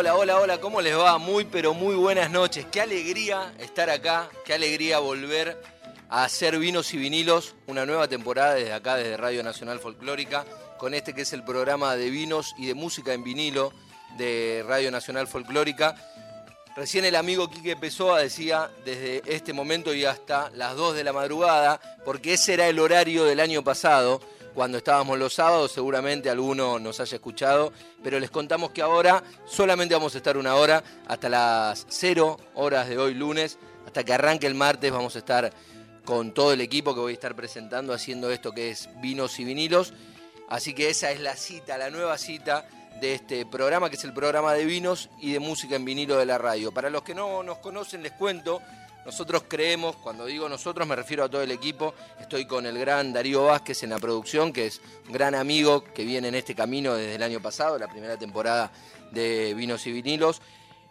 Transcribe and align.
Hola, 0.00 0.14
hola, 0.14 0.38
hola, 0.38 0.60
¿cómo 0.60 0.80
les 0.80 0.96
va? 0.96 1.18
Muy, 1.18 1.44
pero 1.44 1.74
muy 1.74 1.96
buenas 1.96 2.30
noches. 2.30 2.64
Qué 2.70 2.80
alegría 2.80 3.52
estar 3.58 3.90
acá, 3.90 4.28
qué 4.44 4.54
alegría 4.54 5.00
volver 5.00 5.60
a 6.08 6.22
hacer 6.22 6.56
vinos 6.60 6.94
y 6.94 6.98
vinilos, 6.98 7.56
una 7.66 7.84
nueva 7.84 8.06
temporada 8.06 8.54
desde 8.54 8.72
acá, 8.72 8.94
desde 8.94 9.16
Radio 9.16 9.42
Nacional 9.42 9.80
Folclórica, 9.80 10.44
con 10.78 10.94
este 10.94 11.14
que 11.14 11.22
es 11.22 11.32
el 11.32 11.42
programa 11.42 11.96
de 11.96 12.10
vinos 12.10 12.54
y 12.58 12.66
de 12.66 12.74
música 12.74 13.12
en 13.12 13.24
vinilo 13.24 13.72
de 14.16 14.64
Radio 14.68 14.92
Nacional 14.92 15.26
Folclórica. 15.26 15.96
Recién 16.76 17.04
el 17.04 17.16
amigo 17.16 17.50
Quique 17.50 17.74
Pessoa 17.74 18.20
decía 18.20 18.70
desde 18.84 19.22
este 19.26 19.52
momento 19.52 19.92
y 19.92 20.04
hasta 20.04 20.48
las 20.50 20.76
2 20.76 20.94
de 20.94 21.02
la 21.02 21.12
madrugada, 21.12 21.80
porque 22.04 22.34
ese 22.34 22.54
era 22.54 22.68
el 22.68 22.78
horario 22.78 23.24
del 23.24 23.40
año 23.40 23.64
pasado 23.64 24.20
cuando 24.58 24.78
estábamos 24.78 25.16
los 25.20 25.34
sábados, 25.34 25.70
seguramente 25.70 26.28
alguno 26.28 26.80
nos 26.80 26.98
haya 26.98 27.14
escuchado, 27.14 27.72
pero 28.02 28.18
les 28.18 28.28
contamos 28.28 28.72
que 28.72 28.82
ahora 28.82 29.22
solamente 29.46 29.94
vamos 29.94 30.16
a 30.16 30.18
estar 30.18 30.36
una 30.36 30.56
hora 30.56 30.82
hasta 31.06 31.28
las 31.28 31.86
0 31.88 32.36
horas 32.54 32.88
de 32.88 32.98
hoy 32.98 33.14
lunes, 33.14 33.56
hasta 33.86 34.02
que 34.02 34.12
arranque 34.12 34.48
el 34.48 34.56
martes 34.56 34.90
vamos 34.90 35.14
a 35.14 35.20
estar 35.20 35.52
con 36.04 36.34
todo 36.34 36.52
el 36.52 36.60
equipo 36.60 36.92
que 36.92 36.98
voy 36.98 37.12
a 37.12 37.14
estar 37.14 37.36
presentando 37.36 37.92
haciendo 37.92 38.32
esto 38.32 38.50
que 38.50 38.70
es 38.70 38.88
vinos 39.00 39.38
y 39.38 39.44
vinilos. 39.44 39.94
Así 40.48 40.74
que 40.74 40.90
esa 40.90 41.12
es 41.12 41.20
la 41.20 41.36
cita, 41.36 41.78
la 41.78 41.90
nueva 41.90 42.18
cita 42.18 42.66
de 43.00 43.14
este 43.14 43.46
programa, 43.46 43.88
que 43.90 43.94
es 43.94 44.02
el 44.02 44.12
programa 44.12 44.54
de 44.54 44.64
vinos 44.64 45.08
y 45.20 45.34
de 45.34 45.38
música 45.38 45.76
en 45.76 45.84
vinilo 45.84 46.16
de 46.16 46.26
la 46.26 46.36
radio. 46.36 46.72
Para 46.72 46.90
los 46.90 47.02
que 47.02 47.14
no 47.14 47.44
nos 47.44 47.58
conocen, 47.58 48.02
les 48.02 48.10
cuento 48.10 48.60
nosotros 49.08 49.44
creemos, 49.48 49.96
cuando 49.96 50.26
digo 50.26 50.50
nosotros 50.50 50.86
me 50.86 50.94
refiero 50.94 51.24
a 51.24 51.30
todo 51.30 51.40
el 51.40 51.50
equipo, 51.50 51.94
estoy 52.20 52.44
con 52.44 52.66
el 52.66 52.78
gran 52.78 53.10
Darío 53.10 53.44
Vázquez 53.44 53.82
en 53.82 53.88
la 53.88 53.98
producción, 53.98 54.52
que 54.52 54.66
es 54.66 54.82
un 55.06 55.14
gran 55.14 55.34
amigo 55.34 55.82
que 55.82 56.04
viene 56.04 56.28
en 56.28 56.34
este 56.34 56.54
camino 56.54 56.94
desde 56.94 57.14
el 57.14 57.22
año 57.22 57.40
pasado, 57.40 57.78
la 57.78 57.88
primera 57.88 58.18
temporada 58.18 58.70
de 59.10 59.54
Vinos 59.54 59.86
y 59.86 59.92
Vinilos. 59.92 60.42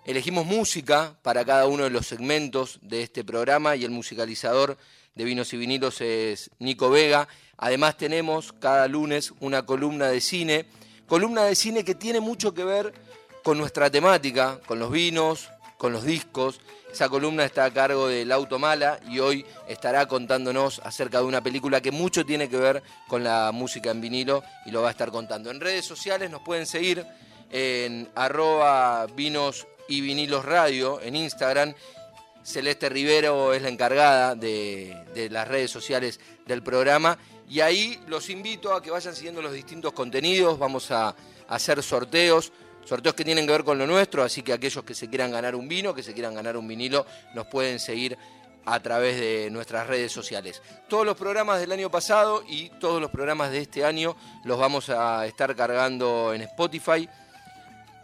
Elegimos 0.04 0.48
música 0.48 1.16
para 1.22 1.46
cada 1.46 1.68
uno 1.68 1.84
de 1.84 1.92
los 1.92 2.08
segmentos 2.08 2.80
de 2.82 3.04
este 3.04 3.24
programa 3.24 3.76
y 3.76 3.86
el 3.86 3.92
musicalizador 3.92 4.80
de 5.14 5.24
Vinos 5.24 5.54
y 5.54 5.58
Vinilos 5.58 6.02
es 6.02 6.50
Nico 6.58 6.90
Vega. 6.90 7.28
Además 7.58 7.98
tenemos 7.98 8.52
cada 8.52 8.88
lunes 8.88 9.32
una 9.42 9.64
columna 9.64 10.08
de 10.08 10.22
cine, 10.22 10.66
columna 11.08 11.44
de 11.44 11.54
cine 11.54 11.86
que 11.86 11.94
tiene 11.94 12.20
mucho 12.20 12.56
que 12.56 12.64
ver 12.64 12.96
con 13.44 13.60
nuestra 13.60 13.92
temática, 13.92 14.60
con 14.66 14.80
los 14.80 14.92
vinos, 14.92 15.52
con 15.78 15.94
los 15.94 16.04
discos 16.04 16.60
esa 16.92 17.10
columna 17.10 17.44
está 17.44 17.66
a 17.66 17.72
cargo 17.72 18.08
de 18.08 18.26
Lauto 18.26 18.60
Mala 18.60 19.00
y 19.08 19.20
hoy 19.20 19.46
estará 19.68 20.08
contándonos 20.08 20.80
acerca 20.84 21.20
de 21.20 21.26
una 21.26 21.44
película 21.44 21.82
que 21.82 21.92
mucho 21.92 22.26
tiene 22.26 22.50
que 22.50 22.58
ver 22.58 22.82
con 23.08 23.24
la 23.24 23.52
música 23.52 23.92
en 23.92 24.02
vinilo 24.02 24.42
y 24.66 24.72
lo 24.72 24.82
va 24.82 24.88
a 24.88 24.92
estar 24.92 25.12
contando. 25.12 25.52
En 25.52 25.60
redes 25.60 25.86
sociales 25.86 26.32
nos 26.32 26.42
pueden 26.42 26.66
seguir 26.66 27.06
en 27.52 28.10
arroba 28.16 29.06
vinos 29.08 29.68
y 29.88 30.02
vinilos 30.02 30.46
radio 30.46 31.02
en 31.02 31.16
Instagram. 31.16 31.74
Celeste 32.42 32.88
Rivero 32.88 33.54
es 33.54 33.62
la 33.62 33.70
encargada 33.70 34.34
de 34.34 35.28
las 35.30 35.48
redes 35.48 35.70
sociales 35.70 36.20
del 36.46 36.64
programa 36.64 37.18
y 37.50 37.60
ahí 37.60 38.02
los 38.08 38.30
invito 38.30 38.74
a 38.74 38.82
que 38.82 38.92
vayan 38.92 39.14
siguiendo 39.14 39.42
los 39.42 39.54
distintos 39.54 39.92
contenidos. 39.92 40.58
Vamos 40.58 40.90
a 40.90 41.14
hacer 41.50 41.84
sorteos 41.84 42.54
sorteos 42.88 43.16
que 43.16 43.26
tienen 43.26 43.46
que 43.46 43.52
ver 43.52 43.64
con 43.64 43.78
lo 43.78 43.86
nuestro, 43.86 44.24
así 44.24 44.42
que 44.42 44.54
aquellos 44.54 44.84
que 44.84 44.96
se 44.96 45.10
quieran 45.10 45.32
ganar 45.32 45.56
un 45.56 45.68
vino, 45.68 45.94
que 45.94 46.04
se 46.04 46.14
quieran 46.14 46.34
ganar 46.34 46.56
un 46.56 46.68
vinilo, 46.68 47.06
nos 47.34 47.48
pueden 47.48 47.80
seguir 47.80 48.18
a 48.66 48.80
través 48.82 49.18
de 49.20 49.50
nuestras 49.50 49.88
redes 49.88 50.12
sociales. 50.12 50.62
Todos 50.90 51.06
los 51.06 51.16
programas 51.16 51.60
del 51.60 51.72
año 51.72 51.90
pasado 51.90 52.44
y 52.48 52.70
todos 52.82 53.02
los 53.02 53.12
programas 53.12 53.52
de 53.52 53.60
este 53.60 53.86
año 53.86 54.16
los 54.44 54.60
vamos 54.60 54.90
a 54.90 55.26
estar 55.26 55.56
cargando 55.56 56.34
en 56.34 56.42
Spotify. 56.42 57.08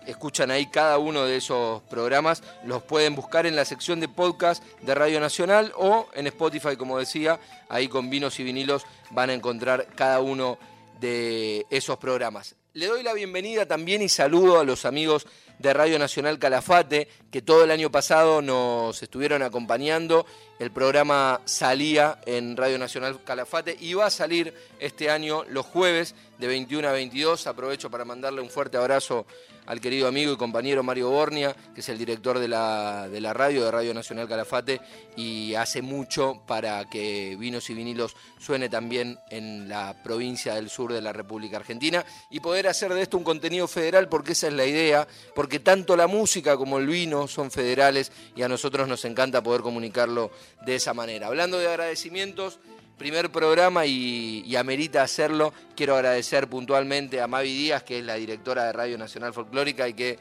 Escuchan 0.05 0.51
ahí 0.51 0.67
cada 0.67 0.97
uno 0.97 1.25
de 1.25 1.37
esos 1.37 1.81
programas, 1.83 2.43
los 2.65 2.83
pueden 2.83 3.15
buscar 3.15 3.45
en 3.45 3.55
la 3.55 3.63
sección 3.63 4.01
de 4.01 4.09
podcast 4.09 4.63
de 4.81 4.95
Radio 4.95 5.19
Nacional 5.19 5.71
o 5.77 6.07
en 6.13 6.27
Spotify, 6.27 6.75
como 6.75 6.97
decía, 6.97 7.39
ahí 7.69 7.87
con 7.87 8.09
vinos 8.09 8.39
y 8.39 8.43
vinilos 8.43 8.85
van 9.11 9.29
a 9.29 9.33
encontrar 9.33 9.87
cada 9.95 10.19
uno 10.19 10.57
de 10.57 10.72
esos 11.03 11.97
programas. 11.97 12.55
Le 12.73 12.87
doy 12.87 13.03
la 13.03 13.13
bienvenida 13.13 13.67
también 13.67 14.01
y 14.01 14.09
saludo 14.09 14.59
a 14.59 14.63
los 14.63 14.85
amigos 14.85 15.27
de 15.59 15.73
Radio 15.73 15.99
Nacional 15.99 16.39
Calafate, 16.39 17.07
que 17.31 17.41
todo 17.41 17.63
el 17.63 17.71
año 17.71 17.91
pasado 17.91 18.41
nos 18.41 19.01
estuvieron 19.03 19.43
acompañando. 19.43 20.25
El 20.59 20.71
programa 20.71 21.41
salía 21.45 22.19
en 22.25 22.57
Radio 22.57 22.77
Nacional 22.79 23.23
Calafate 23.23 23.77
y 23.79 23.93
va 23.93 24.07
a 24.07 24.09
salir 24.09 24.53
este 24.79 25.09
año 25.09 25.43
los 25.45 25.65
jueves 25.65 26.15
de 26.39 26.47
21 26.47 26.87
a 26.87 26.91
22. 26.93 27.47
Aprovecho 27.47 27.91
para 27.91 28.05
mandarle 28.05 28.41
un 28.41 28.49
fuerte 28.49 28.77
abrazo 28.77 29.25
al 29.65 29.79
querido 29.79 30.07
amigo 30.07 30.33
y 30.33 30.37
compañero 30.37 30.83
Mario 30.83 31.09
Bornia, 31.09 31.55
que 31.73 31.81
es 31.81 31.89
el 31.89 31.97
director 31.97 32.39
de 32.39 32.47
la, 32.47 33.07
de 33.09 33.21
la 33.21 33.33
radio, 33.33 33.65
de 33.65 33.71
Radio 33.71 33.93
Nacional 33.93 34.27
Calafate, 34.27 34.81
y 35.15 35.55
hace 35.55 35.81
mucho 35.81 36.41
para 36.47 36.89
que 36.89 37.35
Vinos 37.39 37.69
y 37.69 37.73
Vinilos 37.73 38.15
suene 38.39 38.69
también 38.69 39.17
en 39.29 39.69
la 39.69 39.95
provincia 40.03 40.55
del 40.55 40.69
sur 40.69 40.91
de 40.91 41.01
la 41.01 41.13
República 41.13 41.57
Argentina 41.57 42.05
y 42.29 42.39
poder 42.39 42.67
hacer 42.67 42.93
de 42.93 43.01
esto 43.01 43.17
un 43.17 43.23
contenido 43.23 43.67
federal, 43.67 44.09
porque 44.09 44.33
esa 44.33 44.47
es 44.47 44.53
la 44.53 44.65
idea, 44.65 45.07
porque 45.35 45.59
tanto 45.59 45.95
la 45.95 46.07
música 46.07 46.57
como 46.57 46.77
el 46.77 46.87
vino 46.87 47.27
son 47.27 47.51
federales 47.51 48.11
y 48.35 48.41
a 48.41 48.49
nosotros 48.49 48.87
nos 48.87 49.05
encanta 49.05 49.43
poder 49.43 49.61
comunicarlo 49.61 50.31
de 50.65 50.75
esa 50.75 50.93
manera. 50.93 51.27
Hablando 51.27 51.57
de 51.57 51.67
agradecimientos, 51.67 52.59
primer 52.97 53.31
programa 53.31 53.85
y, 53.85 54.55
amerita 54.55 55.03
hacerlo. 55.03 55.53
Quiero 55.75 55.95
agradecer 55.95 56.47
puntualmente 56.47 57.21
a 57.21 57.27
Mavi 57.27 57.53
Díaz, 57.53 57.83
que 57.83 57.99
es 57.99 58.05
la 58.05 58.15
directora 58.15 58.65
de 58.65 58.73
Radio 58.73 58.97
Nacional 58.97 59.33
Folclórica 59.33 59.87
y 59.87 59.93
que 59.93 60.19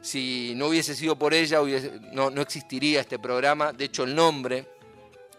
si 0.00 0.54
no 0.56 0.68
hubiese 0.68 0.94
sido 0.94 1.16
por 1.16 1.34
ella 1.34 1.60
no, 2.12 2.30
no 2.30 2.42
existiría 2.42 3.00
este 3.00 3.18
programa. 3.18 3.72
De 3.72 3.84
hecho, 3.86 4.04
el 4.04 4.14
nombre 4.14 4.66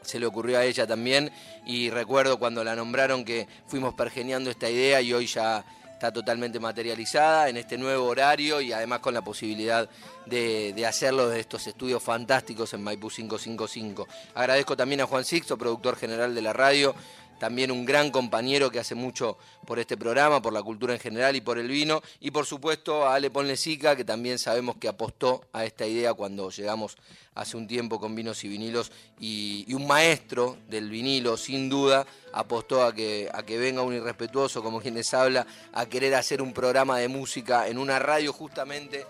se 0.01 0.19
le 0.19 0.25
ocurrió 0.25 0.57
a 0.57 0.65
ella 0.65 0.87
también 0.87 1.31
y 1.65 1.89
recuerdo 1.89 2.39
cuando 2.39 2.63
la 2.63 2.75
nombraron 2.75 3.23
que 3.23 3.47
fuimos 3.67 3.93
pergeniando 3.93 4.49
esta 4.49 4.69
idea 4.69 5.01
y 5.01 5.13
hoy 5.13 5.27
ya 5.27 5.63
está 6.01 6.11
totalmente 6.11 6.59
materializada 6.59 7.47
en 7.47 7.57
este 7.57 7.77
nuevo 7.77 8.07
horario 8.07 8.59
y 8.59 8.73
además 8.73 9.01
con 9.01 9.13
la 9.13 9.21
posibilidad 9.21 9.87
de, 10.25 10.83
hacerlo 10.87 11.29
de 11.29 11.39
estos 11.39 11.67
estudios 11.67 12.01
fantásticos 12.01 12.73
en 12.73 12.81
Maipú 12.81 13.07
555. 13.09 14.07
Agradezco 14.33 14.75
también 14.75 15.01
a 15.01 15.05
Juan 15.05 15.23
Sixto, 15.23 15.59
productor 15.59 15.95
general 15.97 16.33
de 16.33 16.41
la 16.41 16.53
radio, 16.53 16.95
también 17.41 17.71
un 17.71 17.85
gran 17.85 18.11
compañero 18.11 18.69
que 18.69 18.77
hace 18.77 18.93
mucho 18.93 19.35
por 19.65 19.79
este 19.79 19.97
programa, 19.97 20.43
por 20.43 20.53
la 20.53 20.61
cultura 20.61 20.93
en 20.93 20.99
general 20.99 21.35
y 21.35 21.41
por 21.41 21.57
el 21.57 21.67
vino, 21.67 22.03
y 22.19 22.29
por 22.29 22.45
supuesto 22.45 23.07
a 23.07 23.15
Ale 23.15 23.31
Ponlesica, 23.31 23.95
que 23.95 24.05
también 24.05 24.37
sabemos 24.37 24.75
que 24.77 24.87
apostó 24.87 25.43
a 25.51 25.65
esta 25.65 25.87
idea 25.87 26.13
cuando 26.13 26.51
llegamos 26.51 26.97
hace 27.33 27.57
un 27.57 27.65
tiempo 27.65 27.99
con 27.99 28.13
vinos 28.13 28.43
y 28.43 28.47
vinilos. 28.47 28.91
Y, 29.19 29.73
un 29.73 29.87
maestro 29.87 30.57
del 30.69 30.91
vinilo, 30.91 31.35
sin 31.35 31.67
duda, 31.67 32.05
apostó 32.31 32.83
a 32.83 32.93
que, 32.93 33.27
a 33.33 33.41
que 33.41 33.57
venga 33.57 33.81
un 33.81 33.95
irrespetuoso 33.95 34.61
como 34.61 34.79
quienes 34.79 35.11
habla 35.15 35.47
a 35.73 35.87
querer 35.87 36.13
hacer 36.13 36.43
un 36.43 36.53
programa 36.53 36.99
de 36.99 37.07
música 37.07 37.67
en 37.67 37.79
una 37.79 37.97
radio 37.97 38.33
justamente 38.33 39.03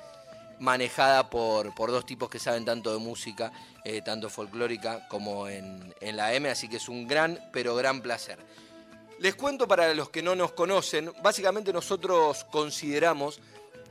manejada 0.61 1.29
por, 1.29 1.73
por 1.73 1.91
dos 1.91 2.05
tipos 2.05 2.29
que 2.29 2.39
saben 2.39 2.63
tanto 2.63 2.93
de 2.93 2.99
música, 2.99 3.51
eh, 3.83 4.01
tanto 4.01 4.29
folclórica 4.29 5.07
como 5.09 5.47
en, 5.47 5.93
en 5.99 6.15
la 6.15 6.33
M, 6.33 6.49
así 6.49 6.69
que 6.69 6.77
es 6.77 6.87
un 6.87 7.07
gran, 7.07 7.39
pero 7.51 7.75
gran 7.75 8.01
placer. 8.01 8.37
Les 9.19 9.35
cuento 9.35 9.67
para 9.67 9.93
los 9.93 10.09
que 10.09 10.21
no 10.21 10.35
nos 10.35 10.51
conocen, 10.51 11.11
básicamente 11.23 11.73
nosotros 11.73 12.43
consideramos 12.45 13.39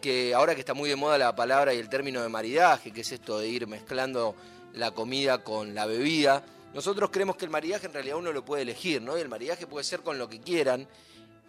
que 0.00 0.32
ahora 0.32 0.54
que 0.54 0.60
está 0.60 0.72
muy 0.72 0.88
de 0.88 0.96
moda 0.96 1.18
la 1.18 1.34
palabra 1.34 1.74
y 1.74 1.78
el 1.78 1.88
término 1.88 2.22
de 2.22 2.28
maridaje, 2.28 2.92
que 2.92 3.02
es 3.02 3.12
esto 3.12 3.40
de 3.40 3.48
ir 3.48 3.66
mezclando 3.66 4.34
la 4.72 4.92
comida 4.92 5.42
con 5.42 5.74
la 5.74 5.86
bebida, 5.86 6.44
nosotros 6.72 7.10
creemos 7.10 7.36
que 7.36 7.44
el 7.46 7.50
maridaje 7.50 7.86
en 7.86 7.92
realidad 7.92 8.16
uno 8.16 8.32
lo 8.32 8.44
puede 8.44 8.62
elegir, 8.62 9.02
¿no? 9.02 9.18
Y 9.18 9.20
el 9.20 9.28
maridaje 9.28 9.66
puede 9.66 9.84
ser 9.84 10.00
con 10.00 10.18
lo 10.18 10.28
que 10.28 10.40
quieran. 10.40 10.86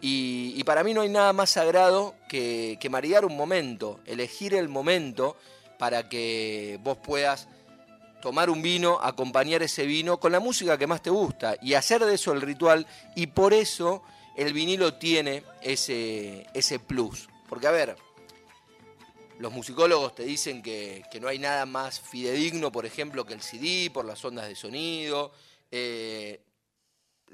Y, 0.04 0.62
para 0.64 0.82
mí 0.82 0.94
no 0.94 1.02
hay 1.02 1.08
nada 1.08 1.32
más 1.32 1.50
sagrado 1.50 2.16
que, 2.28 2.76
que 2.80 2.90
maridar 2.90 3.24
un 3.24 3.36
momento, 3.36 4.00
elegir 4.04 4.52
el 4.52 4.68
momento 4.68 5.36
para 5.78 6.08
que 6.08 6.80
vos 6.82 6.98
puedas 6.98 7.46
tomar 8.20 8.50
un 8.50 8.62
vino, 8.62 8.98
acompañar 9.00 9.62
ese 9.62 9.86
vino 9.86 10.18
con 10.18 10.32
la 10.32 10.40
música 10.40 10.76
que 10.76 10.86
más 10.88 11.02
te 11.02 11.10
gusta 11.10 11.56
y 11.62 11.74
hacer 11.74 12.04
de 12.04 12.14
eso 12.14 12.32
el 12.32 12.40
ritual. 12.40 12.86
Y 13.14 13.28
por 13.28 13.54
eso 13.54 14.02
el 14.36 14.52
vinilo 14.52 14.94
tiene 14.94 15.44
ese, 15.60 16.46
ese 16.54 16.78
plus. 16.78 17.28
Porque, 17.48 17.66
a 17.66 17.70
ver, 17.70 17.96
los 19.38 19.52
musicólogos 19.52 20.14
te 20.14 20.24
dicen 20.24 20.62
que, 20.62 21.04
no 21.20 21.28
hay 21.28 21.38
nada 21.38 21.66
más 21.66 22.00
fidedigno, 22.00 22.72
por 22.72 22.86
ejemplo, 22.86 23.26
que 23.26 23.34
el 23.34 23.42
CD 23.42 23.90
por 23.90 24.04
las 24.04 24.24
ondas 24.24 24.48
de 24.48 24.54
sonido. 24.54 25.32
Eh, 25.70 26.40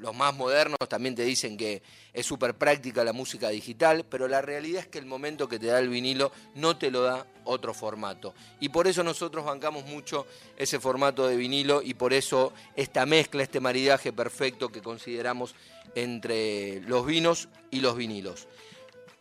los 0.01 0.15
más 0.15 0.35
modernos 0.35 0.79
también 0.89 1.15
te 1.15 1.25
dicen 1.25 1.57
que 1.57 1.83
es 2.13 2.27
súper 2.27 2.55
práctica 2.55 3.05
la 3.05 3.13
música 3.13 3.49
digital, 3.49 4.05
pero 4.09 4.29
la 4.29 4.43
realidad 4.43 4.81
es 4.81 4.87
que 4.87 4.99
el 4.99 5.07
momento 5.07 5.49
que 5.49 5.59
te 5.59 5.67
da 5.67 5.79
el 5.79 5.89
vinilo 5.89 6.33
no 6.55 6.77
te 6.77 6.91
lo 6.91 7.03
da 7.03 7.27
otro 7.45 7.75
formato. 7.75 8.35
Y 8.61 8.69
por 8.69 8.87
eso 8.87 9.03
nosotros 9.03 9.45
bancamos 9.45 9.85
mucho 9.85 10.27
ese 10.57 10.81
formato 10.81 11.27
de 11.27 11.37
vinilo 11.37 11.83
y 11.83 11.95
por 11.95 12.13
eso 12.13 12.53
esta 12.77 13.07
mezcla, 13.07 13.43
este 13.43 13.61
maridaje 13.61 14.13
perfecto 14.13 14.69
que 14.69 14.83
consideramos 14.83 15.55
entre 15.95 16.81
los 16.83 17.05
vinos 17.07 17.49
y 17.71 17.81
los 17.81 17.97
vinilos. 17.97 18.47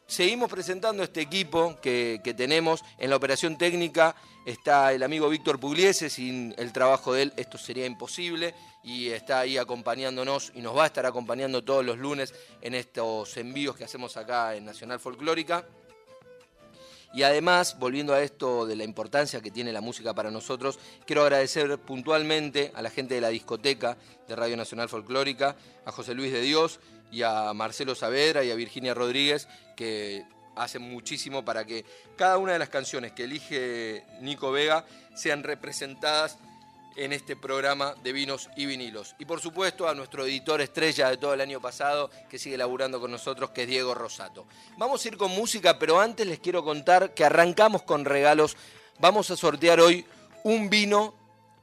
Seguimos 0.07 0.49
presentando 0.49 1.03
este 1.03 1.21
equipo 1.21 1.77
que, 1.81 2.21
tenemos. 2.35 2.83
En 2.97 3.09
la 3.09 3.17
operación 3.17 3.57
técnica 3.57 4.15
está 4.45 4.93
el 4.93 5.03
amigo 5.03 5.29
Víctor 5.29 5.59
Pugliese, 5.59 6.09
sin 6.09 6.55
el 6.57 6.71
trabajo 6.71 7.13
de 7.13 7.23
él 7.23 7.33
esto 7.35 7.57
sería 7.57 7.85
imposible 7.85 8.55
y 8.83 9.09
está 9.09 9.39
ahí 9.39 9.57
acompañándonos 9.57 10.53
y 10.55 10.61
nos 10.61 10.75
va 10.75 10.83
a 10.83 10.87
estar 10.87 11.05
acompañando 11.05 11.63
todos 11.63 11.85
los 11.85 11.97
lunes 11.97 12.33
en 12.61 12.73
estos 12.73 13.35
envíos 13.37 13.75
que 13.75 13.83
hacemos 13.83 14.15
acá 14.17 14.55
en 14.55 14.65
Nacional 14.65 14.99
Folclórica. 14.99 15.67
Y 17.17 17.23
además, 17.23 17.79
volviendo 17.79 18.13
a 18.13 18.21
esto 18.21 18.67
de 18.67 18.75
la 18.75 18.83
importancia 18.83 19.41
que 19.41 19.49
tiene 19.49 19.73
la 19.73 19.81
música 19.81 20.13
para 20.13 20.29
nosotros, 20.29 20.77
quiero 21.03 21.23
agradecer 21.23 21.79
puntualmente 21.79 22.71
a 22.75 22.83
la 22.83 22.91
gente 22.91 23.15
de 23.15 23.21
la 23.21 23.29
discoteca 23.29 23.97
de 24.27 24.35
Radio 24.35 24.55
Nacional 24.55 24.87
Folclórica, 24.87 25.55
a 25.83 25.91
José 25.91 26.13
Luis 26.13 26.31
de 26.31 26.41
Dios 26.41 26.79
y 27.11 27.23
a 27.23 27.51
Marcelo 27.55 27.95
Saavedra 27.95 28.43
y 28.43 28.51
a 28.51 28.55
Virginia 28.55 28.93
Rodríguez, 28.93 29.47
que 29.75 30.25
hacen 30.55 30.83
muchísimo 30.83 31.43
para 31.43 31.65
que 31.65 31.85
cada 32.15 32.37
una 32.37 32.53
de 32.53 32.59
las 32.59 32.69
canciones 32.69 33.13
que 33.13 33.23
elige 33.23 34.03
Nico 34.21 34.51
Vega 34.51 34.85
sean 35.15 35.41
representadas 35.41 36.37
en 36.97 37.13
este 37.13 37.35
programa 37.35 37.95
de 38.03 38.11
vinos 38.11 38.49
y 38.57 38.65
vinilos. 38.65 39.15
Y 39.19 39.25
por 39.25 39.39
supuesto 39.39 39.87
a 39.87 39.93
nuestro 39.93 40.25
editor 40.25 40.59
estrella 40.59 41.09
de 41.09 41.17
todo 41.17 41.33
el 41.33 41.41
año 41.41 41.61
pasado 41.61 42.09
que 42.29 42.39
sigue 42.39 42.57
laburando 42.57 42.99
con 42.99 43.11
nosotros, 43.11 43.51
que 43.51 43.63
es 43.63 43.67
Diego 43.67 43.93
Rosato. 43.93 44.47
Vamos 44.77 45.05
a 45.05 45.07
ir 45.07 45.15
con 45.17 45.31
música, 45.31 45.79
pero 45.79 46.01
antes 46.01 46.25
les 46.27 46.39
quiero 46.39 46.63
contar 46.63 47.13
que 47.13 47.23
arrancamos 47.23 47.83
con 47.83 48.03
regalos. 48.03 48.57
Vamos 48.99 49.31
a 49.31 49.37
sortear 49.37 49.79
hoy 49.79 50.05
un 50.43 50.69
vino 50.69 51.13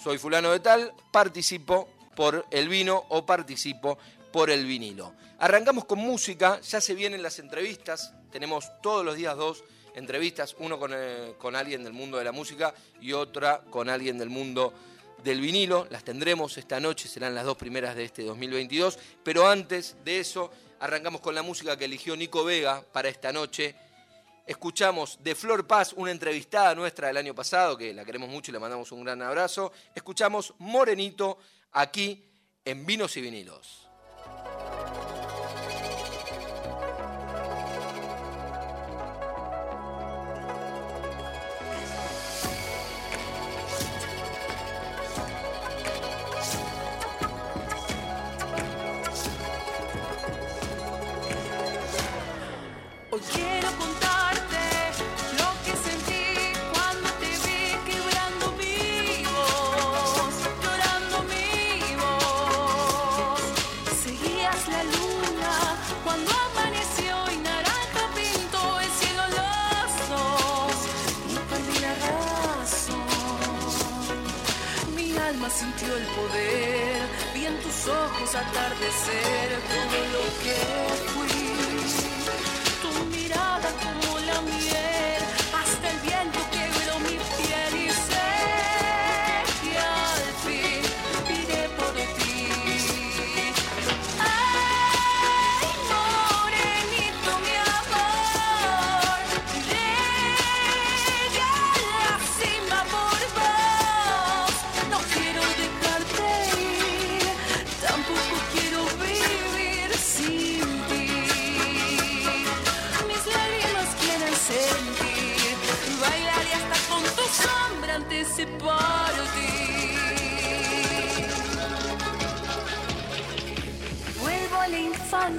soy 0.00 0.18
fulano 0.18 0.52
de 0.52 0.60
tal, 0.60 0.92
participo 1.10 1.88
por 2.14 2.46
el 2.52 2.68
vino 2.68 3.02
o 3.08 3.26
participo 3.26 3.98
por 4.32 4.50
el 4.50 4.66
vinilo. 4.66 5.12
Arrancamos 5.42 5.86
con 5.86 5.98
música, 5.98 6.60
ya 6.60 6.80
se 6.80 6.94
vienen 6.94 7.20
las 7.20 7.40
entrevistas, 7.40 8.14
tenemos 8.30 8.70
todos 8.80 9.04
los 9.04 9.16
días 9.16 9.36
dos 9.36 9.64
entrevistas, 9.96 10.54
uno 10.60 10.78
con, 10.78 10.92
eh, 10.94 11.34
con 11.36 11.56
alguien 11.56 11.82
del 11.82 11.92
mundo 11.92 12.16
de 12.16 12.22
la 12.22 12.30
música 12.30 12.72
y 13.00 13.12
otra 13.12 13.60
con 13.68 13.88
alguien 13.88 14.18
del 14.18 14.30
mundo 14.30 14.72
del 15.24 15.40
vinilo, 15.40 15.88
las 15.90 16.04
tendremos 16.04 16.56
esta 16.58 16.78
noche, 16.78 17.08
serán 17.08 17.34
las 17.34 17.44
dos 17.44 17.56
primeras 17.56 17.96
de 17.96 18.04
este 18.04 18.22
2022, 18.22 18.96
pero 19.24 19.48
antes 19.48 19.96
de 20.04 20.20
eso 20.20 20.52
arrancamos 20.78 21.20
con 21.20 21.34
la 21.34 21.42
música 21.42 21.76
que 21.76 21.86
eligió 21.86 22.16
Nico 22.16 22.44
Vega 22.44 22.80
para 22.92 23.08
esta 23.08 23.32
noche. 23.32 23.74
Escuchamos 24.46 25.18
de 25.24 25.34
Flor 25.34 25.66
Paz, 25.66 25.92
una 25.96 26.12
entrevistada 26.12 26.72
nuestra 26.76 27.08
del 27.08 27.16
año 27.16 27.34
pasado, 27.34 27.76
que 27.76 27.92
la 27.92 28.04
queremos 28.04 28.28
mucho 28.28 28.52
y 28.52 28.54
le 28.54 28.60
mandamos 28.60 28.92
un 28.92 29.02
gran 29.02 29.20
abrazo. 29.22 29.72
Escuchamos 29.92 30.54
Morenito 30.58 31.36
aquí 31.72 32.30
en 32.64 32.86
Vinos 32.86 33.16
y 33.16 33.22
Vinilos. 33.22 33.81
Atardecer 78.34 79.48
todo 79.68 79.98
lo 80.12 80.24
que 80.42 81.12
fui. 81.12 81.21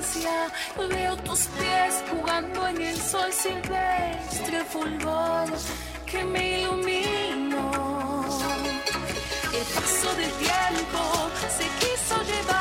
Infancia, 0.04 0.52
veo 0.90 1.16
tus 1.18 1.48
pies 1.48 2.04
jugando 2.12 2.68
en 2.68 2.82
el 2.82 2.98
sol 2.98 3.32
silvestre 3.32 4.64
fulgor 4.66 5.48
que 6.06 6.24
me 6.26 6.62
iluminó. 6.62 7.72
El 9.54 9.66
paso 9.74 10.16
del 10.16 10.32
tiempo 10.32 11.30
se 11.58 11.66
quiso 11.80 12.22
llevar 12.24 12.53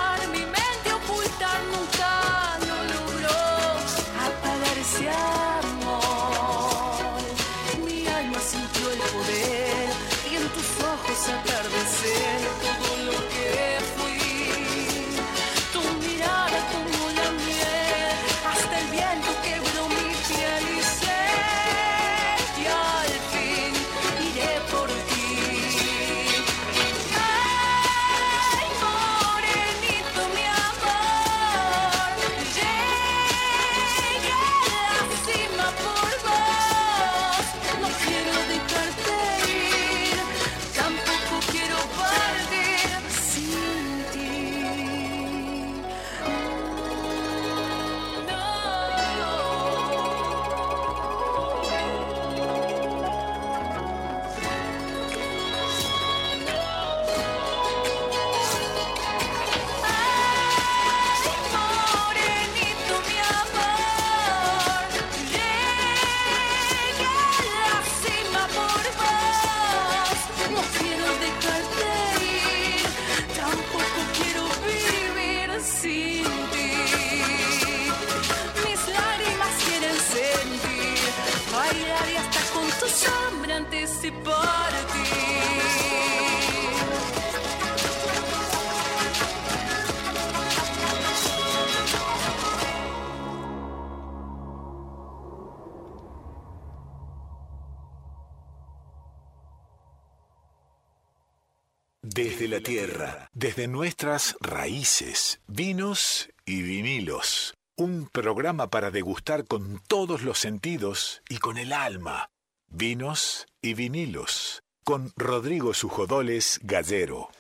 vinos 105.47 106.29
y 106.45 106.63
vinilos. 106.63 107.55
Un 107.77 108.09
programa 108.09 108.69
para 108.69 108.91
degustar 108.91 109.47
con 109.47 109.81
todos 109.87 110.23
los 110.23 110.39
sentidos 110.39 111.23
y 111.29 111.39
con 111.39 111.57
el 111.57 111.73
alma. 111.73 112.31
Vinos 112.69 113.47
y 113.61 113.75
vinilos. 113.75 114.65
Con 114.85 115.13
Rodrigo 115.17 115.73
Sujodoles 115.75 116.59
Gallero. 116.63 117.31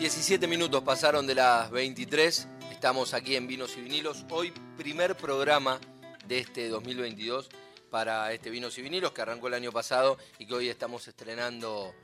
...17 0.00 0.48
minutos 0.48 0.82
pasaron 0.82 1.26
de 1.26 1.36
las 1.36 1.70
23... 1.70 2.48
...estamos 2.72 3.14
aquí 3.14 3.36
en 3.36 3.46
Vinos 3.46 3.76
y 3.76 3.82
Vinilos... 3.82 4.24
...hoy 4.30 4.52
primer 4.76 5.16
programa 5.16 5.78
de 6.26 6.40
este 6.40 6.68
2022 6.68 7.48
para 7.92 8.32
este 8.32 8.48
Vinos 8.48 8.78
y 8.78 8.82
Vinilos 8.82 9.12
que 9.12 9.20
arrancó 9.20 9.48
el 9.48 9.54
año 9.54 9.70
pasado 9.70 10.16
y 10.38 10.46
que 10.46 10.54
hoy 10.54 10.68
estamos 10.70 11.06
estrenando, 11.06 11.94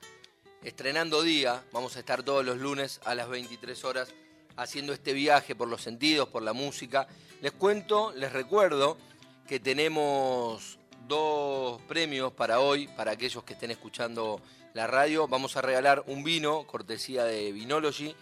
estrenando 0.62 1.22
día. 1.22 1.64
Vamos 1.72 1.96
a 1.96 2.00
estar 2.00 2.22
todos 2.22 2.44
los 2.44 2.58
lunes 2.58 3.00
a 3.06 3.14
las 3.14 3.30
23 3.30 3.84
horas 3.84 4.12
haciendo 4.56 4.92
este 4.92 5.14
viaje 5.14 5.56
por 5.56 5.66
los 5.66 5.80
sentidos, 5.80 6.28
por 6.28 6.42
la 6.42 6.52
música. 6.52 7.08
Les 7.40 7.52
cuento, 7.52 8.12
les 8.12 8.30
recuerdo 8.34 8.98
que 9.48 9.60
tenemos 9.60 10.78
dos 11.06 11.80
premios 11.88 12.34
para 12.34 12.60
hoy, 12.60 12.86
para 12.88 13.12
aquellos 13.12 13.42
que 13.42 13.54
estén 13.54 13.70
escuchando 13.70 14.42
la 14.74 14.86
radio. 14.86 15.26
Vamos 15.26 15.56
a 15.56 15.62
regalar 15.62 16.04
un 16.06 16.22
vino, 16.22 16.66
cortesía 16.66 17.24
de 17.24 17.50
Vinology 17.50 18.14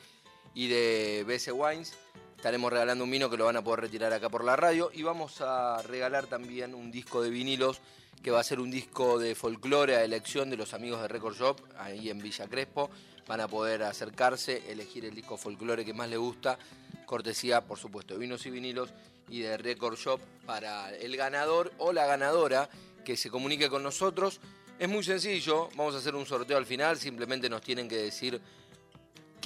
y 0.54 0.68
de 0.68 1.24
BS 1.26 1.50
Wines 1.50 1.94
Estaremos 2.36 2.70
regalando 2.70 3.02
un 3.02 3.10
vino 3.10 3.30
que 3.30 3.38
lo 3.38 3.46
van 3.46 3.56
a 3.56 3.64
poder 3.64 3.80
retirar 3.80 4.12
acá 4.12 4.28
por 4.28 4.44
la 4.44 4.54
radio 4.56 4.90
y 4.92 5.02
vamos 5.02 5.40
a 5.40 5.82
regalar 5.82 6.26
también 6.26 6.74
un 6.74 6.92
disco 6.92 7.22
de 7.22 7.30
vinilos 7.30 7.80
que 8.22 8.30
va 8.30 8.40
a 8.40 8.44
ser 8.44 8.60
un 8.60 8.70
disco 8.70 9.18
de 9.18 9.34
folclore 9.34 9.96
a 9.96 10.04
elección 10.04 10.50
de 10.50 10.56
los 10.56 10.74
amigos 10.74 11.00
de 11.00 11.08
Record 11.08 11.34
Shop 11.34 11.60
ahí 11.78 12.10
en 12.10 12.18
Villa 12.18 12.46
Crespo. 12.46 12.90
Van 13.26 13.40
a 13.40 13.48
poder 13.48 13.82
acercarse, 13.82 14.70
elegir 14.70 15.06
el 15.06 15.14
disco 15.14 15.36
folclore 15.36 15.84
que 15.84 15.94
más 15.94 16.08
les 16.10 16.18
gusta, 16.18 16.58
cortesía 17.06 17.62
por 17.62 17.78
supuesto 17.78 18.14
de 18.14 18.20
vinos 18.20 18.44
y 18.46 18.50
vinilos 18.50 18.90
y 19.28 19.40
de 19.40 19.56
Record 19.56 19.96
Shop 19.96 20.20
para 20.44 20.94
el 20.94 21.16
ganador 21.16 21.72
o 21.78 21.92
la 21.92 22.06
ganadora 22.06 22.68
que 23.04 23.16
se 23.16 23.30
comunique 23.30 23.70
con 23.70 23.82
nosotros. 23.82 24.40
Es 24.78 24.88
muy 24.88 25.02
sencillo, 25.02 25.70
vamos 25.74 25.94
a 25.94 25.98
hacer 25.98 26.14
un 26.14 26.26
sorteo 26.26 26.58
al 26.58 26.66
final, 26.66 26.98
simplemente 26.98 27.48
nos 27.48 27.62
tienen 27.62 27.88
que 27.88 27.96
decir 27.96 28.40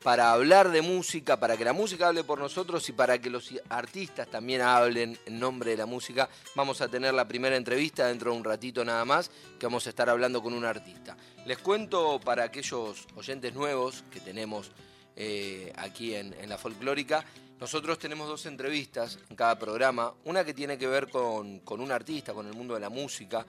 para 0.02 0.33
hablar 0.33 0.71
de 0.71 0.83
música, 0.83 1.40
para 1.40 1.57
que 1.57 1.64
la 1.64 1.73
música 1.73 2.09
hable 2.09 2.25
por 2.25 2.38
nosotros 2.38 2.88
y 2.88 2.93
para 2.93 3.19
que 3.19 3.31
los 3.31 3.52
artistas 3.69 4.28
también 4.28 4.61
hablen 4.61 5.19
en 5.26 5.40
nombre 5.40 5.73
de 5.73 5.76
la 5.76 5.87
música. 5.87 6.28
Vamos 6.55 6.81
a 6.81 6.88
tener 6.88 7.14
la 7.14 7.26
primera 7.26 7.57
entrevista 7.57 8.07
dentro 8.07 8.31
de 8.31 8.38
un 8.38 8.45
ratito 8.45 8.85
nada 8.85 9.05
más, 9.05 9.31
que 9.59 9.67
vamos 9.67 9.87
a 9.87 9.90
estar 9.90 10.09
hablando 10.09 10.43
con 10.43 10.55
un 10.55 10.64
artista. 10.64 11.17
Les 11.47 11.59
cuento 11.59 12.21
para 12.21 12.45
aquellos 12.45 13.07
oyentes 13.17 13.55
nuevos 13.55 14.05
que 14.11 14.21
tenemos 14.21 14.71
eh, 15.17 15.73
aquí 15.76 16.14
en, 16.14 16.35
la 16.49 16.59
folclórica, 16.59 17.25
nosotros 17.59 17.99
tenemos 17.99 18.28
dos 18.28 18.47
entrevistas 18.47 19.19
en 19.28 19.35
cada 19.35 19.59
programa, 19.59 20.14
una 20.25 20.45
que 20.45 20.55
tiene 20.55 20.78
que 20.78 20.87
ver 20.87 21.09
con, 21.11 21.61
un 21.67 21.93
artista, 21.93 22.33
con 22.33 22.47
el 22.47 22.55
mundo 22.55 22.75
de 22.75 22.81
la 22.81 22.88
música, 22.88 23.45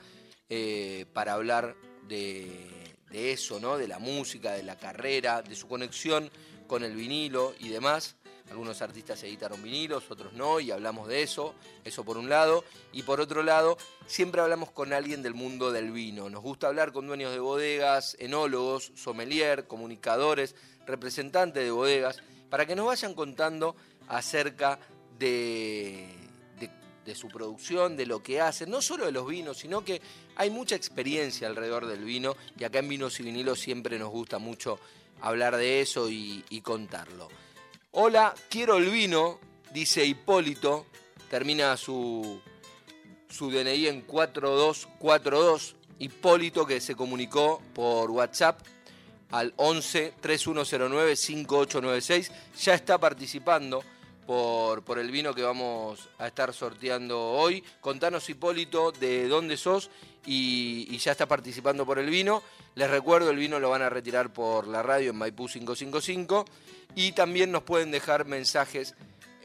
eh, 0.49 1.05
para 1.13 1.33
hablar 1.33 1.75
de 2.07 2.88
de 3.09 3.31
eso, 3.31 3.59
¿no? 3.59 3.77
De 3.77 3.87
la 3.87 3.99
música, 3.99 4.53
de 4.53 4.63
la 4.63 4.77
carrera, 4.77 5.41
de 5.41 5.55
su 5.55 5.67
conexión 5.67 6.29
con 6.67 6.83
el 6.83 6.95
vinilo 6.95 7.53
y 7.59 7.69
demás. 7.69 8.15
Algunos 8.49 8.81
artistas 8.81 9.21
editaron 9.23 9.61
vinilos, 9.61 10.09
otros 10.09 10.33
no, 10.33 10.59
y 10.59 10.71
hablamos 10.71 11.07
de 11.07 11.21
eso, 11.21 11.53
eso 11.83 12.03
por 12.03 12.17
un 12.17 12.29
lado. 12.29 12.63
Y 12.91 13.03
por 13.03 13.21
otro 13.21 13.43
lado, 13.43 13.77
siempre 14.07 14.41
hablamos 14.41 14.71
con 14.71 14.91
alguien 14.91 15.21
del 15.21 15.35
mundo 15.35 15.71
del 15.71 15.91
vino. 15.91 16.29
Nos 16.29 16.41
gusta 16.41 16.67
hablar 16.67 16.91
con 16.91 17.05
dueños 17.05 17.31
de 17.31 17.39
bodegas, 17.39 18.15
enólogos, 18.19 18.91
sommelier, 18.95 19.67
comunicadores, 19.67 20.55
representantes 20.87 21.63
de 21.63 21.71
bodegas, 21.71 22.23
para 22.49 22.65
que 22.65 22.75
nos 22.75 22.87
vayan 22.87 23.13
contando 23.13 23.75
acerca 24.07 24.79
de, 25.19 26.18
de 27.09 27.15
su 27.15 27.27
producción, 27.27 27.97
de 27.97 28.05
lo 28.05 28.21
que 28.21 28.39
hacen, 28.39 28.69
no 28.69 28.83
solo 28.83 29.07
de 29.07 29.11
los 29.11 29.27
vinos, 29.27 29.57
sino 29.57 29.83
que 29.83 29.99
hay 30.35 30.51
mucha 30.51 30.75
experiencia 30.75 31.47
alrededor 31.47 31.87
del 31.87 32.03
vino 32.03 32.35
y 32.57 32.63
acá 32.63 32.79
en 32.79 32.87
Vinos 32.87 33.19
y 33.19 33.23
Vinilos 33.23 33.59
siempre 33.59 33.97
nos 33.97 34.09
gusta 34.09 34.37
mucho 34.37 34.79
hablar 35.19 35.57
de 35.57 35.81
eso 35.81 36.07
y, 36.07 36.61
contarlo. 36.63 37.27
Hola, 37.91 38.35
quiero 38.47 38.77
el 38.77 38.91
vino, 38.91 39.39
dice 39.73 40.05
Hipólito, 40.05 40.85
termina 41.31 41.75
su, 41.77 42.39
su 43.27 43.49
DNI 43.49 43.87
en 43.87 44.01
4242. 44.01 45.75
Hipólito 45.97 46.65
que 46.65 46.79
se 46.79 46.95
comunicó 46.95 47.59
por 47.73 48.11
WhatsApp 48.11 48.61
al 49.31 49.51
11 49.57 50.13
3109 50.21 51.15
5896, 51.15 52.31
ya 52.61 52.75
está 52.75 52.99
participando 52.99 53.83
por, 54.29 54.99
el 54.99 55.09
vino 55.09 55.33
que 55.33 55.41
vamos 55.41 56.07
a 56.19 56.27
estar 56.27 56.53
sorteando 56.53 57.19
hoy. 57.19 57.63
Contanos, 57.81 58.29
Hipólito, 58.29 58.91
de 58.91 59.27
dónde 59.27 59.57
sos 59.57 59.89
y, 60.23 60.95
ya 60.99 61.13
está 61.13 61.25
participando 61.25 61.83
por 61.83 61.97
el 61.97 62.11
vino. 62.11 62.43
Les 62.75 62.91
recuerdo, 62.91 63.31
el 63.31 63.37
vino 63.37 63.59
lo 63.59 63.71
van 63.71 63.81
a 63.81 63.89
retirar 63.89 64.31
por 64.31 64.67
la 64.67 64.83
radio 64.83 65.09
en 65.09 65.15
Maipú 65.15 65.47
555 65.47 66.45
y 66.93 67.13
también 67.13 67.51
nos 67.51 67.63
pueden 67.63 67.89
dejar 67.89 68.25
mensajes 68.25 68.93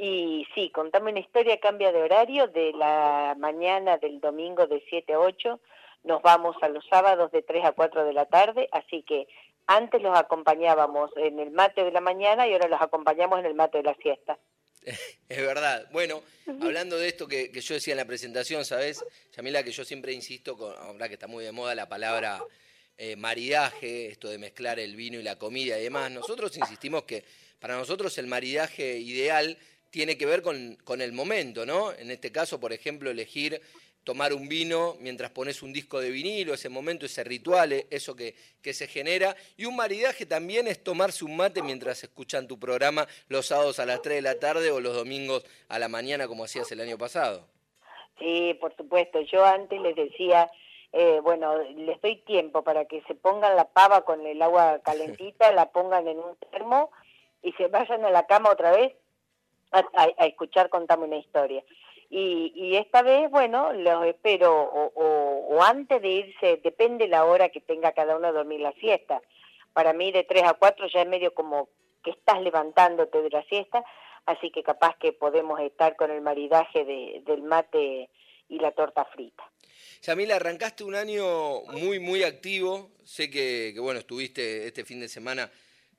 Y 0.02 0.46
sí, 0.54 0.70
contame 0.70 1.10
una 1.10 1.20
historia, 1.20 1.60
cambia 1.60 1.92
de 1.92 2.00
horario, 2.00 2.46
de 2.46 2.72
la 2.72 3.36
mañana 3.38 3.98
del 3.98 4.18
domingo 4.18 4.66
de 4.66 4.82
7 4.88 5.12
a 5.12 5.20
8, 5.20 5.60
nos 6.04 6.22
vamos 6.22 6.56
a 6.62 6.70
los 6.70 6.86
sábados 6.86 7.30
de 7.32 7.42
3 7.42 7.66
a 7.66 7.72
4 7.72 8.06
de 8.06 8.14
la 8.14 8.24
tarde, 8.24 8.66
así 8.72 9.02
que 9.02 9.28
antes 9.66 10.00
los 10.00 10.18
acompañábamos 10.18 11.10
en 11.16 11.38
el 11.38 11.50
mate 11.50 11.84
de 11.84 11.90
la 11.92 12.00
mañana 12.00 12.48
y 12.48 12.54
ahora 12.54 12.68
los 12.68 12.80
acompañamos 12.80 13.40
en 13.40 13.44
el 13.44 13.52
mate 13.52 13.76
de 13.76 13.84
la 13.84 13.94
siesta. 13.96 14.38
Es 15.28 15.46
verdad. 15.46 15.86
Bueno, 15.92 16.22
hablando 16.46 16.96
de 16.96 17.06
esto 17.06 17.28
que, 17.28 17.52
yo 17.52 17.74
decía 17.74 17.92
en 17.92 17.98
la 17.98 18.06
presentación, 18.06 18.64
¿sabes? 18.64 19.04
Yamila, 19.36 19.62
que 19.62 19.70
yo 19.70 19.84
siempre 19.84 20.14
insisto, 20.14 20.56
con, 20.56 20.74
ahora 20.78 21.08
que 21.08 21.14
está 21.14 21.26
muy 21.26 21.44
de 21.44 21.52
moda 21.52 21.74
la 21.74 21.90
palabra 21.90 22.42
eh, 22.96 23.16
maridaje, 23.16 24.06
esto 24.06 24.30
de 24.30 24.38
mezclar 24.38 24.80
el 24.80 24.96
vino 24.96 25.20
y 25.20 25.22
la 25.22 25.36
comida 25.36 25.78
y 25.78 25.82
demás, 25.82 26.10
nosotros 26.10 26.56
insistimos 26.56 27.02
que 27.02 27.22
para 27.58 27.76
nosotros 27.76 28.16
el 28.16 28.28
maridaje 28.28 28.96
ideal 28.96 29.58
tiene 29.90 30.16
que 30.16 30.26
ver 30.26 30.42
con, 30.42 30.76
con, 30.84 31.00
el 31.00 31.12
momento, 31.12 31.66
¿no? 31.66 31.92
En 31.92 32.10
este 32.10 32.32
caso, 32.32 32.60
por 32.60 32.72
ejemplo, 32.72 33.10
elegir 33.10 33.60
tomar 34.04 34.32
un 34.32 34.48
vino 34.48 34.96
mientras 35.00 35.30
pones 35.30 35.62
un 35.62 35.72
disco 35.72 36.00
de 36.00 36.10
vinilo, 36.10 36.54
ese 36.54 36.68
momento, 36.68 37.06
ese 37.06 37.22
ritual, 37.22 37.72
eso 37.90 38.16
que, 38.16 38.34
que 38.62 38.72
se 38.72 38.86
genera. 38.86 39.36
Y 39.56 39.66
un 39.66 39.76
maridaje 39.76 40.26
también 40.26 40.66
es 40.66 40.82
tomarse 40.82 41.24
un 41.24 41.36
mate 41.36 41.62
mientras 41.62 42.02
escuchan 42.02 42.48
tu 42.48 42.58
programa 42.58 43.06
los 43.28 43.46
sábados 43.46 43.78
a 43.78 43.86
las 43.86 44.00
3 44.02 44.16
de 44.16 44.22
la 44.22 44.38
tarde 44.38 44.70
o 44.70 44.80
los 44.80 44.94
domingos 44.94 45.44
a 45.68 45.78
la 45.78 45.88
mañana, 45.88 46.28
como 46.28 46.44
hacías 46.44 46.70
el 46.72 46.80
año 46.80 46.96
pasado. 46.96 47.46
Sí, 48.18 48.56
por 48.60 48.74
supuesto. 48.76 49.20
Yo 49.20 49.44
antes 49.44 49.80
les 49.80 49.96
decía, 49.96 50.50
eh, 50.92 51.20
bueno, 51.22 51.58
les 51.62 52.00
doy 52.00 52.16
tiempo 52.16 52.62
para 52.62 52.86
que 52.86 53.02
se 53.02 53.14
pongan 53.14 53.56
la 53.56 53.66
pava 53.66 54.04
con 54.04 54.26
el 54.26 54.40
agua 54.42 54.80
calentita, 54.82 55.52
la 55.52 55.70
pongan 55.70 56.08
en 56.08 56.18
un 56.18 56.36
termo 56.50 56.90
y 57.42 57.52
se 57.52 57.68
vayan 57.68 58.04
a 58.04 58.10
la 58.10 58.26
cama 58.26 58.50
otra 58.50 58.72
vez 58.72 58.92
a, 59.72 60.26
escuchar 60.26 60.68
Contame 60.68 61.04
una 61.04 61.16
historia. 61.16 61.62
Y, 62.08 62.52
y, 62.56 62.76
esta 62.76 63.02
vez, 63.02 63.30
bueno, 63.30 63.72
los 63.72 64.04
espero 64.04 64.52
o, 64.52 65.62
antes 65.62 66.02
de 66.02 66.08
irse, 66.08 66.60
depende 66.62 67.06
la 67.06 67.24
hora 67.24 67.50
que 67.50 67.60
tenga 67.60 67.92
cada 67.92 68.16
uno 68.16 68.28
de 68.28 68.32
dormir 68.32 68.60
la 68.60 68.72
siesta. 68.72 69.20
Para 69.72 69.92
mí 69.92 70.10
de 70.10 70.24
3 70.24 70.42
a 70.44 70.54
4 70.54 70.88
ya 70.88 71.02
es 71.02 71.08
medio 71.08 71.32
como 71.34 71.68
que 72.02 72.10
estás 72.10 72.40
levantándote 72.42 73.22
de 73.22 73.30
la 73.30 73.44
siesta, 73.44 73.84
así 74.26 74.50
que 74.50 74.64
capaz 74.64 74.96
que 74.98 75.12
podemos 75.12 75.60
estar 75.60 75.94
con 75.94 76.10
el 76.10 76.20
maridaje 76.20 76.84
de, 76.84 77.22
del 77.26 77.42
mate 77.42 78.10
y 78.48 78.58
la 78.58 78.72
torta 78.72 79.04
frita. 79.04 79.44
Yamila, 80.02 80.36
arrancaste 80.36 80.82
un 80.82 80.96
año 80.96 81.62
muy, 81.72 82.00
muy 82.00 82.24
activo. 82.24 82.90
Sé 83.04 83.30
que, 83.30 83.70
que 83.72 83.80
bueno, 83.80 84.00
estuviste 84.00 84.66
este 84.66 84.84
fin 84.84 84.98
de 84.98 85.08
semana 85.08 85.48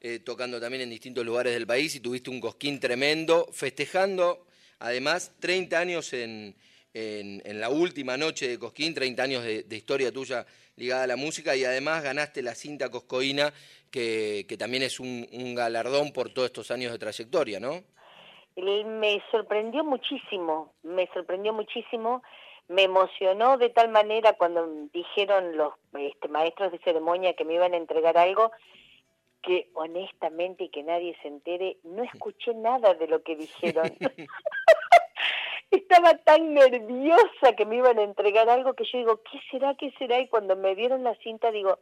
eh, 0.02 0.20
tocando 0.20 0.60
también 0.60 0.82
en 0.82 0.90
distintos 0.90 1.24
lugares 1.24 1.54
del 1.54 1.68
país 1.68 1.96
y 1.96 2.00
tuviste 2.00 2.30
un 2.30 2.42
cosquín 2.42 2.80
tremendo, 2.80 3.48
festejando 3.52 4.46
además 4.82 5.34
30 5.40 5.80
años 5.80 6.14
en, 6.14 6.56
la 6.94 7.70
última 7.70 8.18
noche 8.18 8.48
de 8.48 8.60
Cosquín, 8.60 8.94
30 8.94 9.24
años 9.24 9.44
de, 9.44 9.66
historia 9.70 10.12
tuya 10.12 10.46
ligada 10.76 11.04
a 11.04 11.08
la 11.08 11.16
música 11.16 11.56
y 11.56 11.64
además 11.64 12.04
ganaste 12.04 12.42
la 12.42 12.56
cinta 12.56 12.90
Coscoína, 12.90 13.54
que, 13.92 14.46
también 14.60 14.84
es 14.84 15.00
un, 15.00 15.56
galardón 15.56 16.12
por 16.12 16.34
todos 16.34 16.48
estos 16.48 16.72
años 16.72 16.92
de 16.92 17.00
trayectoria, 17.00 17.60
¿no? 17.60 17.84
Me 18.58 19.22
sorprendió 19.32 19.86
muchísimo, 19.86 20.74
me 20.84 21.08
sorprendió 21.14 21.54
muchísimo, 21.54 22.22
me 22.68 22.84
emocionó 22.84 23.58
de 23.58 23.70
tal 23.70 23.90
manera 23.90 24.34
cuando 24.34 24.68
dijeron 24.94 25.56
los 25.56 25.74
este, 25.94 26.28
maestros 26.28 26.72
de 26.72 26.80
ceremonia 26.80 27.34
que 27.34 27.46
me 27.46 27.54
iban 27.54 27.74
a 27.74 27.78
entregar 27.78 28.18
algo, 28.18 28.52
que 29.42 29.70
honestamente 29.74 30.66
y 30.66 30.70
que 30.70 30.84
nadie 30.84 31.16
se 31.22 31.28
entere, 31.28 31.78
no 31.84 32.04
escuché 32.04 32.54
nada 32.54 32.94
de 32.94 33.08
lo 33.08 33.22
que 33.24 33.36
dijeron. 33.36 33.92
Estaba 35.72 36.16
tan 36.18 36.54
nerviosa 36.54 37.56
que 37.58 37.66
me 37.66 37.78
iban 37.78 37.98
a 37.98 38.04
entregar 38.04 38.50
algo 38.50 38.74
que 38.74 38.86
yo 38.86 39.00
digo, 39.00 39.22
¿qué 39.24 39.40
será? 39.50 39.76
¿Qué 39.76 39.92
será? 39.98 40.20
Y 40.20 40.28
cuando 40.28 40.56
me 40.56 40.76
dieron 40.76 41.04
la 41.04 41.16
cinta, 41.16 41.52
digo, 41.52 41.80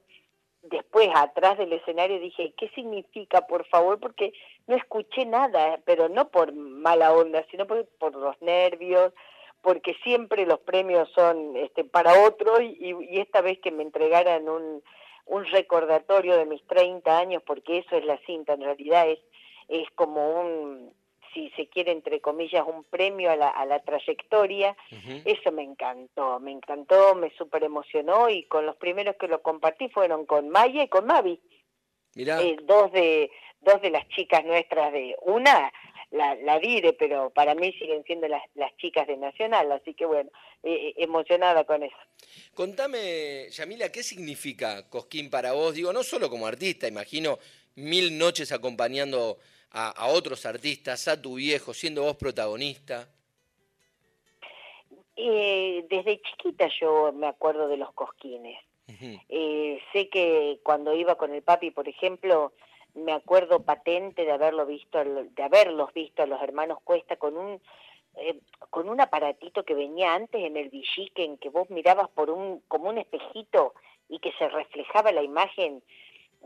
después 0.62 1.10
atrás 1.15 1.58
del 1.58 1.74
escenario 1.74 2.19
dije, 2.19 2.54
¿qué 2.58 2.69
significa, 2.69 3.48
por 3.48 3.65
favor? 3.65 4.00
Porque 4.00 4.34
no 4.67 4.76
escuché 4.76 5.26
nada, 5.26 5.80
pero 5.86 6.10
no 6.10 6.30
por 6.30 6.54
mala 6.54 7.13
onda, 7.13 7.45
sino 7.50 7.65
por, 7.65 7.86
por 7.98 8.15
los 8.15 8.39
nervios, 8.41 9.13
porque 9.62 9.95
siempre 10.04 10.45
los 10.45 10.60
premios 10.60 11.10
son 11.13 11.58
este, 11.58 11.84
para 11.84 12.26
otro 12.26 12.62
y, 12.62 12.95
y 13.10 13.19
esta 13.19 13.41
vez 13.41 13.60
que 13.60 13.72
me 13.72 13.84
entregaran 13.84 14.48
un, 14.48 14.84
un 15.29 15.45
recordatorio 15.45 16.37
de 16.37 16.45
mis 16.45 16.65
30 16.67 17.17
años, 17.17 17.43
porque 17.45 17.79
eso 17.79 17.95
es 17.95 18.05
la 18.05 18.17
cinta, 18.25 18.53
en 18.53 18.61
realidad 18.61 19.07
es, 19.07 19.19
es 19.67 19.87
como 19.95 20.41
un, 20.41 20.91
si 21.33 21.49
se 21.51 21.67
quiere, 21.67 21.91
entre 21.91 22.19
comillas, 22.19 22.65
un 22.67 22.83
premio 22.83 23.31
a 23.31 23.35
la, 23.35 23.49
a 23.49 23.65
la 23.65 23.79
trayectoria. 23.79 24.75
Eso 25.25 25.51
me 25.51 25.63
encantó, 25.63 26.39
me 26.39 26.51
encantó, 26.51 27.15
me 27.15 27.29
súper 27.31 27.63
emocionó 27.63 28.29
y 28.29 28.43
con 28.43 28.65
los 28.65 28.75
primeros 28.77 29.15
que 29.17 29.27
lo 29.27 29.41
compartí 29.41 29.89
fueron 29.89 30.25
con 30.25 30.49
Maya 30.49 30.83
y 30.83 30.87
con 30.87 31.05
Mavi. 31.05 31.39
Eh, 32.15 32.57
dos, 32.63 32.91
de, 32.91 33.29
dos 33.61 33.81
de 33.81 33.91
las 33.91 34.07
chicas 34.09 34.43
nuestras 34.43 34.91
de 34.91 35.15
una 35.21 35.71
la, 36.12 36.36
la 36.36 36.60
dire, 36.60 36.93
pero 36.93 37.30
para 37.30 37.56
mí 37.56 37.72
siguen 37.74 38.04
siendo 38.04 38.28
las, 38.28 38.41
las 38.56 38.76
chicas 38.78 39.08
de 39.08 39.17
Nacional, 39.17 39.72
así 39.72 39.93
que 39.93 40.06
bueno, 40.06 40.32
eh, 40.63 40.89
eh, 40.89 40.93
emocionada 40.98 41.63
con 41.65 41.84
eso. 41.84 41.95
Contame, 42.54 43.48
Yamila, 43.50 43.91
¿qué 43.91 44.04
significa 44.04 44.89
Cosquín 44.89 45.30
para 45.30 45.54
vos? 45.54 45.76
Digo, 45.76 45.93
no 45.93 46.04
solo 46.04 46.30
como 46.30 46.48
artista, 46.48 46.88
imagino 46.88 47.38
mil 47.76 48.17
noches 48.17 48.52
acompañando 48.52 49.38
a, 49.72 50.08
otros 50.08 50.45
artistas, 50.48 51.08
a 51.08 51.22
tu 51.22 51.36
viejo, 51.36 51.74
siendo 51.74 52.02
vos 52.04 52.17
protagonista. 52.17 53.08
Eh, 55.15 55.86
desde 55.89 56.22
chiquita 56.22 56.67
yo 56.80 57.12
me 57.13 57.28
acuerdo 57.28 57.67
de 57.67 57.78
los 57.78 57.93
cosquines. 57.93 58.58
sé 59.93 60.10
que 60.10 60.60
cuando 60.63 60.95
iba 60.95 61.15
con 61.15 61.34
el 61.36 61.43
papi, 61.43 61.69
por 61.69 61.88
ejemplo, 61.88 62.52
me 62.99 63.13
acuerdo 63.13 63.63
patente 63.63 64.25
de 64.25 64.31
haberlo 64.31 64.65
visto, 64.65 65.03
de 65.03 65.43
haberlos 65.43 65.93
visto 65.93 66.23
a 66.23 66.27
los 66.27 66.41
hermanos 66.41 66.79
Cuesta 66.83 67.15
con 67.15 67.38
un 67.38 67.62
eh, 68.15 68.39
con 68.69 68.89
un 68.89 68.99
aparatito 68.99 69.63
que 69.63 69.73
venía 69.73 70.13
antes 70.13 70.43
en 70.43 70.57
el 70.57 70.69
villique 70.69 71.23
en 71.23 71.38
que 71.38 71.49
vos 71.49 71.69
mirabas 71.69 72.09
por 72.09 72.29
un 72.29 72.62
como 72.67 72.89
un 72.89 72.97
espejito 72.97 73.73
y 74.09 74.19
que 74.19 74.31
se 74.33 74.49
reflejaba 74.49 75.12
la 75.12 75.23
imagen 75.23 75.81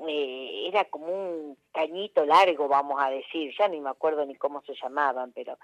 eh, 0.07 0.65
era 0.67 0.85
como 0.85 1.07
un 1.07 1.57
cañito 1.71 2.25
largo 2.25 2.67
vamos 2.67 3.01
a 3.01 3.09
decir. 3.09 3.53
Ya 3.57 3.67
ni 3.67 3.79
me 3.79 3.89
acuerdo 3.89 4.25
ni 4.25 4.35
cómo 4.35 4.61
se 4.61 4.75
llamaban 4.75 5.31
pero 5.31 5.57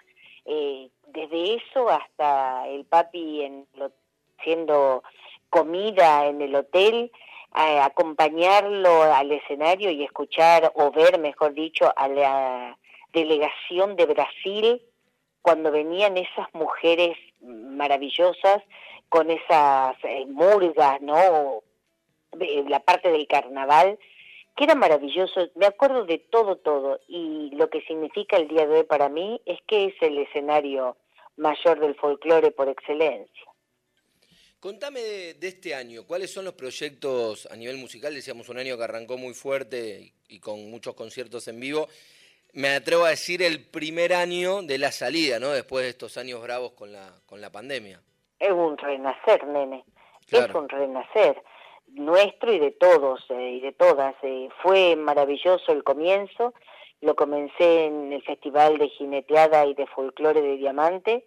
eh, 0.45 0.89
desde 1.07 1.55
eso 1.55 1.89
hasta 1.89 2.67
el 2.67 2.85
papi 2.85 3.41
en 3.41 3.67
lo, 3.75 3.91
siendo 4.43 5.03
comida 5.49 6.27
en 6.27 6.41
el 6.41 6.55
hotel 6.55 7.11
acompañarlo 7.51 9.03
al 9.03 9.31
escenario 9.31 9.89
y 9.91 10.03
escuchar 10.03 10.71
o 10.75 10.91
ver, 10.91 11.19
mejor 11.19 11.53
dicho, 11.53 11.91
a 11.95 12.07
la 12.07 12.77
delegación 13.13 13.95
de 13.95 14.05
Brasil 14.05 14.81
cuando 15.41 15.71
venían 15.71 16.17
esas 16.17 16.47
mujeres 16.53 17.17
maravillosas 17.41 18.61
con 19.09 19.31
esas 19.31 19.95
eh, 20.03 20.25
murgas, 20.27 21.01
¿no? 21.01 21.63
La 22.67 22.79
parte 22.79 23.11
del 23.11 23.27
carnaval, 23.27 23.97
que 24.55 24.65
era 24.65 24.75
maravilloso. 24.75 25.49
Me 25.55 25.65
acuerdo 25.65 26.05
de 26.05 26.19
todo, 26.19 26.57
todo. 26.57 26.99
Y 27.07 27.49
lo 27.55 27.69
que 27.69 27.81
significa 27.81 28.37
el 28.37 28.47
día 28.47 28.67
de 28.67 28.79
hoy 28.79 28.83
para 28.83 29.09
mí 29.09 29.41
es 29.45 29.59
que 29.67 29.85
es 29.85 29.95
el 30.01 30.19
escenario 30.19 30.97
mayor 31.37 31.79
del 31.79 31.95
folclore 31.95 32.51
por 32.51 32.69
excelencia. 32.69 33.48
Contame 34.59 34.99
de, 34.99 35.47
este 35.47 35.73
año, 35.73 36.03
¿cuáles 36.05 36.33
son 36.33 36.43
los 36.43 36.53
proyectos 36.53 37.47
a 37.49 37.55
nivel 37.55 37.77
musical? 37.77 38.13
Decíamos 38.13 38.49
un 38.49 38.57
año 38.57 38.75
que 38.75 38.83
arrancó 38.83 39.17
muy 39.17 39.33
fuerte 39.33 40.11
y, 40.27 40.39
con 40.41 40.69
muchos 40.69 40.95
conciertos 40.95 41.47
en 41.47 41.61
vivo. 41.61 41.87
Me 42.51 42.75
atrevo 42.75 43.05
a 43.05 43.11
decir 43.11 43.41
el 43.41 43.63
primer 43.63 44.13
año 44.13 44.61
de 44.61 44.77
la 44.77 44.91
salida, 44.91 45.39
¿no? 45.39 45.51
Después 45.51 45.85
de 45.85 45.91
estos 45.91 46.17
años 46.17 46.41
bravos 46.41 46.73
con 46.73 46.91
la, 46.91 47.09
con 47.25 47.39
la 47.39 47.49
pandemia. 47.49 48.01
Es 48.37 48.51
un 48.51 48.77
renacer, 48.77 49.47
nene. 49.47 49.85
Es 50.29 50.53
un 50.53 50.67
renacer 50.67 51.41
nuestro 51.93 52.51
y 52.51 52.59
de 52.59 52.71
todos 52.71 53.25
eh, 53.29 53.51
y 53.51 53.59
de 53.61 53.71
todas. 53.71 54.13
Eh, 54.23 54.49
fue 54.61 54.97
maravilloso 54.97 55.71
el 55.71 55.85
comienzo. 55.85 56.53
Lo 56.99 57.15
comencé 57.15 57.85
en 57.85 58.11
el 58.11 58.21
Festival 58.23 58.77
de 58.77 58.89
Jineteada 58.89 59.65
y 59.67 59.73
de 59.73 59.87
Folclore 59.87 60.41
de 60.41 60.57
Diamante 60.57 61.23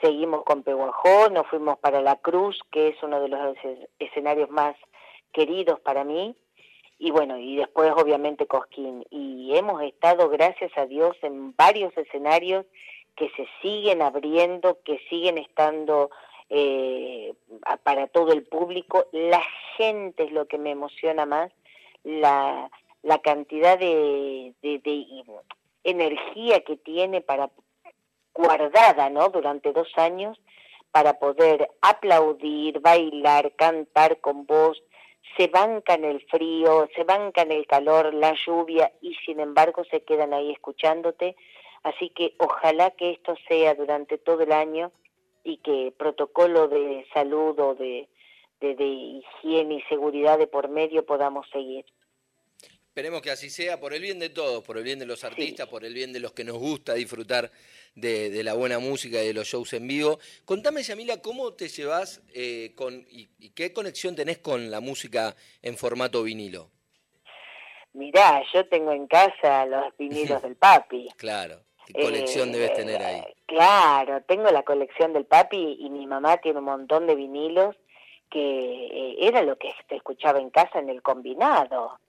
seguimos 0.00 0.44
con 0.44 0.62
Pehuajó, 0.62 1.28
nos 1.30 1.46
fuimos 1.48 1.78
para 1.78 2.00
La 2.00 2.16
Cruz, 2.16 2.58
que 2.70 2.88
es 2.88 3.02
uno 3.02 3.20
de 3.20 3.28
los 3.28 3.56
escenarios 3.98 4.50
más 4.50 4.76
queridos 5.32 5.80
para 5.80 6.04
mí, 6.04 6.36
y 6.98 7.10
bueno, 7.10 7.38
y 7.38 7.56
después 7.56 7.92
obviamente 7.96 8.46
Cosquín. 8.46 9.06
Y 9.10 9.56
hemos 9.56 9.82
estado, 9.82 10.28
gracias 10.28 10.70
a 10.76 10.86
Dios, 10.86 11.16
en 11.22 11.56
varios 11.56 11.96
escenarios 11.96 12.66
que 13.16 13.30
se 13.30 13.46
siguen 13.62 14.02
abriendo, 14.02 14.78
que 14.84 14.98
siguen 15.08 15.38
estando 15.38 16.10
eh, 16.50 17.32
para 17.84 18.06
todo 18.08 18.32
el 18.32 18.44
público. 18.44 19.06
La 19.12 19.42
gente 19.76 20.24
es 20.24 20.32
lo 20.32 20.46
que 20.46 20.58
me 20.58 20.72
emociona 20.72 21.24
más, 21.24 21.50
la, 22.04 22.70
la 23.02 23.18
cantidad 23.18 23.78
de, 23.78 24.52
de 24.60 25.24
energía 25.84 26.60
que 26.60 26.76
tiene 26.76 27.22
para 27.22 27.50
guardada, 28.34 29.10
¿no? 29.10 29.28
Durante 29.28 29.72
dos 29.72 29.88
años 29.96 30.40
para 30.90 31.18
poder 31.18 31.70
aplaudir, 31.82 32.80
bailar, 32.80 33.52
cantar 33.56 34.20
con 34.20 34.46
voz, 34.46 34.82
se 35.36 35.46
bancan 35.46 36.04
el 36.04 36.20
frío, 36.26 36.88
se 36.94 37.04
bancan 37.04 37.52
el 37.52 37.66
calor, 37.66 38.12
la 38.12 38.34
lluvia 38.46 38.92
y 39.00 39.14
sin 39.26 39.40
embargo 39.40 39.84
se 39.84 40.02
quedan 40.02 40.32
ahí 40.32 40.50
escuchándote. 40.50 41.36
Así 41.82 42.10
que 42.10 42.34
ojalá 42.38 42.90
que 42.90 43.12
esto 43.12 43.34
sea 43.48 43.74
durante 43.74 44.18
todo 44.18 44.42
el 44.42 44.52
año 44.52 44.90
y 45.44 45.58
que 45.58 45.94
protocolo 45.96 46.68
de 46.68 47.06
salud 47.14 47.58
o 47.58 47.74
de, 47.74 48.08
de, 48.60 48.74
de 48.74 48.84
higiene 48.84 49.76
y 49.76 49.82
seguridad 49.82 50.38
de 50.38 50.46
por 50.46 50.68
medio 50.68 51.06
podamos 51.06 51.48
seguir. 51.50 51.86
Esperemos 52.90 53.22
que 53.22 53.30
así 53.30 53.50
sea, 53.50 53.78
por 53.78 53.94
el 53.94 54.02
bien 54.02 54.18
de 54.18 54.30
todos, 54.30 54.64
por 54.64 54.76
el 54.76 54.82
bien 54.82 54.98
de 54.98 55.06
los 55.06 55.22
artistas, 55.22 55.68
por 55.68 55.84
el 55.84 55.94
bien 55.94 56.12
de 56.12 56.18
los 56.18 56.32
que 56.32 56.42
nos 56.42 56.58
gusta 56.58 56.94
disfrutar 56.94 57.52
de, 57.94 58.42
la 58.42 58.54
buena 58.54 58.80
música 58.80 59.22
y 59.22 59.28
de 59.28 59.32
los 59.32 59.46
shows 59.46 59.74
en 59.74 59.86
vivo. 59.86 60.18
Contame, 60.44 60.82
Yamila, 60.82 61.22
¿cómo 61.22 61.52
te 61.52 61.68
llevas 61.68 62.20
eh, 62.34 62.72
con, 62.74 63.06
y, 63.08 63.28
qué 63.50 63.72
conexión 63.72 64.16
tenés 64.16 64.38
con 64.38 64.72
la 64.72 64.80
música 64.80 65.36
en 65.62 65.76
formato 65.76 66.24
vinilo? 66.24 66.72
Mirá, 67.92 68.42
yo 68.52 68.66
tengo 68.66 68.90
en 68.90 69.06
casa 69.06 69.66
los 69.66 69.96
vinilos 69.96 70.42
del 70.42 70.56
papi. 70.56 71.10
Claro, 71.16 71.62
¿qué 71.86 71.92
colección 71.92 72.50
debes 72.50 72.74
tener 72.74 73.00
ahí? 73.00 73.20
Eh, 73.20 73.36
claro, 73.46 74.20
tengo 74.22 74.50
la 74.50 74.64
colección 74.64 75.12
del 75.12 75.26
papi 75.26 75.76
y 75.78 75.90
mi 75.90 76.08
mamá 76.08 76.38
tiene 76.38 76.58
un 76.58 76.64
montón 76.64 77.06
de 77.06 77.14
vinilos 77.14 77.76
que 78.28 78.40
eh, 78.40 79.16
era 79.20 79.42
lo 79.42 79.56
que 79.58 79.70
se 79.88 79.94
escuchaba 79.94 80.40
en 80.40 80.50
casa 80.50 80.80
en 80.80 80.88
el 80.88 81.02
combinado. 81.02 82.00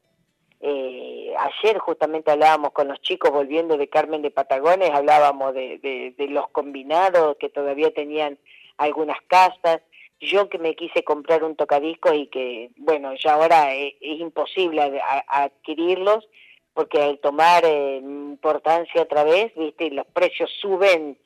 Eh, 0.64 1.34
ayer 1.38 1.80
justamente 1.80 2.30
hablábamos 2.30 2.72
con 2.72 2.88
los 2.88 3.02
chicos 3.02 3.32
volviendo 3.32 3.78
de 3.78 3.90
Carmen 3.90 4.22
de 4.22 4.30
Patagones, 4.30 4.92
hablábamos 4.92 5.56
de, 5.56 6.14
los 6.30 6.50
combinados 6.50 7.38
que 7.40 7.50
todavía 7.50 7.92
tenían 7.92 8.38
algunas 8.78 9.20
casas. 9.24 9.82
Yo 10.20 10.50
que 10.50 10.60
me 10.60 10.76
quise 10.76 11.04
comprar 11.04 11.44
un 11.44 11.56
tocadiscos 11.56 12.14
y 12.14 12.28
que, 12.28 12.70
bueno, 12.78 13.14
ya 13.16 13.34
ahora 13.34 13.74
es, 13.74 13.96
imposible 14.02 15.02
adquirirlos 15.28 16.28
porque 16.76 17.02
al 17.02 17.18
tomar 17.18 17.66
eh, 17.66 17.98
importancia 17.98 19.02
otra 19.02 19.24
vez, 19.24 19.52
viste, 19.56 19.90
los 19.90 20.06
precios 20.08 20.50
suben 20.62 21.18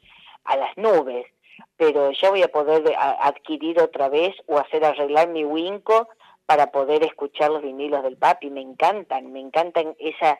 a 0.45 0.56
las 0.56 0.78
nubes. 0.78 1.28
Pero 1.76 2.12
ya 2.12 2.30
voy 2.30 2.41
a 2.41 2.48
poder 2.48 2.84
adquirir 2.98 3.82
otra 3.82 4.08
vez 4.08 4.34
o 4.48 4.58
hacer 4.58 4.86
arreglar 4.86 5.28
mi 5.28 5.43
Winco 5.43 6.08
para 6.45 6.71
poder 6.71 7.03
escuchar 7.03 7.51
los 7.51 7.63
vinilos 7.63 8.03
del 8.03 8.17
papi, 8.17 8.49
me 8.49 8.62
encantan, 8.62 9.31
me 9.31 9.39
encantan 9.39 9.95
esa 9.99 10.39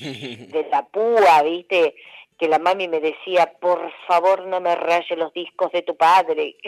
de 0.00 0.66
la 0.70 0.86
púa, 0.86 1.42
¿viste? 1.42 1.94
Que 2.38 2.48
la 2.48 2.58
mami 2.58 2.88
me 2.88 3.00
decía, 3.00 3.52
por 3.60 3.92
favor 4.06 4.46
no 4.46 4.60
me 4.60 4.74
raye 4.74 5.16
los 5.16 5.32
discos 5.32 5.72
de 5.72 5.82
tu 5.82 5.96
padre. 5.96 6.56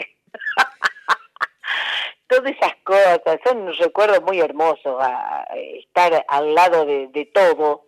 Todas 2.27 2.51
esas 2.51 2.75
cosas, 2.83 3.39
son 3.43 3.61
un 3.61 3.73
recuerdo 3.73 4.21
muy 4.21 4.39
hermoso 4.39 4.99
a, 4.99 5.47
estar 5.79 6.25
al 6.27 6.53
lado 6.53 6.85
de, 6.85 7.31
todo 7.33 7.85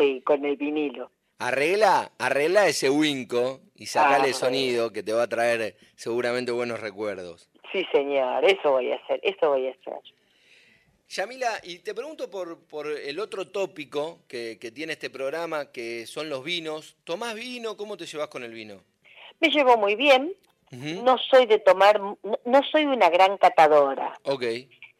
eh, 0.00 0.20
con 0.24 0.44
el 0.44 0.56
vinilo. 0.56 1.12
Arregla, 1.38 2.10
arregla 2.18 2.66
ese 2.66 2.90
winco 2.90 3.60
y 3.76 3.86
sacale 3.86 4.28
el 4.28 4.34
ah, 4.34 4.38
sonido 4.38 4.92
que 4.92 5.04
te 5.04 5.12
va 5.12 5.22
a 5.22 5.28
traer 5.28 5.76
seguramente 5.94 6.50
buenos 6.50 6.80
recuerdos. 6.80 7.48
Sí, 7.72 7.86
señor, 7.92 8.44
eso 8.44 8.72
voy 8.72 8.92
a 8.92 8.96
hacer, 8.96 9.20
eso 9.22 9.50
voy 9.50 9.68
a 9.68 9.70
hacer. 9.70 10.00
Yamila, 11.08 11.60
y 11.62 11.78
te 11.78 11.94
pregunto 11.94 12.30
por, 12.30 12.58
por 12.66 12.86
el 12.86 13.18
otro 13.18 13.48
tópico 13.48 14.20
que, 14.28 14.56
tiene 14.74 14.92
este 14.92 15.08
programa, 15.08 15.72
que 15.72 16.06
son 16.06 16.28
los 16.28 16.44
vinos. 16.44 16.96
¿Tomás 17.04 17.34
vino? 17.34 17.76
¿Cómo 17.76 17.96
te 17.96 18.04
llevas 18.04 18.28
con 18.28 18.44
el 18.44 18.52
vino? 18.52 18.82
Me 19.40 19.48
llevo 19.48 19.76
muy 19.78 19.94
bien. 19.94 20.34
No 20.70 21.16
soy 21.16 21.46
de 21.46 21.60
tomar, 21.60 21.98
no, 21.98 22.62
soy 22.70 22.84
una 22.84 23.08
gran 23.08 23.38
catadora. 23.38 24.18
Ok. 24.24 24.42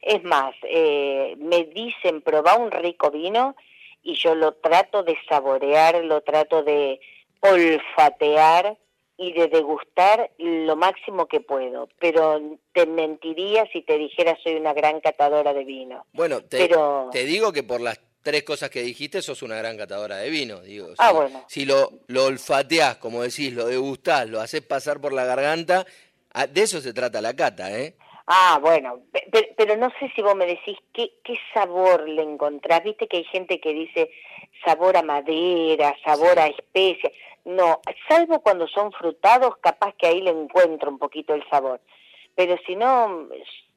Es 0.01 0.25
más, 0.25 0.55
eh, 0.63 1.37
me 1.39 1.65
dicen 1.65 2.23
probá 2.23 2.57
un 2.57 2.71
rico 2.71 3.11
vino 3.11 3.55
y 4.03 4.15
yo 4.15 4.35
lo 4.35 4.55
trato 4.55 5.03
de 5.03 5.15
saborear, 5.29 6.03
lo 6.05 6.23
trato 6.23 6.63
de 6.63 7.01
olfatear 7.41 8.79
y 9.19 9.33
de 9.33 9.49
degustar 9.49 10.31
lo 10.39 10.77
máximo 10.77 11.27
que 11.27 11.41
puedo, 11.41 11.89
pero 11.99 12.41
te 12.73 12.87
mentiría 12.87 13.67
si 13.73 13.83
te 13.83 13.99
dijera 13.99 14.39
soy 14.43 14.55
una 14.55 14.73
gran 14.73 15.01
catadora 15.01 15.53
de 15.53 15.65
vino. 15.65 16.07
Bueno, 16.13 16.41
te, 16.43 16.71
te 17.13 17.25
digo 17.25 17.53
que 17.53 17.65
por 17.65 17.81
las 17.81 18.01
tres 18.23 18.45
cosas 18.45 18.71
que 18.71 18.83
dijiste 18.83 19.21
sos 19.21 19.43
una 19.43 19.57
gran 19.57 19.77
catadora 19.77 20.19
de 20.19 20.31
vino. 20.31 20.61
Digo, 20.61 20.89
ah, 20.99 21.13
bueno. 21.13 21.45
Si 21.49 21.65
lo, 21.65 21.91
lo 22.07 22.27
olfateás, 22.27 22.97
como 22.99 23.23
decís, 23.23 23.53
lo 23.53 23.67
degustás, 23.67 24.29
lo 24.29 24.41
haces 24.41 24.63
pasar 24.63 25.01
por 25.01 25.13
la 25.13 25.25
garganta, 25.25 25.85
ah, 26.33 26.47
de 26.47 26.63
eso 26.63 26.81
se 26.81 26.93
trata 26.93 27.21
la 27.21 27.35
cata, 27.35 27.77
¿eh? 27.77 27.97
Ah, 28.31 28.59
bueno, 28.61 29.01
pero, 29.57 29.77
no 29.77 29.89
sé 29.99 30.13
si 30.15 30.21
vos 30.21 30.37
me 30.37 30.45
decís 30.45 30.77
qué, 30.93 31.13
qué 31.25 31.39
sabor 31.55 32.07
le 32.07 32.23
encontrás. 32.23 32.85
Viste 32.85 33.09
que 33.09 33.17
hay 33.17 33.25
gente 33.25 33.59
que 33.59 33.73
dice 33.73 34.11
sabor 34.65 34.97
a 34.97 35.03
madera, 35.03 35.97
sabor 36.05 36.39
a 36.39 36.49
especia. 36.49 37.11
No, 37.45 37.81
salvo 38.09 38.41
cuando 38.41 38.67
son 38.69 38.93
frutados, 38.93 39.57
capaz 39.59 39.95
que 39.95 40.07
ahí 40.07 40.21
le 40.21 40.31
encuentro 40.31 40.91
un 40.91 40.99
poquito 40.99 41.35
el 41.35 41.49
sabor. 41.49 41.81
Pero 42.35 42.57
si 42.67 42.77
no, 42.77 43.29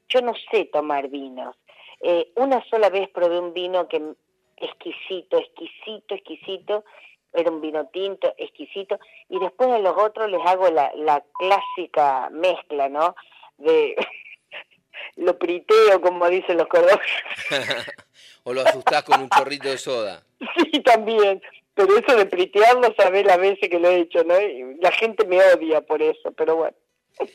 yo 0.08 0.20
no 0.20 0.34
sé 0.50 0.66
tomar 0.66 1.08
vinos. 1.08 1.56
Eh, 2.00 2.32
una 2.36 2.62
sola 2.68 2.90
vez 2.90 3.08
probé 3.10 3.38
un 3.38 3.54
vino 3.54 3.88
que 3.88 4.02
exquisito, 4.56 5.38
exquisito, 5.38 6.14
exquisito, 6.14 6.84
era 7.32 7.50
un 7.50 7.60
vino 7.60 7.86
tinto, 7.86 8.34
exquisito, 8.36 8.98
y 9.28 9.38
después 9.38 9.70
a 9.70 9.78
los 9.78 9.96
otros 9.96 10.30
les 10.30 10.44
hago 10.46 10.70
la, 10.70 10.92
la 10.94 11.24
clásica 11.38 12.28
mezcla, 12.30 12.88
¿no? 12.88 13.14
De 13.56 13.96
lo 15.16 15.38
priteo, 15.38 16.00
como 16.00 16.28
dicen 16.28 16.58
los 16.58 16.68
cordobeses. 16.68 17.00
o 18.44 18.52
lo 18.52 18.62
asustás 18.62 19.02
con 19.04 19.20
un 19.20 19.28
chorrito 19.28 19.68
de 19.68 19.78
soda. 19.78 20.22
Sí, 20.56 20.80
también. 20.80 21.42
Pero 21.74 21.96
eso 21.96 22.16
de 22.16 22.26
pritearlo, 22.26 22.94
sabés 22.96 23.24
las 23.24 23.38
veces 23.38 23.70
que 23.70 23.78
lo 23.78 23.88
he 23.88 24.00
hecho, 24.00 24.24
¿no? 24.24 24.34
la 24.80 24.90
gente 24.92 25.26
me 25.26 25.38
odia 25.42 25.80
por 25.80 26.02
eso, 26.02 26.32
pero 26.32 26.56
bueno. 26.56 26.76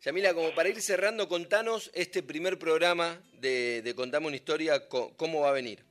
Yamila, 0.00 0.34
como 0.34 0.50
para 0.50 0.68
ir 0.68 0.80
cerrando, 0.80 1.28
contanos 1.28 1.90
este 1.94 2.22
primer 2.22 2.58
programa 2.58 3.20
de, 3.34 3.82
de 3.82 3.94
Contame 3.94 4.26
una 4.26 4.36
historia, 4.36 4.88
¿cómo 4.88 5.42
va 5.42 5.50
a 5.50 5.52
venir? 5.52 5.84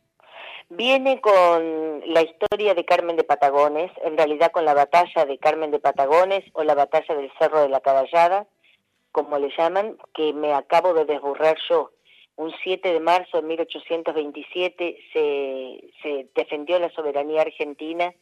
Viene 0.70 1.22
con 1.22 2.02
la 2.08 2.24
historia 2.24 2.74
de 2.74 2.84
Carmen 2.84 3.16
de 3.16 3.24
Patagones, 3.24 3.90
en 4.04 4.18
realidad 4.18 4.52
con 4.52 4.66
la 4.66 4.74
batalla 4.74 5.26
de 5.26 5.38
Carmen 5.38 5.72
de 5.72 5.80
Patagones 5.80 6.44
o 6.54 6.64
la 6.64 6.76
batalla 6.76 7.16
del 7.16 7.32
Cerro 7.40 7.62
de 7.62 7.70
la 7.70 7.80
Caballada, 7.80 8.48
como 9.18 9.40
le 9.40 9.50
llaman, 9.58 9.98
que 10.14 10.32
me 10.32 10.54
acabo 10.54 10.94
de 10.94 11.06
desburrar 11.06 11.58
yo 11.68 11.90
un 12.36 12.54
7 12.62 12.94
de 12.94 13.00
marzo 13.00 13.42
de 13.42 13.48
1827 13.48 15.00
se, 15.12 15.90
se 16.04 16.28
defendió 16.36 16.78
la 16.78 16.92
soberanía 16.92 17.42
argentina 17.42 18.14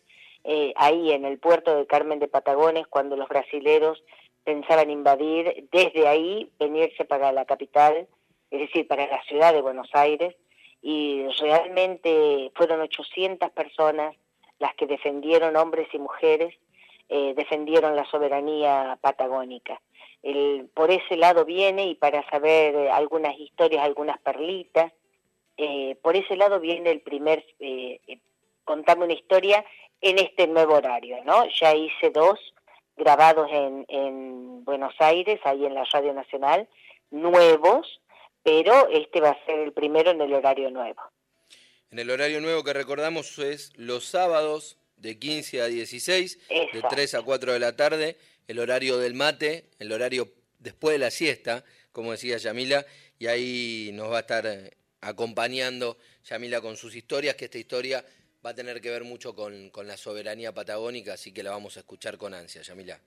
eh, 0.46 0.72
ahí 0.78 1.12
en 1.12 1.26
el 1.26 1.38
puerto 1.38 1.76
de 1.76 1.86
Carmen 1.86 2.20
de 2.20 2.30
Patagones 2.30 2.88
cuando 2.88 3.18
los 3.18 3.28
brasileros 3.28 4.02
pensaban 4.46 4.90
invadir 4.90 5.68
desde 5.70 6.08
ahí 6.08 6.50
venirse 6.60 7.04
para 7.04 7.34
la 7.34 7.44
capital, 7.44 8.08
es 8.50 8.60
decir, 8.62 8.88
para 8.88 9.06
la 9.06 9.22
ciudad 9.24 9.52
de 9.52 9.62
Buenos 9.62 9.90
Aires 9.92 10.34
y 10.82 11.28
realmente 11.42 12.54
fueron 12.56 12.80
800 12.80 13.50
personas 13.50 14.16
las 14.60 14.74
que 14.76 14.88
defendieron, 14.88 15.58
hombres 15.58 15.90
y 15.92 16.00
mujeres, 16.00 16.56
eh, 17.10 17.34
defendieron 17.36 17.98
la 17.98 18.06
soberanía 18.06 18.98
patagónica. 19.02 19.82
El, 20.26 20.68
por 20.74 20.90
ese 20.90 21.18
lado 21.18 21.46
viene 21.46 21.86
y 21.86 21.96
para 21.96 22.28
saber 22.32 22.76
eh, 22.76 22.90
algunas 22.90 23.40
historias, 23.40 23.84
algunas 23.84 24.20
perlitas. 24.20 24.92
Eh, 25.56 25.96
por 26.02 26.16
ese 26.16 26.36
lado 26.36 26.60
viene 26.60 26.90
el 26.90 27.02
primer, 27.02 27.46
eh, 27.60 28.00
contarme 28.64 29.06
una 29.06 29.14
historia 29.14 29.64
en 30.02 30.18
este 30.18 30.48
nuevo 30.48 30.74
horario, 30.74 31.24
¿no? 31.24 31.48
Ya 31.62 31.76
hice 31.76 32.10
dos 32.10 32.40
grabados 32.98 33.50
en, 33.52 33.86
en 33.88 34.66
Buenos 34.66 34.96
Aires, 34.98 35.40
ahí 35.44 35.64
en 35.64 35.76
la 35.76 35.86
Radio 35.86 36.14
Nacional, 36.14 36.68
nuevos, 37.12 38.02
pero 38.42 38.90
este 38.90 39.22
va 39.22 39.30
a 39.30 39.46
ser 39.46 39.60
el 39.60 39.74
primero 39.74 40.10
en 40.10 40.22
el 40.22 40.34
horario 40.34 40.72
nuevo. 40.72 41.04
En 41.92 42.00
el 42.00 42.10
horario 42.10 42.42
nuevo 42.42 42.64
que 42.64 42.74
recordamos 42.74 43.38
es 43.38 43.74
los 43.76 44.06
sábados 44.06 44.80
de 44.98 45.20
15 45.20 45.62
a 45.62 45.66
16, 45.68 46.40
de 46.50 46.84
3 46.90 47.14
a 47.14 47.22
4 47.22 47.54
de 47.54 47.60
la 47.60 47.76
tarde, 47.76 48.18
el 48.48 48.60
horario 48.60 48.98
del 48.98 49.14
mate, 49.14 49.66
el 49.80 49.92
horario 49.92 50.30
después 50.60 50.94
de 50.94 51.00
la 51.00 51.12
siesta, 51.12 51.64
como 51.92 52.12
decía 52.12 52.38
Yamila, 52.38 52.86
y 53.20 53.28
ahí 53.28 53.92
nos 53.94 54.12
va 54.12 54.18
a 54.18 54.22
estar 54.22 54.46
eh, 54.46 54.72
acompañando 55.02 55.98
Yamila 56.26 56.62
con 56.62 56.76
sus 56.78 56.96
historias, 56.96 57.36
que 57.36 57.46
esta 57.46 57.58
historia 57.58 58.04
va 58.46 58.52
a 58.52 58.56
tener 58.56 58.82
que 58.82 58.90
ver 58.90 59.04
mucho 59.04 59.36
con, 59.36 59.70
con 59.70 59.88
la 59.88 59.98
soberanía 59.98 60.54
patagónica, 60.54 61.14
así 61.14 61.34
que 61.34 61.44
la 61.44 61.52
vamos 61.52 61.78
a 61.78 61.80
escuchar 61.82 62.18
con 62.18 62.34
ansia, 62.34 62.62
Yamila. 62.62 63.00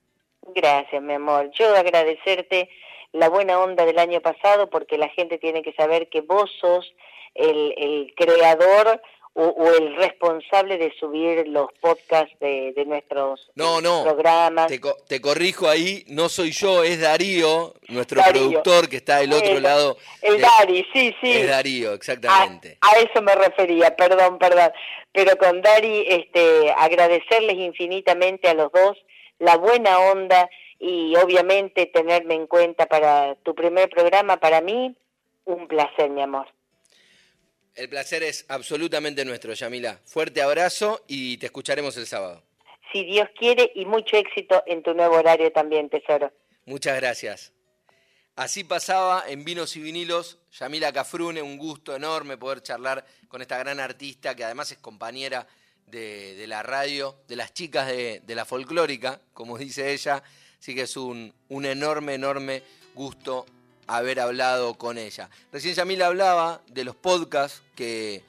Gracias, 0.54 1.02
mi 1.02 1.14
amor. 1.14 1.50
Yo 1.52 1.74
agradecerte 1.76 2.70
la 3.12 3.28
buena 3.28 3.58
onda 3.58 3.84
del 3.84 3.98
año 3.98 4.20
pasado 4.20 4.70
porque 4.70 4.98
la 4.98 5.08
gente 5.08 5.38
tiene 5.38 5.62
que 5.62 5.72
saber 5.72 6.08
que 6.08 6.20
vos 6.20 6.50
sos 6.60 6.92
el, 7.34 7.74
el 7.76 8.14
creador 8.16 9.00
o, 9.40 9.72
el 9.72 9.94
responsable 9.94 10.78
de 10.78 10.92
subir 10.98 11.46
los 11.46 11.72
podcasts 11.80 12.36
de, 12.40 12.72
nuestros 12.86 13.48
no, 13.54 13.80
no, 13.80 14.02
programas. 14.02 14.66
Te, 14.66 14.80
te, 15.06 15.20
corrijo 15.20 15.68
ahí, 15.68 16.04
no 16.08 16.28
soy 16.28 16.50
yo, 16.50 16.82
es 16.82 17.00
Darío, 17.00 17.74
nuestro 17.88 18.20
productor 18.22 18.88
que 18.88 18.96
está 18.96 19.18
del 19.18 19.32
otro 19.32 19.60
lado. 19.60 19.96
El 20.22 20.40
Dari, 20.40 20.84
sí, 20.92 21.14
sí. 21.20 21.30
Es 21.30 21.48
Darío, 21.48 21.92
exactamente. 21.92 22.78
A, 22.80 22.98
eso 22.98 23.22
me 23.22 23.34
refería, 23.36 23.94
perdón, 23.94 24.38
perdón. 24.38 24.72
Pero 25.12 25.36
con 25.38 25.62
Dari, 25.62 26.04
este, 26.08 26.72
agradecerles 26.72 27.58
infinitamente 27.58 28.48
a 28.48 28.54
los 28.54 28.72
dos 28.72 28.98
la 29.38 29.56
buena 29.56 30.00
onda 30.00 30.50
y 30.80 31.14
obviamente 31.14 31.86
tenerme 31.86 32.34
en 32.34 32.48
cuenta 32.48 32.86
para 32.86 33.36
tu 33.36 33.54
primer 33.54 33.88
programa, 33.88 34.38
para 34.38 34.60
mí, 34.60 34.96
un 35.44 35.68
placer, 35.68 36.10
mi 36.10 36.22
amor. 36.22 36.48
El 37.78 37.88
placer 37.88 38.24
es 38.24 38.44
absolutamente 38.48 39.24
nuestro, 39.24 39.52
Yamila. 39.52 40.00
Fuerte 40.04 40.42
abrazo 40.42 41.04
y 41.06 41.36
te 41.36 41.46
escucharemos 41.46 41.96
el 41.96 42.08
sábado. 42.08 42.42
Si 42.92 43.04
Dios 43.04 43.28
quiere 43.38 43.70
y 43.72 43.84
mucho 43.84 44.16
éxito 44.16 44.64
en 44.66 44.82
tu 44.82 44.94
nuevo 44.94 45.14
horario 45.14 45.52
también, 45.52 45.88
tesoro. 45.88 46.32
Muchas 46.66 46.96
gracias. 46.96 47.52
Así 48.34 48.64
pasaba 48.64 49.22
en 49.28 49.44
Vinos 49.44 49.76
y 49.76 49.80
Vinilos 49.80 50.40
Yamila 50.58 50.92
Cafrune, 50.92 51.40
un 51.40 51.56
gusto 51.56 51.94
enorme 51.94 52.36
poder 52.36 52.62
charlar 52.62 53.04
con 53.28 53.42
esta 53.42 53.58
gran 53.58 53.78
artista 53.78 54.34
que 54.34 54.42
además 54.42 54.72
es 54.72 54.78
compañera 54.78 55.46
de, 55.86 56.44
la 56.48 56.64
radio, 56.64 57.14
de 57.28 57.36
las 57.36 57.54
chicas 57.54 57.86
de, 57.86 58.22
la 58.26 58.44
folclórica, 58.44 59.20
como 59.32 59.56
dice 59.56 59.92
ella. 59.92 60.20
Así 60.58 60.74
que 60.74 60.82
es 60.82 60.96
un, 60.96 61.32
un 61.48 61.64
enorme, 61.64 62.14
enorme 62.14 62.60
gusto 62.96 63.46
haber 63.88 64.20
hablado 64.20 64.74
con 64.74 64.98
ella. 64.98 65.28
Recién 65.50 65.74
Yamila 65.74 66.06
hablaba 66.06 66.60
de 66.68 66.84
los 66.84 66.94
podcasts 66.94 67.62
que, 67.74 68.22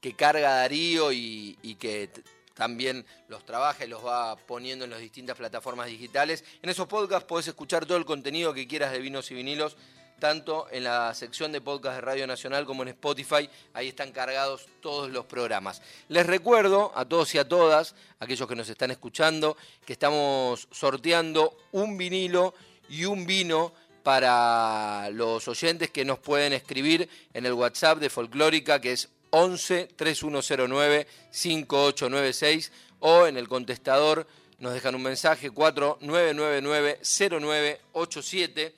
que 0.00 0.14
carga 0.14 0.50
Darío 0.56 1.10
y, 1.10 1.76
que 1.80 2.10
también 2.54 3.04
los 3.28 3.44
trabaja 3.44 3.84
y 3.84 3.88
los 3.88 4.04
va 4.04 4.36
poniendo 4.36 4.84
en 4.84 4.90
las 4.90 5.00
distintas 5.00 5.36
plataformas 5.36 5.88
digitales. 5.88 6.44
En 6.62 6.70
esos 6.70 6.86
podcasts 6.86 7.26
podés 7.26 7.48
escuchar 7.48 7.86
todo 7.86 7.98
el 7.98 8.04
contenido 8.04 8.54
que 8.54 8.68
quieras 8.68 8.92
de 8.92 9.00
vinos 9.00 9.30
y 9.30 9.34
vinilos, 9.34 9.76
tanto 10.18 10.66
en 10.70 10.84
la 10.84 11.14
sección 11.14 11.50
de 11.50 11.60
podcast 11.60 11.96
de 11.96 12.00
Radio 12.02 12.26
Nacional 12.26 12.66
como 12.66 12.82
en 12.82 12.88
Spotify. 12.88 13.48
Ahí 13.72 13.88
están 13.88 14.12
cargados 14.12 14.66
todos 14.80 15.10
los 15.10 15.24
programas. 15.24 15.80
Les 16.08 16.26
recuerdo 16.26 16.92
a 16.94 17.06
todos 17.06 17.34
y 17.34 17.38
a 17.38 17.48
todas, 17.48 17.94
aquellos 18.20 18.48
que 18.48 18.56
nos 18.56 18.68
están 18.68 18.90
escuchando, 18.90 19.56
que 19.84 19.94
estamos 19.94 20.68
sorteando 20.70 21.56
un 21.72 21.96
vinilo 21.96 22.54
y 22.88 23.04
un 23.04 23.26
vino 23.26 23.72
para 24.06 25.10
los 25.10 25.48
oyentes 25.48 25.90
que 25.90 26.04
nos 26.04 26.20
pueden 26.20 26.52
escribir 26.52 27.08
en 27.34 27.44
el 27.44 27.54
WhatsApp 27.54 27.98
de 27.98 28.08
Folclórica, 28.08 28.80
que 28.80 28.92
es 28.92 29.08
11 29.30 29.88
3109 29.96 31.08
5896, 31.32 32.70
o 33.00 33.26
en 33.26 33.36
el 33.36 33.48
contestador 33.48 34.28
nos 34.60 34.74
dejan 34.74 34.94
un 34.94 35.02
mensaje 35.02 35.50
4999 35.50 37.00
0987. 37.02 38.74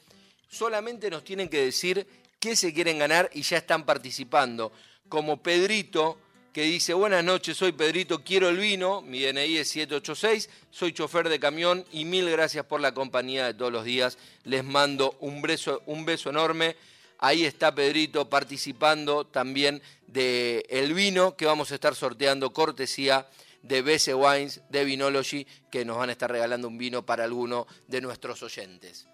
Solamente 0.48 1.10
nos 1.10 1.24
tienen 1.24 1.50
que 1.50 1.62
decir 1.62 2.06
qué 2.40 2.56
se 2.56 2.72
quieren 2.72 2.98
ganar 2.98 3.28
y 3.34 3.42
ya 3.42 3.58
están 3.58 3.84
participando. 3.84 4.72
Como 5.10 5.42
Pedrito 5.42 6.16
que 6.58 6.64
dice, 6.64 6.92
buenas 6.92 7.22
noches, 7.22 7.56
soy 7.56 7.70
Pedrito, 7.70 8.24
quiero 8.24 8.48
el 8.48 8.56
vino, 8.56 9.00
mi 9.00 9.22
DNI 9.22 9.58
es 9.58 9.68
786, 9.68 10.50
soy 10.72 10.92
chofer 10.92 11.28
de 11.28 11.38
camión 11.38 11.84
y 11.92 12.04
mil 12.04 12.28
gracias 12.28 12.66
por 12.66 12.80
la 12.80 12.92
compañía 12.92 13.46
de 13.46 13.54
todos 13.54 13.70
los 13.70 13.84
días. 13.84 14.18
Les 14.42 14.64
mando 14.64 15.16
un 15.20 15.40
beso, 15.40 15.84
un 15.86 16.04
beso 16.04 16.30
enorme. 16.30 16.74
Ahí 17.20 17.44
está 17.44 17.72
Pedrito 17.72 18.28
participando 18.28 19.24
también 19.24 19.80
del 20.08 20.64
el 20.68 20.94
vino 20.94 21.36
que 21.36 21.46
vamos 21.46 21.70
a 21.70 21.76
estar 21.76 21.94
sorteando 21.94 22.52
cortesía 22.52 23.28
de 23.62 23.80
BC 23.82 24.16
Wines, 24.16 24.60
de 24.68 24.84
Vinology, 24.84 25.46
que 25.70 25.84
nos 25.84 25.96
van 25.96 26.08
a 26.08 26.12
estar 26.12 26.28
regalando 26.28 26.66
un 26.66 26.76
vino 26.76 27.06
para 27.06 27.22
alguno 27.22 27.68
de 27.86 28.00
nuestros 28.00 28.42
oyentes. 28.42 29.06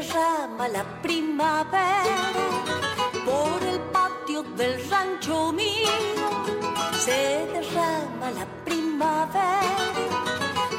Derrama 0.00 0.66
la 0.68 0.84
primavera 1.02 2.32
por 3.26 3.62
el 3.62 3.80
patio 3.92 4.42
del 4.56 4.74
rancho 4.88 5.52
mío. 5.52 6.26
Se 7.04 7.46
derrama 7.52 8.30
la 8.30 8.46
primavera 8.64 9.76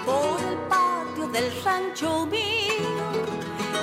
por 0.06 0.38
el 0.50 0.58
patio 0.74 1.28
del 1.28 1.48
rancho 1.64 2.26
mío. 2.26 2.90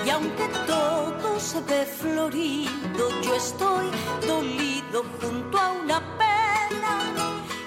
Y 0.05 0.11
aunque 0.11 0.49
todo 0.67 1.39
se 1.39 1.61
ve 1.61 1.87
florido, 1.87 3.05
yo 3.23 3.35
estoy 3.37 3.87
dolido 4.27 5.05
junto 5.21 5.59
a 5.59 5.69
una 5.71 5.99
pena. 6.23 6.93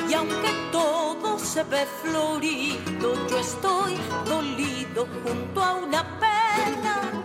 Y 0.10 0.14
aunque 0.14 0.52
todo 0.74 1.40
se 1.40 1.64
ve 1.64 1.86
florido, 2.02 3.08
yo 3.30 3.38
estoy 3.40 3.96
dolido 4.26 5.08
junto 5.24 5.64
a 5.64 5.74
una 5.76 6.02
pena 6.20 7.21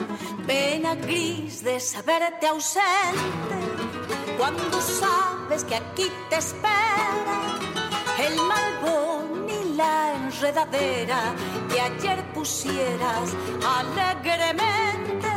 pena 0.47 0.95
gris 0.95 1.63
de 1.63 1.81
saberte 1.81 2.47
ausente. 2.47 3.57
Cuando 4.39 4.81
sabes 4.81 5.65
que 5.65 5.77
aquí 5.77 6.11
te 6.31 6.37
espera 6.37 7.39
el 8.19 8.37
malbón 8.37 9.49
y 9.49 9.77
la 9.77 10.15
enredadera 10.15 11.35
que 11.71 11.81
ayer 11.81 12.25
pusieras 12.33 13.35
alegremente. 13.79 15.29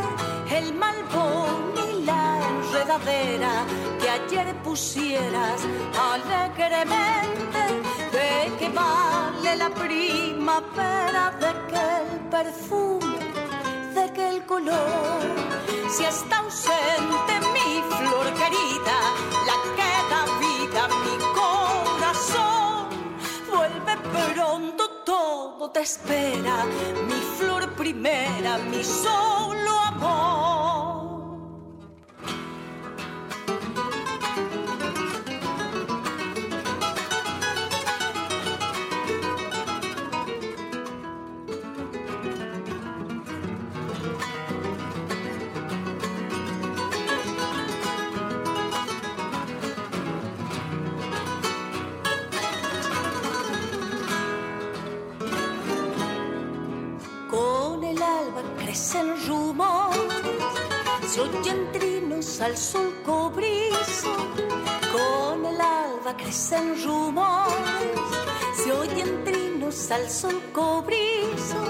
El 0.51 0.73
malbón 0.73 1.73
y 1.89 2.03
la 2.03 2.39
enredadera 2.49 3.65
que 4.01 4.09
ayer 4.09 4.55
pusieras 4.63 5.61
alegremente. 6.11 7.61
De 8.11 8.57
que 8.57 8.69
vale 8.69 9.55
la 9.55 9.69
primavera 9.69 11.31
de 11.39 11.51
que 11.69 11.81
el 12.01 12.19
perfume 12.29 13.28
de 14.19 14.25
que 14.25 14.29
el 14.29 14.45
color, 14.45 15.21
si 15.89 16.03
está 16.03 16.39
ausente 16.39 17.33
mi 17.53 17.81
flor 17.97 18.25
querida, 18.33 18.97
la 19.49 19.55
que 19.77 19.91
da 20.11 20.21
vida 20.43 20.81
mi 21.05 21.15
corazón, 21.39 22.87
vuelve 23.49 23.93
pronto, 24.33 24.89
todo 25.05 25.69
te 25.71 25.81
espera, 25.81 26.65
mi 27.07 27.21
flor 27.37 27.69
primera, 27.73 28.57
mi 28.57 28.83
solo 28.83 29.79
amor. 29.87 30.68
Se 61.19 61.25
oyen 61.25 61.71
trinos 61.73 62.39
al 62.39 62.55
sol 62.55 62.93
cobrizo, 63.05 64.15
con 64.93 65.45
el 65.45 65.59
alba 65.59 66.15
crecen 66.15 66.81
rumores, 66.81 67.99
se 68.55 68.71
oyen 68.71 69.23
trinos 69.25 69.91
al 69.91 70.09
sol 70.09 70.41
cobrizo, 70.53 71.61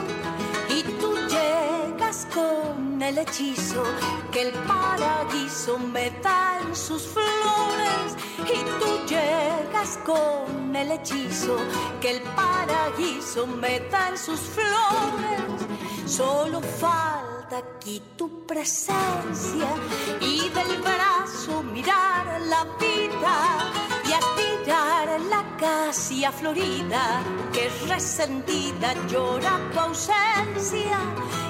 y 0.69 0.83
tú 0.99 1.15
llegas 1.27 2.27
con 2.31 3.01
el 3.01 3.17
hechizo 3.17 3.83
que 4.31 4.49
el 4.49 4.53
paraíso 4.67 5.79
me 5.79 6.07
en 6.07 6.75
sus 6.75 7.07
flores, 7.07 8.15
y 8.41 8.63
tú 8.79 9.07
llegas 9.07 9.97
con 10.05 10.75
el 10.75 10.91
hechizo 10.91 11.57
que 11.99 12.11
el 12.11 12.21
paraíso 12.21 13.47
me 13.47 13.77
en 13.77 14.15
sus 14.15 14.41
flores. 14.41 15.41
Solo 16.05 16.61
falta 16.61 17.18
aquí 17.57 18.01
tu 18.17 18.45
presencia 18.45 19.67
y 20.21 20.49
del 20.49 20.81
brazo 20.81 21.63
mirar 21.63 22.41
la 22.41 22.63
vida 22.79 23.35
y 24.07 24.11
aspirar 24.13 25.21
la 25.21 25.43
casia 25.57 26.31
florida 26.31 27.21
que 27.51 27.69
resentida 27.87 28.93
llora 29.07 29.59
tu 29.73 29.79
ausencia 29.79 30.99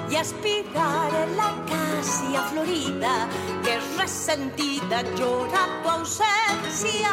y 0.10 0.16
aspirar 0.16 1.12
la 1.36 1.54
casia 1.66 2.42
florida 2.52 3.28
que 3.64 3.80
resentida 3.98 5.02
llora 5.16 5.82
tu 5.84 5.90
ausencia 5.90 7.12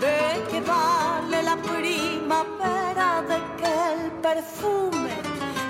de 0.00 0.44
que 0.50 0.60
vale 0.60 1.42
la 1.42 1.56
primavera 1.56 3.22
de 3.22 3.50
el 3.90 4.10
perfume 4.22 5.10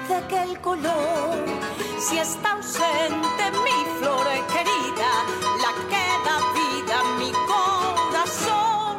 de 0.08 0.14
aquel 0.14 0.60
color 0.60 1.89
si 2.00 2.18
está 2.18 2.52
ausente 2.52 3.44
mi 3.64 3.78
flor 3.98 4.26
querida 4.54 5.10
la 5.64 5.72
queda 5.92 6.34
vida 6.58 6.96
mi 7.18 7.30
corazón 7.52 8.94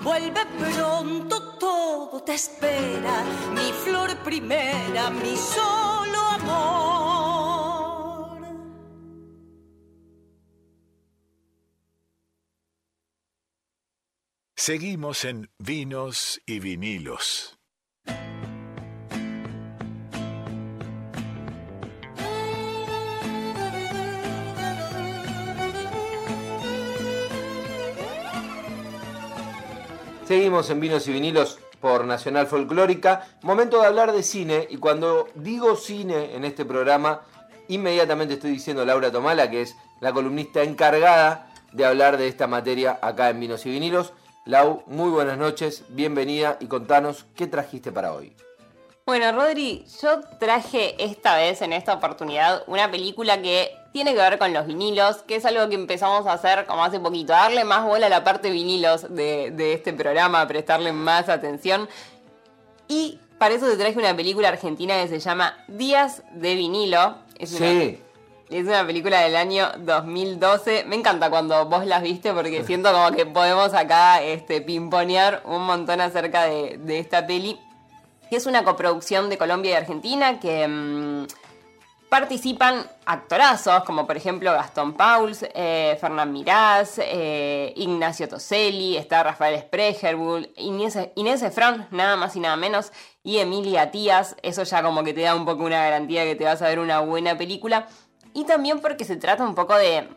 vuelve 0.00 0.46
pronto 0.46 1.58
todo 1.58 2.22
te 2.22 2.34
espera 2.34 3.24
mi 3.52 3.72
flor 3.72 4.16
primera 4.18 5.10
mi 5.10 5.36
solo 5.36 6.20
amor 6.38 7.08
Seguimos 14.54 15.24
en 15.24 15.48
Vinos 15.58 16.42
y 16.44 16.58
Vinilos. 16.60 17.57
Seguimos 30.28 30.68
en 30.68 30.78
Vinos 30.78 31.08
y 31.08 31.12
Vinilos 31.14 31.58
por 31.80 32.04
Nacional 32.04 32.46
Folclórica. 32.46 33.26
Momento 33.40 33.80
de 33.80 33.86
hablar 33.86 34.12
de 34.12 34.22
cine 34.22 34.68
y 34.68 34.76
cuando 34.76 35.26
digo 35.34 35.74
cine 35.74 36.36
en 36.36 36.44
este 36.44 36.66
programa, 36.66 37.22
inmediatamente 37.68 38.34
estoy 38.34 38.50
diciendo 38.50 38.84
Laura 38.84 39.10
Tomala, 39.10 39.48
que 39.48 39.62
es 39.62 39.74
la 40.02 40.12
columnista 40.12 40.62
encargada 40.62 41.50
de 41.72 41.86
hablar 41.86 42.18
de 42.18 42.28
esta 42.28 42.46
materia 42.46 42.98
acá 43.00 43.30
en 43.30 43.40
Vinos 43.40 43.64
y 43.64 43.70
Vinilos. 43.70 44.12
Lau, 44.44 44.82
muy 44.86 45.08
buenas 45.08 45.38
noches, 45.38 45.84
bienvenida 45.88 46.58
y 46.60 46.66
contanos 46.66 47.24
qué 47.34 47.46
trajiste 47.46 47.90
para 47.90 48.12
hoy. 48.12 48.36
Bueno, 49.06 49.32
Rodri, 49.32 49.86
yo 50.02 50.20
traje 50.38 51.02
esta 51.02 51.36
vez, 51.36 51.62
en 51.62 51.72
esta 51.72 51.94
oportunidad, 51.94 52.64
una 52.66 52.90
película 52.90 53.40
que 53.40 53.70
tiene 53.92 54.14
que 54.14 54.20
ver 54.20 54.38
con 54.38 54.52
los 54.52 54.66
vinilos, 54.66 55.18
que 55.22 55.36
es 55.36 55.44
algo 55.44 55.68
que 55.68 55.74
empezamos 55.74 56.26
a 56.26 56.32
hacer 56.34 56.66
como 56.66 56.84
hace 56.84 57.00
poquito, 57.00 57.32
darle 57.32 57.64
más 57.64 57.84
bola 57.84 58.06
a 58.06 58.10
la 58.10 58.24
parte 58.24 58.50
vinilos 58.50 59.14
de, 59.14 59.50
de 59.50 59.72
este 59.72 59.92
programa, 59.92 60.46
prestarle 60.46 60.92
más 60.92 61.28
atención. 61.28 61.88
Y 62.86 63.18
para 63.38 63.54
eso 63.54 63.66
te 63.66 63.76
traje 63.76 63.98
una 63.98 64.14
película 64.16 64.48
argentina 64.48 65.00
que 65.00 65.08
se 65.08 65.20
llama 65.20 65.56
Días 65.68 66.22
de 66.32 66.54
vinilo. 66.54 67.16
Es 67.38 67.52
una, 67.52 67.70
Sí, 67.70 68.00
es 68.50 68.66
una 68.66 68.86
película 68.86 69.20
del 69.20 69.36
año 69.36 69.68
2012. 69.78 70.84
Me 70.84 70.96
encanta 70.96 71.30
cuando 71.30 71.66
vos 71.66 71.86
las 71.86 72.02
viste 72.02 72.32
porque 72.32 72.64
siento 72.64 72.92
como 72.92 73.12
que 73.12 73.26
podemos 73.26 73.74
acá 73.74 74.22
este, 74.22 74.60
pimponear 74.60 75.42
un 75.44 75.66
montón 75.66 76.00
acerca 76.00 76.44
de, 76.44 76.78
de 76.78 76.98
esta 76.98 77.26
peli. 77.26 77.58
Que 78.28 78.36
es 78.36 78.46
una 78.46 78.64
coproducción 78.64 79.30
de 79.30 79.38
Colombia 79.38 79.70
y 79.70 79.74
Argentina 79.74 80.40
que 80.40 80.66
mm, 80.68 81.26
participan 82.08 82.86
actorazos 83.04 83.84
como 83.84 84.06
por 84.06 84.16
ejemplo 84.16 84.52
Gastón 84.52 84.94
Pauls, 84.94 85.44
eh, 85.54 85.96
Fernán 86.00 86.32
Mirás, 86.32 86.98
eh, 86.98 87.72
Ignacio 87.76 88.28
Toselli, 88.28 88.96
está 88.96 89.22
Rafael 89.22 89.60
Spregerbull, 89.60 90.50
Inés, 90.56 90.98
Inés 91.16 91.42
Efron, 91.42 91.86
nada 91.90 92.16
más 92.16 92.34
y 92.36 92.40
nada 92.40 92.56
menos, 92.56 92.92
y 93.22 93.38
Emilia 93.38 93.90
Tías. 93.90 94.36
Eso 94.42 94.62
ya 94.62 94.82
como 94.82 95.04
que 95.04 95.12
te 95.12 95.20
da 95.22 95.34
un 95.34 95.44
poco 95.44 95.64
una 95.64 95.82
garantía 95.82 96.24
que 96.24 96.34
te 96.34 96.44
vas 96.44 96.62
a 96.62 96.68
ver 96.68 96.78
una 96.78 97.00
buena 97.00 97.36
película. 97.36 97.88
Y 98.34 98.44
también 98.44 98.80
porque 98.80 99.04
se 99.04 99.16
trata 99.16 99.44
un 99.44 99.54
poco 99.54 99.74
de, 99.76 100.08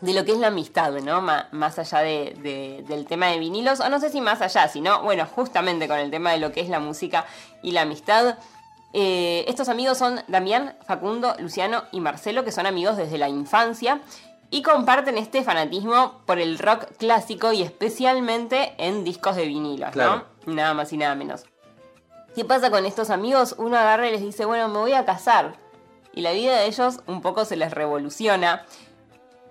de 0.00 0.12
lo 0.14 0.24
que 0.24 0.32
es 0.32 0.38
la 0.38 0.46
amistad, 0.48 0.92
¿no? 0.92 1.20
Más 1.20 1.78
allá 1.78 1.98
de- 1.98 2.84
del 2.88 3.06
tema 3.06 3.26
de 3.28 3.38
vinilos, 3.38 3.80
o 3.80 3.88
no 3.88 4.00
sé 4.00 4.10
si 4.10 4.20
más 4.20 4.40
allá, 4.40 4.68
sino, 4.68 5.02
bueno, 5.02 5.26
justamente 5.26 5.88
con 5.88 5.98
el 5.98 6.10
tema 6.10 6.32
de 6.32 6.38
lo 6.38 6.52
que 6.52 6.60
es 6.60 6.68
la 6.68 6.80
música 6.80 7.26
y 7.62 7.72
la 7.72 7.82
amistad. 7.82 8.38
Eh, 8.92 9.44
estos 9.48 9.68
amigos 9.68 9.98
son 9.98 10.20
Damián, 10.28 10.76
Facundo, 10.86 11.34
Luciano 11.38 11.84
y 11.92 12.00
Marcelo, 12.00 12.44
que 12.44 12.52
son 12.52 12.66
amigos 12.66 12.96
desde 12.96 13.18
la 13.18 13.28
infancia 13.28 14.00
y 14.50 14.62
comparten 14.62 15.16
este 15.16 15.42
fanatismo 15.42 16.20
por 16.26 16.38
el 16.38 16.58
rock 16.58 16.84
clásico 16.98 17.52
y 17.52 17.62
especialmente 17.62 18.74
en 18.76 19.02
discos 19.02 19.36
de 19.36 19.46
vinilos, 19.46 19.90
Claro. 19.92 20.26
¿no? 20.46 20.54
Nada 20.54 20.74
más 20.74 20.92
y 20.92 20.98
nada 20.98 21.14
menos. 21.14 21.44
¿Qué 22.34 22.44
pasa 22.44 22.70
con 22.70 22.84
estos 22.84 23.08
amigos? 23.10 23.54
Uno 23.58 23.76
agarra 23.78 24.08
y 24.08 24.12
les 24.12 24.20
dice, 24.20 24.44
bueno, 24.44 24.68
me 24.68 24.78
voy 24.78 24.92
a 24.92 25.04
casar. 25.04 25.54
Y 26.14 26.20
la 26.20 26.32
vida 26.32 26.56
de 26.58 26.66
ellos 26.66 27.00
un 27.06 27.22
poco 27.22 27.44
se 27.46 27.56
les 27.56 27.72
revoluciona. 27.72 28.66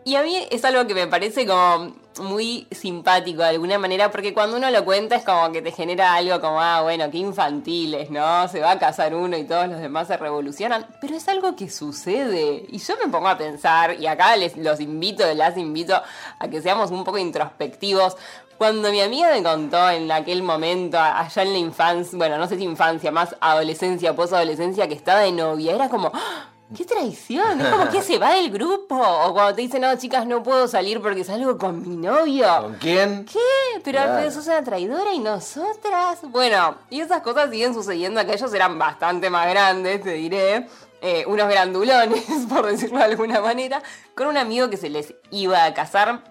Y 0.03 0.15
a 0.15 0.23
mí 0.23 0.35
es 0.49 0.65
algo 0.65 0.87
que 0.87 0.95
me 0.95 1.05
parece 1.05 1.45
como 1.45 1.93
muy 2.19 2.67
simpático 2.71 3.43
de 3.43 3.49
alguna 3.49 3.77
manera, 3.77 4.09
porque 4.09 4.33
cuando 4.33 4.57
uno 4.57 4.71
lo 4.71 4.83
cuenta 4.83 5.15
es 5.15 5.23
como 5.23 5.51
que 5.51 5.61
te 5.61 5.71
genera 5.71 6.15
algo 6.15 6.41
como, 6.41 6.59
ah, 6.59 6.81
bueno, 6.81 7.09
qué 7.11 7.19
infantiles, 7.19 8.09
¿no? 8.09 8.47
Se 8.47 8.59
va 8.61 8.71
a 8.71 8.79
casar 8.79 9.13
uno 9.13 9.37
y 9.37 9.43
todos 9.43 9.67
los 9.67 9.79
demás 9.79 10.07
se 10.07 10.17
revolucionan, 10.17 10.87
pero 10.99 11.15
es 11.15 11.27
algo 11.27 11.55
que 11.55 11.69
sucede. 11.69 12.65
Y 12.69 12.79
yo 12.79 12.95
me 12.97 13.11
pongo 13.11 13.27
a 13.27 13.37
pensar, 13.37 13.99
y 13.99 14.07
acá 14.07 14.35
les 14.35 14.57
los 14.57 14.79
invito, 14.79 15.31
las 15.35 15.55
invito 15.55 16.01
a 16.39 16.47
que 16.47 16.61
seamos 16.63 16.89
un 16.89 17.03
poco 17.03 17.19
introspectivos. 17.19 18.17
Cuando 18.57 18.91
mi 18.91 19.01
amiga 19.01 19.29
me 19.31 19.43
contó 19.43 19.89
en 19.91 20.11
aquel 20.11 20.41
momento, 20.41 20.99
allá 20.99 21.43
en 21.43 21.53
la 21.53 21.59
infancia, 21.59 22.17
bueno, 22.17 22.37
no 22.39 22.47
sé 22.47 22.57
si 22.57 22.63
infancia, 22.63 23.11
más 23.11 23.35
adolescencia, 23.39 24.15
posadolescencia, 24.15 24.87
que 24.87 24.95
estaba 24.95 25.19
de 25.19 25.31
novia, 25.31 25.75
era 25.75 25.89
como, 25.89 26.11
¡Ah! 26.13 26.50
¡Qué 26.75 26.85
traición! 26.85 27.59
Es 27.61 27.67
como 27.67 27.89
que 27.89 28.01
se 28.01 28.17
va 28.17 28.31
del 28.33 28.49
grupo. 28.51 28.95
O 28.95 29.33
cuando 29.33 29.55
te 29.55 29.61
dicen, 29.61 29.81
no, 29.81 29.95
chicas, 29.97 30.25
no 30.25 30.41
puedo 30.41 30.67
salir 30.67 31.01
porque 31.01 31.23
salgo 31.23 31.57
con 31.57 31.81
mi 31.81 31.97
novio. 31.97 32.47
¿con 32.61 32.73
quién? 32.75 33.25
¿Qué? 33.25 33.39
Pero 33.83 33.99
Claro. 33.99 34.31
sos 34.31 34.47
una 34.47 34.63
traidora 34.63 35.13
y 35.13 35.19
nosotras. 35.19 36.19
Bueno, 36.23 36.75
y 36.89 37.01
esas 37.01 37.21
cosas 37.21 37.49
siguen 37.49 37.73
sucediendo. 37.73 38.19
Aquellos 38.19 38.53
eran 38.53 38.79
bastante 38.79 39.29
más 39.29 39.47
grandes, 39.49 40.01
te 40.01 40.13
diré. 40.13 40.67
Eh, 41.01 41.23
unos 41.27 41.49
grandulones, 41.49 42.23
por 42.49 42.65
decirlo 42.67 42.99
de 42.99 43.05
alguna 43.05 43.41
manera. 43.41 43.81
Con 44.15 44.27
un 44.27 44.37
amigo 44.37 44.69
que 44.69 44.77
se 44.77 44.89
les 44.89 45.13
iba 45.31 45.65
a 45.65 45.73
casar. 45.73 46.23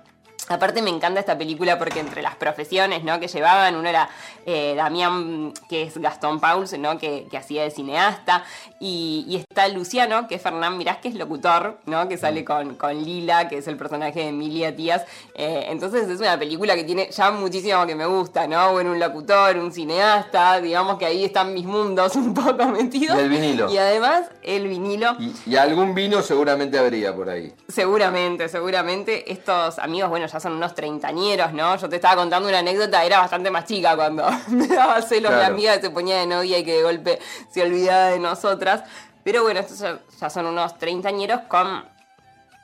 Aparte 0.50 0.82
me 0.82 0.90
encanta 0.90 1.20
esta 1.20 1.38
película 1.38 1.78
porque 1.78 2.00
entre 2.00 2.22
las 2.22 2.34
profesiones 2.34 3.04
¿no? 3.04 3.20
que 3.20 3.28
llevaban, 3.28 3.76
uno 3.76 3.88
era 3.88 4.10
eh, 4.44 4.74
Damián, 4.76 5.52
que 5.68 5.82
es 5.82 5.96
Gastón 5.96 6.40
Pauls, 6.40 6.76
¿no? 6.76 6.98
que, 6.98 7.28
que 7.30 7.36
hacía 7.36 7.62
de 7.62 7.70
cineasta, 7.70 8.42
y, 8.80 9.24
y 9.28 9.36
está 9.36 9.68
Luciano, 9.68 10.26
que 10.26 10.34
es 10.34 10.42
Fernán 10.42 10.76
Mirás, 10.76 10.96
que 10.96 11.06
es 11.06 11.14
locutor, 11.14 11.78
¿no? 11.86 12.08
que 12.08 12.18
sale 12.18 12.44
con, 12.44 12.74
con 12.74 13.00
Lila, 13.00 13.48
que 13.48 13.58
es 13.58 13.68
el 13.68 13.76
personaje 13.76 14.18
de 14.20 14.28
Emilia 14.28 14.74
Tías. 14.74 15.04
Eh, 15.34 15.66
entonces 15.68 16.08
es 16.08 16.18
una 16.18 16.36
película 16.36 16.74
que 16.74 16.82
tiene 16.82 17.10
ya 17.12 17.30
muchísimo 17.30 17.86
que 17.86 17.94
me 17.94 18.06
gusta, 18.06 18.48
¿no? 18.48 18.72
Bueno, 18.72 18.90
un 18.90 18.98
locutor, 18.98 19.56
un 19.56 19.72
cineasta, 19.72 20.60
digamos 20.60 20.98
que 20.98 21.06
ahí 21.06 21.24
están 21.24 21.54
mis 21.54 21.64
mundos 21.64 22.16
un 22.16 22.34
poco 22.34 22.66
metidos. 22.66 23.16
Y 23.16 23.20
el 23.20 23.28
vinilo. 23.28 23.70
Y 23.70 23.78
además 23.78 24.22
el 24.42 24.66
vinilo. 24.66 25.14
Y, 25.20 25.32
y 25.46 25.56
algún 25.56 25.94
vino 25.94 26.22
seguramente 26.22 26.76
habría 26.76 27.14
por 27.14 27.28
ahí. 27.28 27.54
Seguramente, 27.68 28.48
seguramente. 28.48 29.30
Estos 29.30 29.78
amigos, 29.78 30.10
bueno, 30.10 30.26
ya 30.26 30.39
son 30.40 30.54
unos 30.54 30.74
treintañeros, 30.74 31.52
¿no? 31.52 31.76
Yo 31.76 31.88
te 31.88 31.96
estaba 31.96 32.16
contando 32.16 32.48
una 32.48 32.58
anécdota, 32.60 33.04
era 33.04 33.18
bastante 33.20 33.50
más 33.50 33.64
chica 33.66 33.94
cuando 33.96 34.24
me 34.48 34.66
daba 34.66 35.00
celos 35.02 35.30
mi 35.30 35.36
Claro. 35.38 35.54
amiga 35.54 35.76
que 35.76 35.82
se 35.82 35.90
ponía 35.90 36.16
de 36.18 36.26
novia 36.26 36.58
y 36.58 36.64
que 36.64 36.76
de 36.78 36.82
golpe 36.82 37.18
se 37.50 37.62
olvidaba 37.62 38.06
de 38.06 38.18
nosotras. 38.18 38.82
Pero 39.22 39.42
bueno, 39.42 39.60
estos 39.60 39.78
ya, 39.78 40.00
ya 40.20 40.30
son 40.30 40.46
unos 40.46 40.78
treintañeros 40.78 41.42
con, 41.42 41.84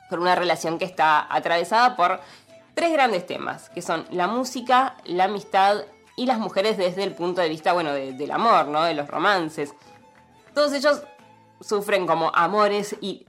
con 0.09 0.19
una 0.19 0.35
relación 0.35 0.77
que 0.79 0.85
está 0.85 1.27
atravesada 1.33 1.95
por 1.95 2.19
tres 2.73 2.91
grandes 2.91 3.25
temas, 3.25 3.69
que 3.69 3.81
son 3.81 4.05
la 4.11 4.27
música, 4.27 4.95
la 5.05 5.25
amistad 5.25 5.77
y 6.15 6.25
las 6.25 6.39
mujeres 6.39 6.77
desde 6.77 7.03
el 7.03 7.13
punto 7.13 7.41
de 7.41 7.49
vista, 7.49 7.73
bueno, 7.73 7.91
de- 7.93 8.13
del 8.13 8.31
amor, 8.31 8.67
¿no? 8.67 8.83
De 8.83 8.93
los 8.95 9.07
romances. 9.07 9.73
Todos 10.55 10.73
ellos 10.73 11.03
sufren 11.61 12.07
como 12.07 12.31
amores 12.33 12.95
y 13.01 13.25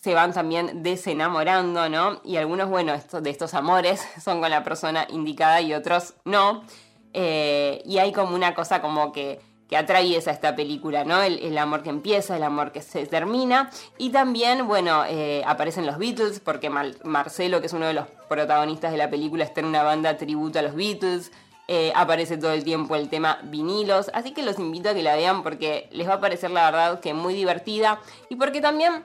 se 0.00 0.14
van 0.14 0.32
también 0.32 0.82
desenamorando, 0.82 1.88
¿no? 1.88 2.20
Y 2.24 2.36
algunos, 2.36 2.68
bueno, 2.68 2.94
de 2.96 3.30
estos 3.30 3.54
amores 3.54 4.00
son 4.22 4.40
con 4.40 4.50
la 4.50 4.62
persona 4.62 5.06
indicada 5.10 5.60
y 5.60 5.74
otros 5.74 6.14
no. 6.24 6.64
Eh, 7.12 7.82
y 7.86 7.98
hay 7.98 8.12
como 8.12 8.34
una 8.34 8.54
cosa 8.54 8.82
como 8.82 9.10
que, 9.10 9.40
que 9.68 9.76
atraviesa 9.76 10.30
esta 10.30 10.54
película, 10.54 11.04
¿no? 11.04 11.22
El, 11.22 11.56
amor 11.56 11.82
que 11.82 11.88
empieza, 11.88 12.36
el 12.36 12.42
amor 12.42 12.72
que 12.72 12.82
se 12.82 13.06
termina. 13.06 13.70
Y 13.96 14.10
también, 14.10 14.66
bueno, 14.68 15.04
eh, 15.08 15.42
aparecen 15.46 15.86
los 15.86 15.98
Beatles, 15.98 16.40
porque 16.40 16.70
Marcelo, 16.70 17.60
que 17.60 17.66
es 17.66 17.72
uno 17.72 17.86
de 17.86 17.94
los 17.94 18.06
protagonistas 18.28 18.92
de 18.92 18.98
la 18.98 19.08
película, 19.08 19.44
está 19.44 19.60
en 19.60 19.66
una 19.66 19.82
banda 19.82 20.16
tributo 20.18 20.58
a 20.58 20.62
los 20.62 20.74
Beatles. 20.74 21.32
Eh, 21.68 21.92
aparece 21.96 22.36
todo 22.36 22.52
el 22.52 22.62
tiempo 22.62 22.94
el 22.94 23.08
tema 23.08 23.40
vinilos, 23.42 24.08
así 24.14 24.32
que 24.32 24.44
los 24.44 24.56
invito 24.60 24.90
a 24.90 24.94
que 24.94 25.02
la 25.02 25.16
vean 25.16 25.42
porque 25.42 25.88
les 25.90 26.08
va 26.08 26.14
a 26.14 26.20
parecer 26.20 26.52
la 26.52 26.70
verdad 26.70 27.00
que 27.00 27.12
muy 27.12 27.34
divertida 27.34 27.98
y 28.28 28.36
porque 28.36 28.60
también 28.60 29.02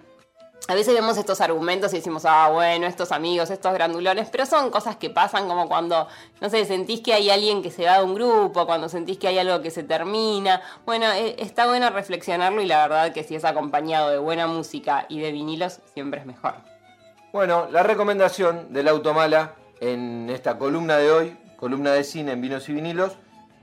a 0.68 0.76
veces 0.76 0.93
vemos 0.93 1.18
estos 1.18 1.41
argumentos 1.41 1.91
y 1.93 1.97
decimos, 1.97 2.24
ah, 2.26 2.49
bueno, 2.51 2.86
estos 2.86 3.12
amigos, 3.12 3.49
estos 3.49 3.74
grandulones, 3.74 4.30
pero 4.30 4.45
son 4.45 4.70
cosas 4.70 4.95
que 4.95 5.09
pasan 5.09 5.47
como 5.47 5.68
cuando, 5.68 6.07
no 6.39 6.49
sé, 6.49 6.66
sentís 6.66 7.01
que 7.01 7.14
hay 7.14 7.30
alguien 7.30 7.62
que 7.62 7.72
se 7.72 7.86
va 7.86 7.97
de 7.97 8.03
un 8.03 8.14
grupo, 8.14 8.66
cuando 8.66 8.88
sentís 8.88 9.18
que 9.18 9.28
hay 9.28 9.39
algo 9.39 9.62
que 9.62 9.72
se 9.72 9.84
termina. 9.84 10.62
Bueno, 10.86 11.07
eh, 11.12 11.36
está 11.39 11.66
bueno 11.66 11.89
reflexionarlo 11.89 12.62
y 12.62 12.68
la 12.68 12.88
verdad 12.88 13.12
que 13.12 13.24
si 13.24 13.36
es 13.36 13.43
acompañado 13.43 14.09
de 14.09 14.20
buena 14.20 14.47
música 14.47 15.05
y 15.09 15.20
de 15.20 15.32
vinilos, 15.32 15.80
siempre 15.93 16.20
es 16.20 16.26
mejor. 16.26 16.55
Bueno, 17.34 17.68
la 17.72 17.82
recomendación 17.82 18.72
del 18.72 18.88
Automala 18.88 19.55
en 19.80 20.30
esta 20.30 20.57
columna 20.57 20.97
de 20.97 21.12
hoy, 21.12 21.38
columna 21.57 21.91
de 21.91 22.03
cine 22.03 22.34
en 22.34 22.41
vinos 22.41 22.70
y 22.70 22.74
vinilos, 22.74 23.18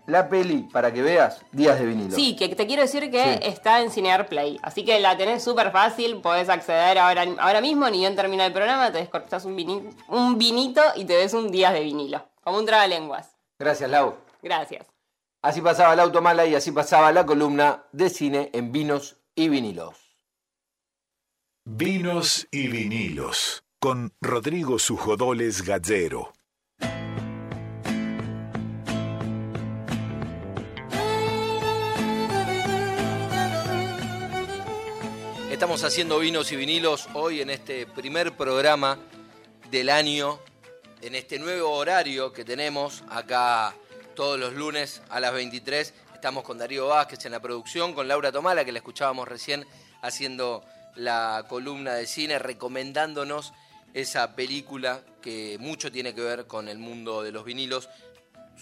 la 0.09 0.29
peli, 0.29 0.63
para 0.73 0.93
que 0.93 1.03
veas, 1.03 1.45
Días 1.53 1.79
de 1.79 1.87
vinilo. 1.87 2.17
Sí, 2.17 2.35
que 2.35 2.49
te 2.49 2.67
quiero 2.67 2.83
decir 2.83 3.11
que 3.11 3.41
está 3.43 3.83
en 3.83 3.91
Cinear 3.91 4.27
Play. 4.27 4.59
Así 4.63 4.85
que 4.85 4.99
la 5.01 5.17
tenés 5.17 5.45
súper 5.45 5.71
fácil, 5.71 6.21
podés 6.23 6.49
acceder 6.49 6.99
ahora, 6.99 7.27
ahora 7.39 7.61
mismo, 7.61 7.89
ni 7.91 7.99
bien 7.99 8.17
termina 8.17 8.47
el 8.47 8.53
programa, 8.53 8.91
te 8.91 8.99
descortás 8.99 9.45
un 9.45 9.55
vinito, 9.55 9.91
un 10.09 10.39
vinito 10.39 10.81
y 10.97 11.05
te 11.05 11.15
ves 11.15 11.35
un 11.35 11.51
Días 11.51 11.75
de 11.75 11.81
vinilo. 11.81 12.27
Como 12.43 12.59
un 12.59 12.67
trabalenguas. 12.67 13.37
Gracias, 13.59 13.91
Lau. 13.91 14.15
Gracias. 14.43 14.87
Así 15.43 15.61
pasaba 15.61 15.93
el 15.93 16.01
automala 16.01 16.47
y 16.47 16.55
así 16.55 16.73
pasaba 16.73 17.13
la 17.13 17.27
columna 17.27 17.85
de 17.93 18.09
cine 18.09 18.51
en 18.55 18.73
vinos 18.73 19.19
y 19.35 19.51
vinilos. 19.51 20.17
Vinos 21.67 22.49
y 22.51 22.69
vinilos 22.69 23.63
con 23.79 24.15
Rodrigo 24.23 24.79
Sujodoles 24.79 25.63
Gallero. 25.63 26.33
Estamos 35.59 35.83
haciendo 35.83 36.21
vinos 36.21 36.53
y 36.53 36.57
vinilos 36.57 37.09
hoy 37.15 37.41
en 37.41 37.51
este 37.51 37.85
primer 37.85 38.37
programa 38.37 38.97
del 39.73 39.91
año, 39.91 40.39
en 41.03 41.17
este 41.17 41.41
nuevo 41.41 41.73
horario 41.73 42.33
que 42.33 42.45
tenemos 42.45 43.03
acá 43.09 43.75
todos 44.15 44.39
los 44.39 44.55
lunes 44.55 45.03
a 45.09 45.19
las 45.19 45.33
23. 45.33 45.95
Estamos 46.15 46.45
con 46.45 46.59
Darío 46.59 46.87
Vázquez 46.87 47.27
en 47.27 47.33
la 47.33 47.41
producción, 47.41 47.93
con 47.93 48.07
Laura 48.07 48.31
Tomala, 48.31 48.65
que 48.65 48.71
la 48.71 48.79
escuchábamos 48.79 49.27
recién 49.27 49.67
haciendo 50.01 50.65
la 50.95 51.45
columna 51.49 51.95
de 51.95 52.07
cine, 52.07 52.39
recomendándonos 52.39 53.53
esa 53.95 54.37
película 54.37 55.03
que 55.21 55.57
mucho 55.59 55.91
tiene 55.91 56.15
que 56.15 56.21
ver 56.21 56.47
con 56.47 56.69
el 56.69 56.79
mundo 56.79 57.25
de 57.25 57.33
los 57.33 57.45
vinilos. 57.45 57.89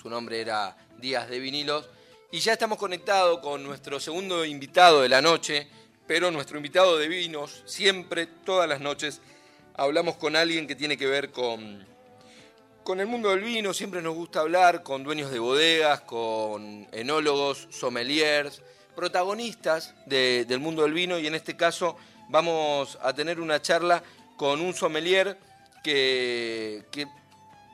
Su 0.01 0.09
nombre 0.09 0.41
era 0.41 0.75
Días 0.97 1.29
de 1.29 1.41
Vinilos. 1.41 1.91
Y 2.33 2.39
ya 2.39 2.55
estamos 2.55 2.79
conectados 2.79 3.41
con 3.41 3.63
nuestro 3.63 4.01
segundo 4.01 4.47
invitado 4.47 5.03
de 5.03 5.11
la 5.11 5.21
noche, 5.21 5.69
pero 6.07 6.31
nuestro 6.31 6.57
invitado 6.57 6.99
de 6.99 7.09
vinos, 7.09 7.63
siempre, 7.67 8.27
todas 8.27 8.69
las 8.69 8.81
noches, 8.81 9.21
hablamos 9.75 10.17
con 10.17 10.37
alguien 10.37 10.67
que 10.67 10.77
tiene 10.77 10.97
que 10.97 11.07
ver 11.07 11.31
con, 11.31 11.87
con 12.85 13.01
el 13.01 13.07
mundo 13.07 13.31
del 13.31 13.41
vino, 13.41 13.75
siempre 13.75 14.01
nos 14.03 14.15
gusta 14.15 14.41
hablar 14.41 14.83
con 14.83 15.03
dueños 15.03 15.31
de 15.31 15.39
bodegas, 15.39 16.03
con 16.03 16.87
enólogos, 16.93 17.69
sommeliers, 17.71 18.63
protagonistas 18.95 19.95
del 20.07 20.59
mundo 20.59 20.83
del 20.83 20.95
vino 20.95 21.19
y 21.19 21.27
en 21.27 21.35
este 21.35 21.57
caso 21.57 21.97
vamos 22.29 22.99
a 23.03 23.13
tener 23.13 23.41
una 23.41 23.61
charla 23.61 24.03
con 24.37 24.61
un 24.61 24.75
sommelier 24.75 25.39
que, 25.83 26.85
que 26.91 27.07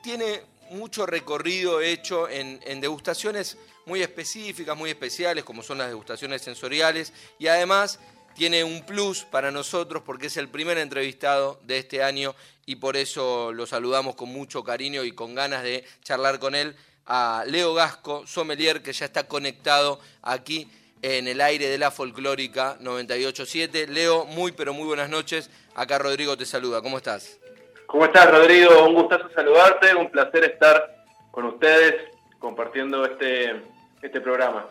tiene 0.03 0.41
mucho 0.71 1.05
recorrido 1.05 1.81
hecho 1.81 2.27
en, 2.27 2.59
en, 2.65 2.81
degustaciones 2.81 3.57
muy 3.85 4.01
específicas, 4.01 4.75
muy 4.75 4.89
especiales, 4.89 5.43
como 5.43 5.61
son 5.63 5.77
las 5.77 5.87
degustaciones 5.87 6.41
sensoriales, 6.41 7.13
y 7.37 7.47
además 7.47 7.99
tiene 8.35 8.63
un 8.63 8.85
plus 8.85 9.23
para 9.23 9.51
nosotros 9.51 10.03
porque 10.05 10.27
es 10.27 10.37
el 10.37 10.49
primer 10.49 10.77
entrevistado 10.77 11.59
de 11.63 11.77
este 11.77 12.03
año 12.03 12.35
y 12.65 12.77
por 12.77 12.97
eso 12.97 13.51
lo 13.51 13.65
saludamos 13.65 14.15
con 14.15 14.29
mucho 14.29 14.63
cariño 14.63 15.03
y 15.03 15.11
con 15.11 15.35
ganas 15.35 15.63
de 15.63 15.83
charlar 16.03 16.39
con 16.39 16.55
él 16.55 16.75
a 17.05 17.43
Leo 17.47 17.73
Gasco, 17.73 18.25
sommelier, 18.25 18.81
que 18.81 18.93
ya 18.93 19.05
está 19.05 19.27
conectado 19.27 19.99
aquí 20.21 20.69
en 21.01 21.27
el 21.27 21.41
aire 21.41 21.67
de 21.67 21.77
la 21.77 21.91
folclórica 21.91 22.77
987. 22.79 23.87
Leo, 23.87 24.25
muy 24.25 24.53
pero 24.53 24.73
muy 24.73 24.87
buenas 24.87 25.09
noches. 25.09 25.49
Acá 25.75 25.99
Rodrigo 25.99 26.37
te 26.37 26.45
saluda. 26.45 26.81
¿Cómo 26.81 26.97
estás? 26.97 27.39
¿Cómo 27.87 28.05
estás, 28.05 28.31
Rodrigo? 28.31 28.85
Un 28.87 28.95
gustazo 28.95 29.29
saludarte, 29.35 29.93
un 29.93 30.09
placer 30.09 30.45
estar 30.45 31.05
con 31.31 31.45
ustedes 31.45 31.95
compartiendo 32.39 33.05
este, 33.05 33.61
este 34.01 34.21
programa. 34.21 34.65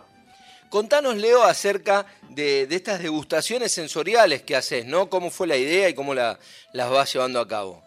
Contanos, 0.72 1.18
Leo, 1.18 1.42
acerca 1.42 2.06
de, 2.30 2.62
estas 2.62 3.02
degustaciones 3.02 3.72
sensoriales 3.72 4.40
que 4.40 4.56
haces, 4.56 4.86
¿no? 4.86 5.10
¿Cómo 5.10 5.30
fue 5.30 5.46
la 5.46 5.58
idea 5.58 5.86
y 5.90 5.94
cómo 5.94 6.14
la, 6.14 6.38
las 6.72 6.90
vas 6.90 7.12
llevando 7.12 7.40
a 7.40 7.46
cabo? 7.46 7.82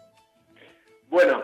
Bueno, 1.08 1.42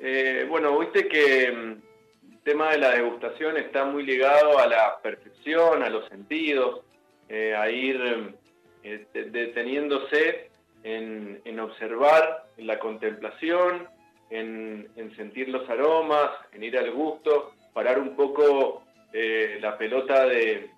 eh, 0.00 0.44
bueno, 0.48 0.76
viste 0.80 1.06
que 1.06 1.52
mm, 1.52 2.32
el 2.32 2.38
tema 2.42 2.72
de 2.72 2.78
la 2.78 2.90
degustación 2.90 3.56
está 3.56 3.84
muy 3.84 4.02
ligado 4.02 4.58
a 4.58 4.66
la 4.66 5.00
percepción, 5.00 5.84
a 5.84 5.90
los 5.90 6.08
sentidos, 6.08 6.80
eh, 7.28 7.54
a 7.54 7.70
ir 7.70 8.34
eh, 8.82 9.06
deteniéndose 9.12 10.50
en, 10.82 11.60
observar, 11.60 12.46
en 12.56 12.66
la 12.66 12.80
contemplación, 12.80 13.86
en, 14.30 14.88
en, 14.96 15.14
sentir 15.14 15.50
los 15.50 15.70
aromas, 15.70 16.32
en 16.52 16.64
ir 16.64 16.76
al 16.76 16.90
gusto, 16.90 17.52
parar 17.72 18.00
un 18.00 18.16
poco 18.16 18.82
la 19.12 19.76
pelota 19.76 20.24
de, 20.26 20.70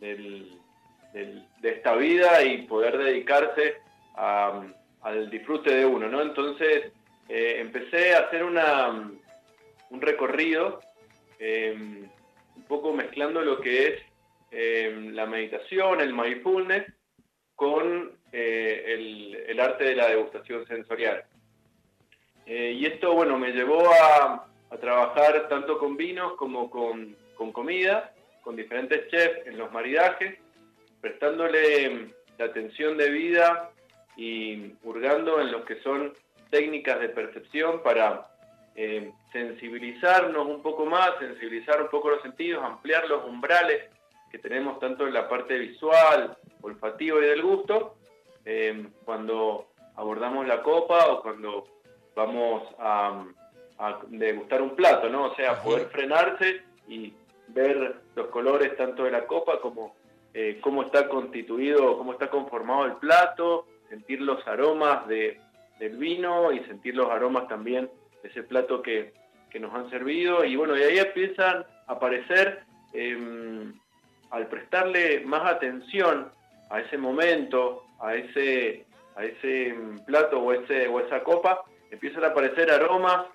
de 0.00 1.40
esta 1.62 1.94
vida 1.94 2.42
y 2.42 2.62
poder 2.62 2.98
dedicarse 2.98 3.76
al 4.16 5.30
disfrute 5.30 5.74
de 5.74 5.86
uno, 5.86 6.08
¿no? 6.08 6.22
Entonces 6.22 6.92
eh, 7.28 7.60
empecé 7.60 8.14
a 8.14 8.20
hacer 8.20 8.44
una, 8.44 8.88
un 9.90 10.00
recorrido 10.00 10.80
em, 11.38 12.08
un 12.56 12.62
poco 12.64 12.92
mezclando 12.92 13.40
lo 13.42 13.60
que 13.60 13.88
es 13.88 14.02
em, 14.50 15.12
la 15.14 15.26
meditación, 15.26 16.00
el 16.00 16.12
mindfulness, 16.12 16.92
con 17.54 18.18
eh, 18.32 19.44
el, 19.48 19.60
arte 19.60 19.84
de 19.84 19.96
la 19.96 20.08
degustación 20.08 20.66
sensorial. 20.66 21.24
Eh, 22.46 22.72
y 22.78 22.86
esto, 22.86 23.14
bueno, 23.14 23.38
me 23.38 23.52
llevó 23.52 23.90
a, 23.92 24.46
trabajar 24.80 25.48
tanto 25.48 25.78
con 25.78 25.96
vinos 25.96 26.34
como 26.34 26.70
con, 26.70 27.16
con 27.36 27.52
comida 27.52 28.14
con 28.50 28.56
diferentes 28.56 29.06
chefs 29.06 29.46
en 29.46 29.56
los 29.56 29.70
maridajes, 29.70 30.36
prestándole 31.00 32.08
la 32.36 32.46
atención 32.46 32.98
de 32.98 33.08
vida 33.08 33.70
y 34.16 34.72
hurgando 34.82 35.40
en 35.40 35.52
lo 35.52 35.64
que 35.64 35.80
son 35.82 36.14
técnicas 36.50 36.98
de 36.98 37.10
percepción 37.10 37.80
para 37.84 38.26
eh, 38.74 39.12
sensibilizarnos 39.32 40.48
un 40.48 40.62
poco 40.62 40.84
más, 40.84 41.12
sensibilizar 41.20 41.80
un 41.80 41.90
poco 41.90 42.10
los 42.10 42.22
sentidos, 42.22 42.64
ampliar 42.64 43.06
los 43.08 43.24
umbrales 43.24 43.84
que 44.32 44.38
tenemos 44.38 44.80
tanto 44.80 45.06
en 45.06 45.14
la 45.14 45.28
parte 45.28 45.56
visual, 45.56 46.36
olfativa 46.60 47.20
y 47.20 47.28
del 47.28 47.42
gusto, 47.42 47.98
eh, 48.44 48.84
cuando 49.04 49.68
abordamos 49.94 50.44
la 50.48 50.60
copa 50.60 51.06
o 51.06 51.22
cuando 51.22 51.68
vamos 52.16 52.64
a, 52.80 53.26
a, 53.78 54.00
degustar 54.08 54.60
un 54.60 54.74
plato, 54.74 55.08
¿no? 55.08 55.26
O 55.26 55.36
sea, 55.36 55.62
poder 55.62 55.86
frenarse 55.90 56.62
y 56.88 57.14
ver 57.52 57.96
los 58.14 58.26
colores 58.28 58.76
tanto 58.76 59.04
de 59.04 59.10
la 59.10 59.26
copa 59.26 59.60
como 59.60 59.94
eh, 60.32 60.58
cómo 60.60 60.84
está 60.84 61.08
constituido, 61.08 61.98
cómo 61.98 62.12
está 62.12 62.30
conformado 62.30 62.86
el 62.86 62.92
plato, 62.94 63.66
sentir 63.88 64.20
los 64.20 64.46
aromas 64.46 65.08
de, 65.08 65.40
del 65.80 65.96
vino 65.96 66.52
y 66.52 66.60
sentir 66.64 66.94
los 66.94 67.10
aromas 67.10 67.48
también 67.48 67.90
de 68.22 68.28
ese 68.28 68.44
plato 68.44 68.80
que, 68.80 69.12
nos 69.58 69.74
han 69.74 69.90
servido. 69.90 70.44
Y 70.44 70.54
bueno, 70.54 70.78
y 70.78 70.82
ahí 70.82 70.98
empiezan 70.98 71.66
a 71.88 71.92
aparecer, 71.92 72.62
em, 72.92 73.74
al 74.30 74.46
prestarle 74.46 75.22
más 75.24 75.44
atención 75.52 76.30
a 76.70 76.80
ese 76.80 76.96
momento, 76.96 77.82
a 77.98 78.14
ese, 78.14 78.86
a 79.16 79.24
ese 79.24 79.74
plato 80.06 80.38
o, 80.38 80.52
ese, 80.52 80.86
o 80.86 81.00
esa 81.00 81.24
copa, 81.24 81.64
empiezan 81.90 82.22
a 82.22 82.28
aparecer 82.28 82.70
aromas 82.70 83.26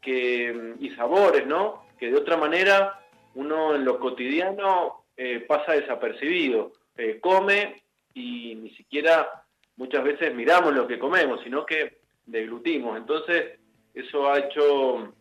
que, 0.00 0.74
y 0.80 0.88
sabores, 0.92 1.46
¿no? 1.46 1.84
Que 1.98 2.10
de 2.10 2.16
otra 2.16 2.38
manera 2.38 3.01
uno 3.34 3.74
en 3.74 3.84
lo 3.84 3.98
cotidiano 3.98 5.04
eh, 5.16 5.40
pasa 5.40 5.72
desapercibido. 5.72 6.72
Eh, 6.96 7.18
come 7.20 7.82
y 8.14 8.54
ni 8.54 8.70
siquiera 8.70 9.44
muchas 9.76 10.04
veces 10.04 10.34
miramos 10.34 10.74
lo 10.74 10.86
que 10.86 10.98
comemos, 10.98 11.40
sino 11.42 11.64
que 11.64 12.00
deglutimos. 12.26 12.96
Entonces, 12.96 13.58
eso 13.94 14.30
ha 14.30 14.38
hecho 14.38 15.12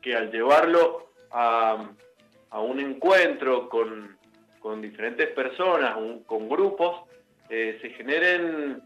que 0.00 0.14
al 0.14 0.30
llevarlo 0.30 1.12
a, 1.30 1.88
un 2.52 2.80
encuentro 2.80 3.68
con, 3.68 4.18
diferentes 4.80 5.28
personas, 5.28 5.96
con 6.26 6.48
grupos, 6.48 7.02
eh, 7.48 7.78
se 7.80 7.90
generen 7.90 8.82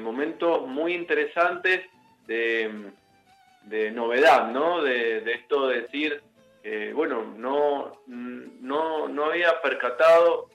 momentos 0.00 0.66
muy 0.66 0.94
interesantes 0.94 1.82
de, 2.26 3.90
novedad, 3.92 4.50
¿no? 4.50 4.82
De, 4.82 5.18
esto 5.32 5.68
de 5.68 5.82
decir, 5.82 6.22
eh, 6.62 6.92
bueno, 6.94 7.34
no, 7.36 8.02
no, 8.06 9.08
no 9.08 9.24
había 9.24 9.60
percatado 9.62 10.48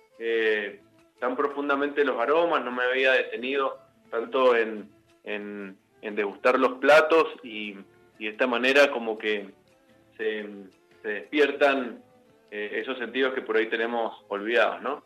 tan 1.19 1.35
profundamente 1.35 2.05
los 2.05 2.19
aromas, 2.19 2.63
no 2.63 2.71
me 2.71 2.83
había 2.83 3.11
detenido 3.13 3.79
tanto 4.09 4.55
en, 4.55 4.89
en, 5.23 5.77
degustar 6.15 6.59
los 6.59 6.73
platos 6.73 7.27
y, 7.43 7.73
de 8.19 8.29
esta 8.29 8.47
manera 8.47 8.91
como 8.91 9.17
que 9.17 9.49
se, 10.17 10.45
despiertan 11.03 12.01
eh, 12.49 12.79
esos 12.81 12.97
sentidos 12.97 13.33
que 13.33 13.41
por 13.41 13.57
ahí 13.57 13.67
tenemos 13.67 14.23
olvidados, 14.29 14.81
¿no? 14.81 15.03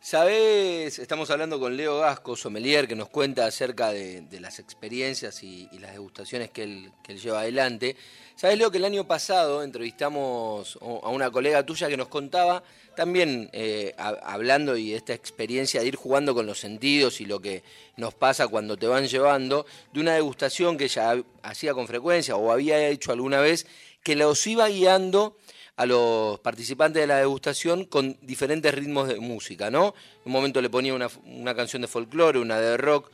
Sabes, 0.00 0.98
estamos 0.98 1.30
hablando 1.30 1.58
con 1.58 1.76
Leo 1.76 1.98
Gasco, 1.98 2.36
sommelier, 2.36 2.86
que 2.86 2.94
nos 2.94 3.08
cuenta 3.08 3.44
acerca 3.44 3.90
de, 3.90 4.24
las 4.40 4.58
experiencias 4.58 5.42
y, 5.42 5.68
las 5.80 5.92
degustaciones 5.92 6.50
que 6.50 6.62
él, 6.62 6.92
lleva 7.20 7.40
adelante. 7.40 7.96
Sabes, 8.36 8.58
Leo, 8.58 8.70
que 8.70 8.78
el 8.78 8.84
año 8.84 9.06
pasado 9.06 9.62
entrevistamos 9.62 10.78
a 10.80 11.08
una 11.08 11.30
colega 11.30 11.66
tuya 11.66 11.88
que 11.88 11.96
nos 11.96 12.08
contaba 12.08 12.62
también 12.94 13.50
eh, 13.52 13.94
hablando 13.98 14.76
y 14.76 14.90
de 14.90 14.96
esta 14.96 15.12
experiencia 15.12 15.80
de 15.80 15.88
ir 15.88 15.96
jugando 15.96 16.34
con 16.34 16.46
los 16.46 16.58
sentidos 16.58 17.20
y 17.20 17.26
lo 17.26 17.40
que 17.40 17.62
nos 17.96 18.14
pasa 18.14 18.48
cuando 18.48 18.76
te 18.76 18.86
van 18.86 19.06
llevando, 19.06 19.66
de 19.92 20.00
una 20.00 20.14
degustación 20.14 20.76
que 20.76 20.84
ella 20.84 21.22
hacía 21.42 21.74
con 21.74 21.86
frecuencia 21.86 22.36
o 22.36 22.52
había 22.52 22.88
hecho 22.88 23.12
alguna 23.12 23.40
vez, 23.40 23.66
que 24.02 24.14
los 24.14 24.46
iba 24.46 24.68
guiando 24.68 25.36
a 25.76 25.84
los 25.84 26.40
participantes 26.40 27.02
de 27.02 27.06
la 27.06 27.18
degustación 27.18 27.84
con 27.84 28.16
diferentes 28.22 28.74
ritmos 28.74 29.08
de 29.08 29.20
música, 29.20 29.70
¿no? 29.70 29.94
En 30.24 30.26
un 30.26 30.32
momento 30.32 30.62
le 30.62 30.70
ponía 30.70 30.94
una, 30.94 31.54
canción 31.54 31.82
de 31.82 31.88
folclore, 31.88 32.38
una 32.38 32.58
de 32.58 32.76
rock, 32.76 33.10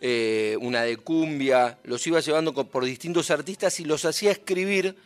eh, 0.00 0.56
una 0.60 0.82
de 0.82 0.98
cumbia, 0.98 1.78
los 1.84 2.06
iba 2.06 2.20
llevando 2.20 2.52
por 2.52 2.84
distintos 2.84 3.30
artistas 3.30 3.80
y 3.80 3.84
los 3.84 4.04
hacía 4.04 4.30
escribir 4.30 4.96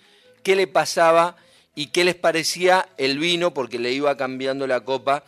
qué 0.42 0.56
le 0.56 0.66
pasaba 0.66 1.36
y 1.76 1.88
qué 1.88 2.04
les 2.04 2.16
parecía 2.16 2.88
el 2.96 3.18
vino, 3.18 3.54
porque 3.54 3.78
le 3.78 3.92
iba 3.92 4.16
cambiando 4.16 4.66
la 4.66 4.80
copa 4.80 5.24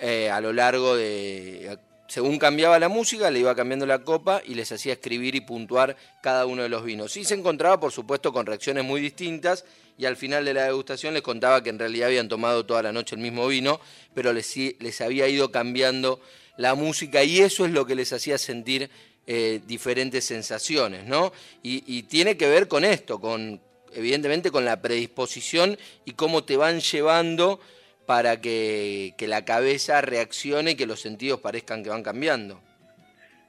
eh, 0.00 0.30
a 0.30 0.40
lo 0.40 0.52
largo 0.52 0.96
de... 0.96 1.78
Según 2.06 2.38
cambiaba 2.38 2.78
la 2.78 2.88
música, 2.88 3.30
le 3.30 3.40
iba 3.40 3.54
cambiando 3.54 3.86
la 3.86 4.00
copa 4.00 4.42
y 4.44 4.54
les 4.54 4.70
hacía 4.72 4.92
escribir 4.92 5.34
y 5.34 5.40
puntuar 5.40 5.96
cada 6.22 6.46
uno 6.46 6.62
de 6.62 6.68
los 6.68 6.84
vinos. 6.84 7.16
Y 7.16 7.24
se 7.24 7.34
encontraba, 7.34 7.80
por 7.80 7.92
supuesto, 7.92 8.32
con 8.32 8.46
reacciones 8.46 8.84
muy 8.84 9.00
distintas 9.00 9.64
y 9.96 10.04
al 10.04 10.16
final 10.16 10.44
de 10.44 10.54
la 10.54 10.64
degustación 10.64 11.14
les 11.14 11.22
contaba 11.22 11.62
que 11.62 11.70
en 11.70 11.78
realidad 11.78 12.08
habían 12.08 12.28
tomado 12.28 12.66
toda 12.66 12.82
la 12.82 12.92
noche 12.92 13.14
el 13.14 13.22
mismo 13.22 13.46
vino, 13.46 13.80
pero 14.12 14.32
les, 14.32 14.54
les 14.56 15.00
había 15.00 15.28
ido 15.28 15.50
cambiando 15.50 16.20
la 16.56 16.74
música 16.74 17.24
y 17.24 17.40
eso 17.40 17.64
es 17.64 17.72
lo 17.72 17.86
que 17.86 17.94
les 17.94 18.12
hacía 18.12 18.38
sentir 18.38 18.90
eh, 19.26 19.60
diferentes 19.66 20.24
sensaciones, 20.24 21.06
¿no? 21.06 21.32
Y, 21.62 22.02
tiene 22.02 22.36
que 22.36 22.46
ver 22.46 22.68
con 22.68 22.84
esto, 22.84 23.20
con 23.20 23.58
evidentemente 23.94 24.50
con 24.50 24.66
la 24.66 24.82
predisposición 24.82 25.78
y 26.04 26.12
cómo 26.12 26.44
te 26.44 26.58
van 26.58 26.80
llevando 26.80 27.58
para 28.06 28.40
que, 28.40 29.14
la 29.20 29.44
cabeza 29.44 30.00
reaccione 30.00 30.72
y 30.72 30.76
que 30.76 30.86
los 30.86 31.00
sentidos 31.00 31.40
parezcan 31.40 31.82
que 31.82 31.90
van 31.90 32.02
cambiando. 32.02 32.60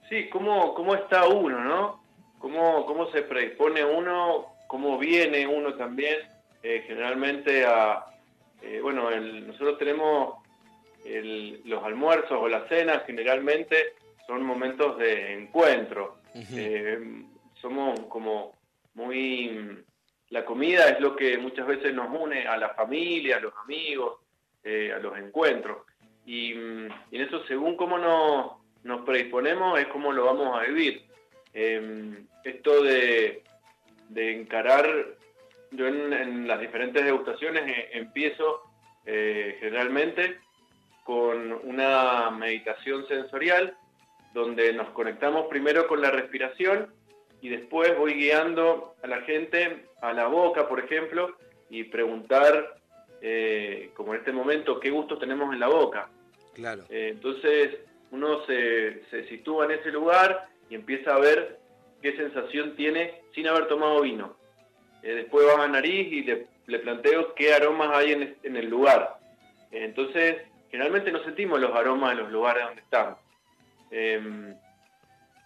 Sí, 0.09 0.29
cómo, 0.29 0.73
cómo 0.73 0.95
está 0.95 1.27
uno, 1.27 1.63
¿no? 1.63 2.03
Cómo, 2.39 2.85
cómo 2.85 3.11
se 3.11 3.23
predispone 3.23 3.83
uno, 3.83 4.45
cómo 4.67 4.97
viene 4.97 5.47
uno 5.47 5.73
también 5.75 6.19
eh, 6.67 6.83
generalmente 6.87 7.63
a, 7.63 8.05
eh, 8.61 8.79
bueno, 8.81 9.11
nosotros 9.11 9.77
tenemos 9.77 10.35
los 11.65 11.83
almuerzos 11.83 12.31
o 12.31 12.47
las 12.47 12.67
cenas, 12.67 13.03
generalmente 13.05 13.93
son 14.25 14.43
momentos 14.43 14.97
de 14.97 15.33
encuentro. 15.33 16.17
Eh, 16.33 17.23
somos 17.61 17.99
como 18.07 18.53
muy... 18.95 19.83
La 20.29 20.43
comida 20.43 20.89
es 20.89 20.99
lo 20.99 21.15
que 21.15 21.37
muchas 21.37 21.67
veces 21.67 21.93
nos 21.93 22.09
une 22.09 22.47
a 22.47 22.57
la 22.57 22.69
familia, 22.69 23.37
a 23.37 23.41
los 23.41 23.53
amigos, 23.63 24.21
a 24.65 24.99
los 24.99 25.17
encuentros. 25.17 25.85
Y, 26.25 26.51
en 26.53 26.91
eso, 27.11 27.45
según 27.45 27.75
cómo 27.77 27.97
nos, 28.83 29.01
predisponemos, 29.05 29.79
es 29.79 29.87
como 29.87 30.11
lo 30.11 30.25
vamos 30.25 30.59
a 30.59 30.63
vivir. 30.63 31.03
esto 31.53 32.83
de, 32.83 33.43
de 34.09 34.41
encarar 34.41 35.15
yo 35.71 35.87
en, 35.87 36.47
las 36.47 36.59
diferentes 36.59 37.03
degustaciones 37.03 37.63
eh, 37.67 37.89
empiezo 37.93 38.61
eh, 39.05 39.57
generalmente 39.59 40.39
con 41.03 41.53
una 41.63 42.31
meditación 42.31 43.07
sensorial 43.07 43.77
donde 44.33 44.73
nos 44.73 44.89
conectamos 44.89 45.47
primero 45.47 45.87
con 45.87 46.01
la 46.01 46.11
respiración 46.11 46.93
y 47.41 47.49
después 47.49 47.97
voy 47.97 48.13
guiando 48.13 48.95
a 49.03 49.07
la 49.07 49.21
gente 49.21 49.85
a 50.01 50.13
la 50.13 50.27
boca, 50.27 50.67
por 50.67 50.79
ejemplo, 50.79 51.35
y 51.69 51.83
preguntar, 51.83 52.75
eh, 53.21 53.91
como 53.93 54.13
en 54.13 54.19
este 54.19 54.31
momento, 54.31 54.79
qué 54.79 54.89
gustos 54.89 55.19
tenemos 55.19 55.53
en 55.53 55.59
la 55.59 55.67
boca. 55.67 56.09
Claro. 56.53 56.85
entonces 56.89 57.79
uno 58.11 58.45
se, 58.45 59.03
se 59.09 59.27
sitúa 59.27 59.65
en 59.65 59.71
ese 59.71 59.91
lugar 59.91 60.47
y 60.69 60.75
empieza 60.75 61.13
a 61.13 61.19
ver 61.19 61.59
qué 62.01 62.15
sensación 62.15 62.75
tiene 62.75 63.21
sin 63.33 63.47
haber 63.47 63.67
tomado 63.67 64.01
vino. 64.01 64.37
Eh, 65.05 65.13
después 65.13 65.45
va 65.47 65.63
a 65.63 65.67
nariz 65.67 66.11
y 66.11 66.23
le, 66.23 66.79
planteo 66.79 67.35
qué 67.35 67.53
aromas 67.53 67.95
hay 67.95 68.11
en, 68.43 68.55
el 68.55 68.69
lugar. 68.69 69.17
Eh, 69.71 69.85
entonces, 69.85 70.37
generalmente 70.71 71.11
no 71.11 71.23
sentimos 71.23 71.59
los 71.59 71.75
aromas 71.75 72.13
en 72.13 72.17
los 72.17 72.31
lugares 72.31 72.63
donde 72.63 72.81
estamos. 72.81 73.19
Em, 73.91 74.55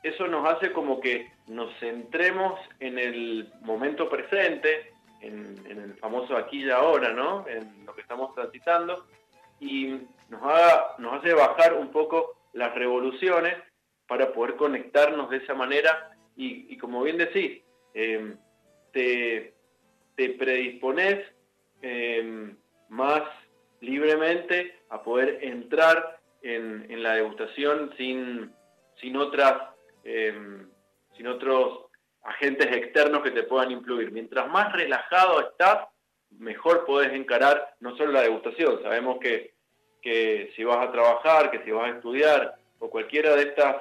eso 0.01 0.28
nos 0.28 0.47
hace 0.47 0.72
como 0.72 1.01
que 1.01 1.30
nos 1.47 1.78
centremos 1.80 2.57
en 2.80 2.97
el 2.97 3.51
momento 3.61 4.09
presente, 4.09 4.89
en, 5.22 5.65
el 5.65 5.95
famoso 5.95 6.36
aquí 6.36 6.65
y 6.65 6.70
ahora, 6.70 7.11
¿no? 7.13 7.47
En 7.47 7.86
lo 7.86 7.93
que 7.93 8.01
estamos 8.01 8.34
transitando, 8.34 9.05
y 9.59 9.99
nos, 10.30 10.41
hace 10.43 11.34
bajar 11.34 11.74
un 11.74 11.91
poco 11.91 12.38
las 12.53 12.74
revoluciones 12.76 13.55
para 14.07 14.32
poder 14.34 14.55
conectarnos 14.55 15.30
de 15.30 15.38
esa 15.38 15.53
manera 15.53 16.11
y, 16.36 16.78
como 16.78 17.03
bien 17.03 17.17
decís, 17.17 17.61
em, 17.93 18.38
te, 18.93 19.53
te 20.15 20.30
predispones 20.30 21.26
em, 21.82 22.55
más 22.88 23.24
libremente 23.82 24.80
a 24.89 25.03
poder 25.03 25.39
entrar 25.41 26.20
en, 26.41 27.03
la 27.03 27.15
degustación 27.15 27.93
sin, 27.97 28.51
sin, 29.01 29.17
otras, 29.17 29.70
em, 30.03 30.70
sin 31.15 31.28
otros 31.28 31.89
agentes 32.24 32.67
externos 32.76 33.24
que 33.24 33.32
te 33.32 33.43
puedan 33.43 33.72
influir. 33.72 34.11
Mientras 34.11 34.47
más 34.49 34.72
relajado 34.74 35.41
estás, 35.41 35.88
mejor 36.38 36.86
podés 36.86 37.13
encarar 37.13 37.76
no 37.80 37.95
solo 37.97 38.11
la 38.11 38.22
degustación, 38.22 38.82
sabemos 38.84 39.17
que, 39.20 39.53
que 40.01 40.51
si 40.55 40.63
vas 40.63 40.88
a 40.88 40.91
trabajar, 40.91 41.51
que 41.51 41.63
si 41.63 41.72
vas 41.72 41.91
a 41.91 41.95
estudiar 41.95 42.55
o 42.80 42.89
cualquiera 42.89 43.36
de 43.36 43.43
estas 43.43 43.78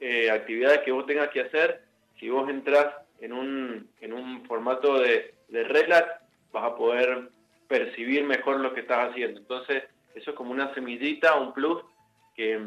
eh, 0.00 0.30
actividades 0.30 0.80
que 0.80 0.92
vos 0.92 1.06
tengas 1.06 1.28
que 1.28 1.42
hacer, 1.42 1.82
si 2.18 2.28
vos 2.28 2.48
entras 2.50 2.94
en 3.20 3.32
un, 3.32 3.88
en 4.00 4.12
un 4.12 4.44
formato 4.46 4.98
de, 4.98 5.34
de 5.48 5.64
relax, 5.64 6.20
vas 6.52 6.64
a 6.64 6.76
poder 6.76 7.30
percibir 7.68 8.24
mejor 8.24 8.60
lo 8.60 8.74
que 8.74 8.80
estás 8.80 9.10
haciendo. 9.10 9.40
Entonces, 9.40 9.84
eso 10.14 10.30
es 10.30 10.36
como 10.36 10.50
una 10.50 10.72
semillita, 10.74 11.36
un 11.36 11.52
plus, 11.52 11.82
que, 12.34 12.60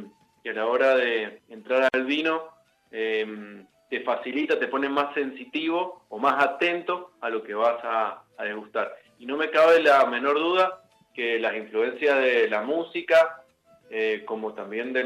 a 0.45 0.53
la 0.53 0.65
hora 0.65 0.95
de 0.95 1.41
entrar 1.49 1.87
al 1.91 2.05
vino 2.05 2.49
em, 2.91 3.65
te 3.89 4.01
facilita, 4.01 4.59
te 4.59 4.67
pone 4.67 4.87
más 4.87 5.13
sensitivo 5.13 6.03
o 6.09 6.19
más 6.19 6.43
atento 6.43 7.11
a 7.21 7.29
lo 7.29 7.43
que 7.43 7.53
vas 7.53 7.79
a, 7.83 8.23
degustar. 8.39 8.95
Y 9.17 9.25
no 9.25 9.35
me 9.35 9.49
cabe 9.49 9.81
la 9.81 10.05
menor 10.05 10.35
duda 10.39 10.81
que 11.13 11.39
las 11.39 11.55
influencias 11.57 12.21
de 12.21 12.49
la 12.49 12.61
música, 12.61 13.43
eh, 13.89 14.23
como 14.25 14.53
también 14.53 14.93
de, 14.93 15.03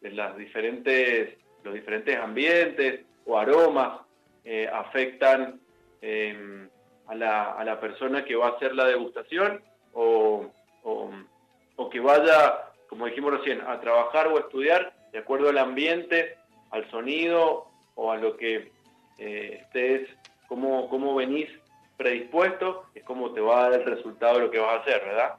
de 0.00 0.10
las 0.12 0.34
diferentes, 0.38 1.36
los 1.62 1.74
diferentes 1.74 2.16
ambientes 2.16 3.00
o 3.26 3.38
aromas, 3.38 4.00
eh, 4.44 4.68
afectan 4.72 5.60
em, 6.00 6.68
a, 7.08 7.14
la, 7.14 7.52
a, 7.52 7.64
la, 7.64 7.78
persona 7.78 8.24
que 8.24 8.36
va 8.36 8.46
a 8.46 8.50
hacer 8.52 8.74
la 8.74 8.86
degustación 8.86 9.62
o, 9.92 10.46
o, 10.82 11.90
que 11.90 12.00
vaya, 12.00 12.70
como 12.88 13.06
dijimos 13.06 13.38
recién, 13.38 13.60
a 13.60 13.78
trabajar 13.80 14.28
o 14.28 14.38
estudiar 14.38 14.94
de 15.12 15.18
acuerdo 15.18 15.50
al 15.50 15.58
ambiente, 15.58 16.38
al 16.70 16.90
sonido 16.90 17.71
o 17.94 18.10
a 18.10 18.16
lo 18.16 18.36
que 18.36 18.72
eh, 19.18 19.60
estés, 19.62 20.08
cómo, 20.48 20.88
cómo 20.88 21.14
venís 21.14 21.48
predispuesto, 21.96 22.86
es 22.94 23.04
como 23.04 23.32
te 23.32 23.40
va 23.40 23.66
a 23.66 23.70
dar 23.70 23.80
el 23.80 23.86
resultado 23.86 24.36
de 24.38 24.44
lo 24.46 24.50
que 24.50 24.58
vas 24.58 24.78
a 24.78 24.82
hacer, 24.82 25.04
¿verdad? 25.04 25.34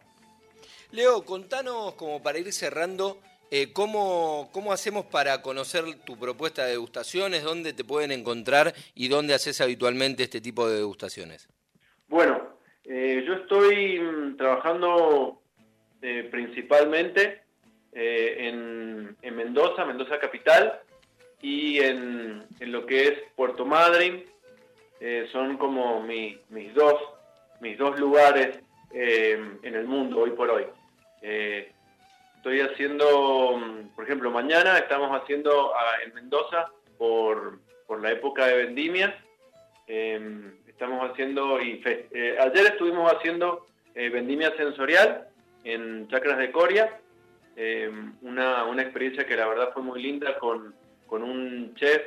Leo, 0.92 1.24
contanos 1.26 1.96
como 1.96 2.22
para 2.22 2.38
ir 2.38 2.52
cerrando 2.54 3.18
eh, 3.56 3.72
¿cómo, 3.72 4.50
¿cómo 4.52 4.74
hacemos 4.74 5.06
para 5.06 5.44
conocer 5.44 5.84
tu 6.08 6.18
propuesta 6.18 6.64
de 6.64 6.72
degustaciones? 6.72 7.44
¿Dónde 7.44 7.74
te 7.74 7.84
pueden 7.84 8.12
encontrar 8.12 8.74
y 8.96 9.10
dónde 9.10 9.36
haces 9.36 9.62
habitualmente 9.62 10.24
este 10.24 10.42
tipo 10.42 10.68
de 10.68 10.78
degustaciones? 10.78 11.48
Bueno, 12.08 12.58
eh, 12.84 13.24
yo 13.24 13.34
estoy 13.34 14.00
mm, 14.00 14.38
trabajando 14.38 15.40
eh, 16.02 16.28
principalmente 16.32 17.44
en, 17.92 19.16
Mendoza, 19.22 19.86
Mendoza 19.86 20.18
Capital, 20.20 20.82
y 21.44 21.80
en, 21.80 22.48
lo 22.60 22.88
que 22.88 23.04
es 23.04 23.14
Puerto 23.36 23.66
Madryn. 23.66 24.26
son 25.32 25.58
como 25.58 26.02
mis, 26.02 26.40
dos, 26.74 26.96
mis 27.60 27.78
dos 27.78 28.00
lugares 28.00 28.58
en 28.92 29.76
el 29.76 29.86
mundo 29.86 30.22
hoy 30.22 30.32
por 30.32 30.50
hoy. 30.50 30.66
Estoy 32.44 32.60
haciendo, 32.60 33.58
mm, 33.58 33.96
por 33.96 34.04
ejemplo, 34.04 34.30
mañana 34.30 34.78
estamos 34.78 35.10
haciendo 35.12 35.74
ah, 35.74 36.04
en 36.06 36.14
Mendoza 36.14 36.70
por, 36.98 37.58
la 38.02 38.12
época 38.12 38.48
de 38.48 38.66
vendimia. 38.66 39.16
Em, 39.88 40.52
estamos 40.68 41.10
haciendo, 41.10 41.62
y 41.62 41.82
eh, 41.86 42.36
ayer 42.38 42.66
estuvimos 42.66 43.10
haciendo 43.14 43.66
eh, 43.96 44.10
vendimia 44.10 44.54
sensorial 44.58 45.30
en 45.64 46.10
Chacras 46.10 46.38
de 46.38 46.52
Coria. 46.52 47.00
Em, 47.56 48.14
una, 48.24 48.70
experiencia 48.82 49.26
que 49.26 49.38
la 49.38 49.48
verdad 49.48 49.72
fue 49.74 49.82
muy 49.82 50.04
linda 50.04 50.38
con, 50.38 50.76
un 51.22 51.76
chef, 51.76 52.02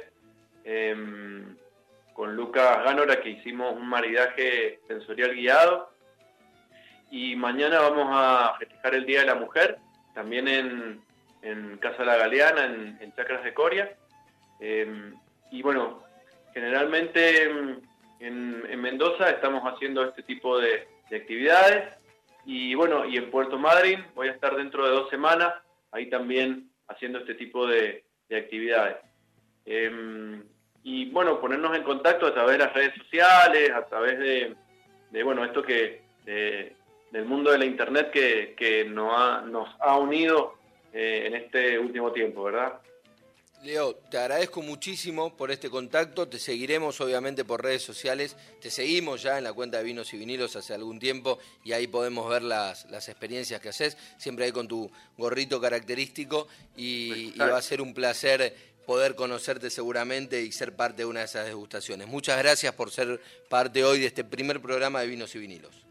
em, 0.65 1.57
con 2.15 2.35
Lucas 2.35 2.83
Gánora, 2.83 3.21
que 3.21 3.31
hicimos 3.31 3.75
un 3.75 3.87
maridaje 3.87 4.81
sensorial 4.89 5.35
guiado. 5.35 5.91
Y 7.11 7.37
mañana 7.37 7.81
vamos 7.81 8.09
a 8.11 8.57
festejar 8.59 8.95
el 8.95 9.07
Día 9.07 9.21
de 9.21 9.27
la 9.27 9.35
Mujer 9.35 9.79
también 10.15 10.49
en, 10.49 11.01
en 11.43 11.77
Casa 11.77 12.05
La 12.05 12.17
Galeana, 12.17 12.65
en, 12.65 13.13
Chacras 13.15 13.45
de 13.45 13.55
Coria. 13.55 13.95
Em, 14.61 15.15
y 15.51 15.63
bueno, 15.63 16.03
generalmente 16.55 17.51
en, 18.21 18.81
Mendoza 18.81 19.31
estamos 19.31 19.63
haciendo 19.65 20.05
este 20.05 20.23
tipo 20.23 20.59
de, 20.59 20.89
actividades. 21.15 21.95
Y 22.47 22.75
bueno, 22.75 23.05
y 23.05 23.19
en 23.19 23.31
Puerto 23.31 23.59
Madryn 23.59 24.05
voy 24.15 24.29
a 24.29 24.33
estar 24.33 24.57
dentro 24.57 24.85
de 24.87 24.91
dos 24.91 25.11
semanas 25.11 25.53
ahí 25.93 26.09
también 26.09 26.71
haciendo 26.89 27.19
este 27.19 27.35
tipo 27.35 27.67
de, 27.67 28.06
actividades. 28.31 28.97
Em, 29.65 30.43
y 30.83 31.11
bueno, 31.11 31.41
ponernos 31.41 31.77
en 31.77 31.83
contacto 31.83 32.27
a 32.27 32.35
través 32.35 32.59
de 32.59 32.65
las 32.65 32.73
redes 32.73 32.95
sociales, 32.95 33.71
a 33.73 33.85
través 33.87 34.19
de, 34.19 35.23
bueno, 35.23 35.45
esto 35.45 35.63
que 35.63 36.05
del 36.25 37.25
mundo 37.25 37.51
de 37.51 37.59
la 37.59 37.65
Internet 37.65 38.11
que, 38.11 38.87
nos, 38.89 39.13
ha, 39.13 39.41
nos 39.43 39.69
ha 39.81 39.97
unido 39.99 40.55
eh, 40.93 41.25
en 41.27 41.35
este 41.35 41.79
último 41.79 42.13
tiempo, 42.13 42.45
¿verdad? 42.45 42.81
Leo, 43.65 43.95
te 44.11 44.19
agradezco 44.19 44.63
muchísimo 44.63 45.37
por 45.37 45.51
este 45.51 45.71
contacto, 45.71 46.29
te 46.29 46.39
seguiremos 46.39 47.01
obviamente 47.01 47.45
por 47.45 47.63
redes 47.63 47.83
sociales, 47.83 48.37
te 48.61 48.71
seguimos 48.71 49.23
ya 49.23 49.39
en 49.39 49.45
la 49.45 49.53
cuenta 49.53 49.79
de 49.79 49.85
Vinos 49.85 50.13
y 50.15 50.19
Vinilos 50.19 50.57
hace 50.57 50.75
algún 50.75 50.99
tiempo 50.99 51.39
y 51.65 51.73
ahí 51.73 51.87
podemos 51.87 52.29
ver 52.29 52.43
las, 52.43 52.89
las 52.91 53.09
experiencias 53.09 53.61
que 53.61 53.71
haces, 53.71 53.97
siempre 54.19 54.45
ahí 54.45 54.53
con 54.53 54.69
tu 54.69 54.91
gorrito 55.17 55.61
característico 55.61 56.49
y, 56.77 57.33
y, 57.35 57.39
va 57.39 57.57
a 57.57 57.63
ser 57.63 57.81
un 57.81 57.95
placer 57.95 58.55
poder 58.87 59.17
conocerte 59.17 59.69
seguramente 59.69 60.41
y 60.43 60.53
ser 60.53 60.77
parte 60.77 61.03
de 61.03 61.07
una 61.07 61.21
de 61.21 61.27
esas 61.27 61.47
degustaciones. 61.47 62.07
Muchas 62.07 62.39
gracias 62.39 62.73
por 62.75 62.91
ser 62.91 63.21
parte 63.49 63.85
hoy 63.85 63.99
de 64.01 64.07
este 64.07 64.25
primer 64.25 64.61
programa 64.61 65.01
de 65.01 65.09
Vinos 65.09 65.35
y 65.35 65.41
Vinilos. 65.41 65.85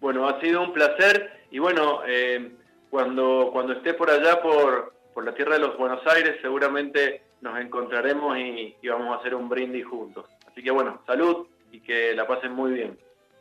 Bueno, 0.00 0.28
ha 0.28 0.38
sido 0.40 0.62
un 0.62 0.72
placer 0.72 1.46
y 1.50 1.58
bueno, 1.58 2.02
eh, 2.06 2.52
cuando, 2.90 3.48
cuando 3.52 3.72
esté 3.72 3.94
por 3.94 4.10
allá, 4.10 4.42
por, 4.42 4.93
por 5.14 5.24
la 5.24 5.34
tierra 5.34 5.54
de 5.54 5.60
los 5.60 5.78
Buenos 5.78 6.04
Aires, 6.06 6.36
seguramente 6.42 7.22
nos 7.40 7.58
encontraremos 7.60 8.36
y, 8.36 8.76
vamos 8.88 9.16
a 9.16 9.20
hacer 9.20 9.34
un 9.34 9.48
brindis 9.48 9.86
juntos. 9.86 10.26
Así 10.50 10.62
que 10.62 10.70
bueno, 10.70 11.02
salud 11.06 11.46
y 11.70 11.80
que 11.80 12.14
la 12.14 12.26
pasen 12.26 12.52
muy 12.52 12.72
bien. 12.72 12.98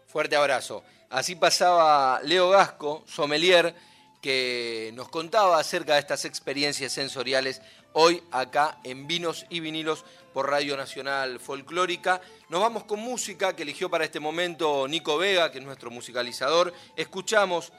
Fuerte 0.08 0.36
abrazo. 0.36 0.84
Así 1.10 1.36
pasaba 1.36 2.22
Leo 2.24 2.50
Gasco, 2.50 3.04
sommelier, 3.08 3.74
que 4.22 4.92
nos 4.94 5.10
contaba 5.10 5.60
acerca 5.60 5.94
de 5.94 6.00
estas 6.00 6.26
experiencias 6.26 6.94
sensoriales 6.94 7.62
hoy 7.94 8.24
acá 8.32 8.78
en 8.84 9.08
Vinos 9.08 9.46
y 9.50 9.60
Vinilos 9.60 10.06
por 10.34 10.50
Radio 10.50 10.78
Nacional 10.78 11.40
Folclórica. 11.40 12.22
Nos 12.50 12.62
vamos 12.62 12.84
con 12.86 13.00
música 13.00 13.56
que 13.56 13.64
eligió 13.64 13.90
para 13.90 14.06
este 14.06 14.20
momento 14.20 14.88
Nico 14.88 15.18
Vega, 15.18 15.52
que 15.52 15.60
es 15.60 15.66
nuestro 15.66 15.92
musicalizador. 15.92 16.74
Escuchamos 16.96 17.74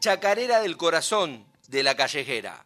Chacarera 0.00 0.60
del 0.60 0.76
Corazón 0.76 1.46
de 1.68 1.82
la 1.82 1.96
Callejera. 1.96 2.64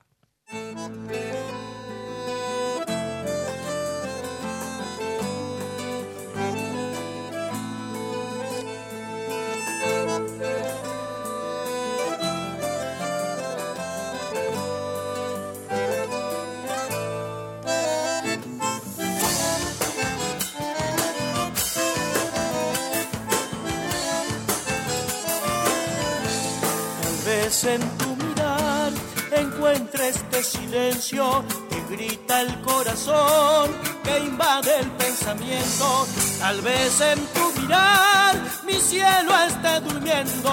En 27.65 27.81
tu 27.99 28.17
mirar 28.17 28.93
encuentre 29.33 30.09
este 30.09 30.43
silencio 30.43 31.45
que 31.69 31.95
grita 31.95 32.41
el 32.41 32.61
corazón, 32.63 33.71
que 34.03 34.19
invade 34.19 34.79
el 34.79 34.91
pensamiento. 34.93 36.07
Tal 36.39 36.61
vez 36.63 37.01
en 37.01 37.19
tu 37.27 37.61
mirar 37.61 38.35
mi 38.65 38.75
cielo 38.75 39.33
esté 39.47 39.81
durmiendo. 39.81 40.53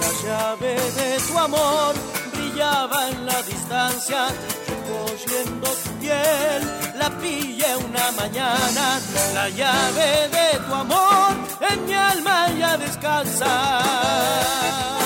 La 0.00 0.12
llave 0.22 0.74
de 0.74 1.18
tu 1.28 1.38
amor 1.38 1.94
brillaba 2.32 3.08
en 3.10 3.26
la 3.26 3.42
distancia, 3.42 4.28
recogiendo 4.68 5.68
tu 5.68 5.90
piel 6.00 6.79
la 7.10 7.20
pillé 7.20 7.76
una 7.76 8.10
mañana, 8.12 9.00
la 9.34 9.48
llave 9.48 10.28
de 10.28 10.58
tu 10.66 10.74
amor 10.74 11.32
en 11.60 11.86
mi 11.86 11.94
alma 11.94 12.48
ya 12.58 12.76
descansa. 12.76 14.99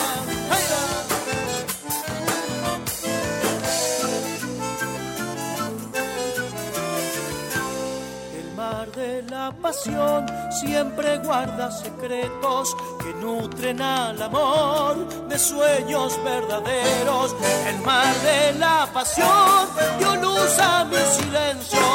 La 9.45 9.53
pasión 9.53 10.25
siempre 10.51 11.19
guarda 11.19 11.71
secretos 11.71 12.75
que 12.99 13.13
nutren 13.21 13.79
al 13.83 14.23
amor 14.23 14.95
de 15.29 15.39
sueños 15.39 16.19
verdaderos. 16.25 17.37
El 17.69 17.79
mar 17.83 18.15
de 18.29 18.59
la 18.59 18.89
pasión 18.95 19.69
dio 19.99 20.15
luz 20.17 20.59
a 20.59 20.85
mi 20.87 21.03
silencio. 21.19 21.87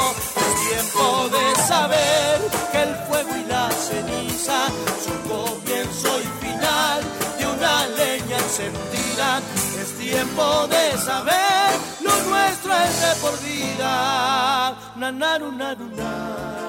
Es 0.45 0.54
tiempo 0.70 1.06
de 1.36 1.45
saber 1.72 2.36
que 2.72 2.82
el 2.84 2.95
fuego 3.08 3.32
y 3.41 3.45
la 3.45 3.72
ceniza 3.72 4.60
son 5.04 5.20
comienzo 5.34 6.10
y 6.20 6.45
final 6.45 7.00
de 7.39 7.47
una 7.47 7.88
leña 8.00 8.38
encendida. 8.38 9.41
Es 9.82 9.97
tiempo 9.97 10.68
de 10.68 10.97
saber 11.00 11.70
lo 12.06 12.14
nuestro 12.30 12.72
es 12.76 12.95
de 13.02 13.12
por 13.22 13.36
vida. 13.41 14.76
Na, 14.97 15.12
na, 15.12 15.39
na, 15.39 16.68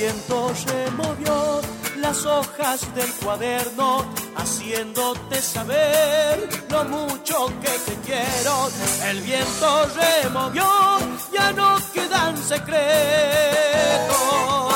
viento 0.00 0.52
removió 0.66 1.60
las 1.98 2.24
hojas 2.24 2.80
del 2.94 3.12
cuaderno, 3.22 4.04
haciéndote 4.36 5.40
saber 5.40 6.48
lo 6.70 6.84
mucho 6.84 7.46
que 7.60 7.70
te 7.86 7.94
quiero. 8.04 8.68
El 9.04 9.20
viento 9.20 9.86
removió, 9.94 10.66
ya 11.32 11.52
no 11.52 11.76
quedan 11.92 12.36
secretos. 12.36 14.69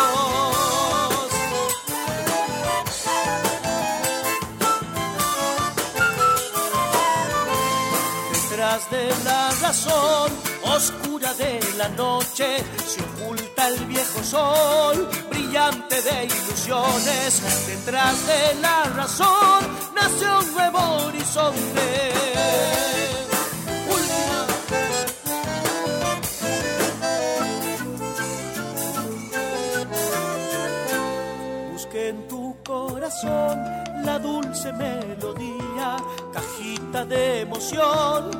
La 9.25 9.51
razón 9.63 10.33
oscura 10.65 11.33
de 11.35 11.61
la 11.77 11.89
noche 11.89 12.59
se 12.87 13.03
oculta 13.03 13.69
el 13.69 13.85
viejo 13.87 14.23
sol, 14.23 15.09
brillante 15.31 16.01
de 16.03 16.25
ilusiones. 16.25 17.67
Detrás 17.67 18.27
de 18.27 18.61
la 18.61 18.85
razón 18.85 19.61
nació 19.95 20.39
un 20.41 20.53
nuevo 20.55 20.79
horizonte. 21.07 22.13
Busque 31.73 32.09
en 32.09 32.29
tu 32.29 32.57
corazón 32.65 33.85
la 34.05 34.19
dulce 34.19 34.73
melodía, 34.73 35.97
cajita 36.33 37.05
de 37.05 37.41
emoción 37.41 38.31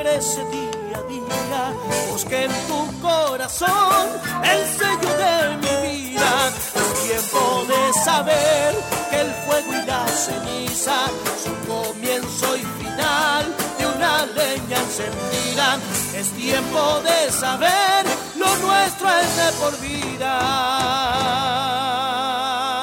crece 0.00 0.44
día 0.46 0.98
a 0.98 1.02
día. 1.02 1.62
Busque 2.10 2.44
en 2.44 2.52
tu 2.68 3.00
corazón 3.00 4.08
el 4.42 4.66
sello 4.78 5.12
de 5.24 5.34
mi 5.62 5.74
vida. 5.88 6.32
Es 6.74 6.88
tiempo 7.08 7.42
de 7.68 7.82
saber 8.04 8.68
que 9.10 9.20
el 9.20 9.30
fuego 9.44 9.70
y 9.72 9.86
la 9.86 10.06
ceniza 10.08 10.98
son 11.42 11.56
comienzo 11.66 12.56
y 12.56 12.64
final 12.80 13.44
de 13.78 13.86
una 13.86 14.26
leña 14.26 14.78
encendida. 14.78 15.78
Es 16.14 16.28
tiempo 16.30 17.00
de 17.02 17.30
saber 17.32 18.06
lo 18.36 18.56
nuestro 18.56 19.08
es 19.10 19.36
de 19.36 19.52
por 19.60 19.80
vida. 19.80 20.34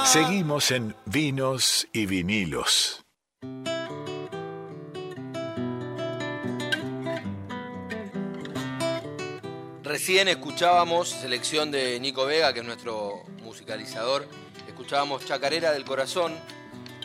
Seguimos 0.05 0.71
en 0.71 0.95
Vinos 1.05 1.87
y 1.91 2.05
Vinilos. 2.05 3.06
Recién 9.97 10.27
escuchábamos 10.27 11.09
selección 11.09 11.71
de 11.71 11.99
Nico 11.99 12.27
Vega, 12.27 12.53
que 12.53 12.59
es 12.59 12.65
nuestro 12.65 13.23
musicalizador. 13.41 14.27
Escuchábamos 14.67 15.25
Chacarera 15.25 15.71
del 15.71 15.85
Corazón, 15.85 16.35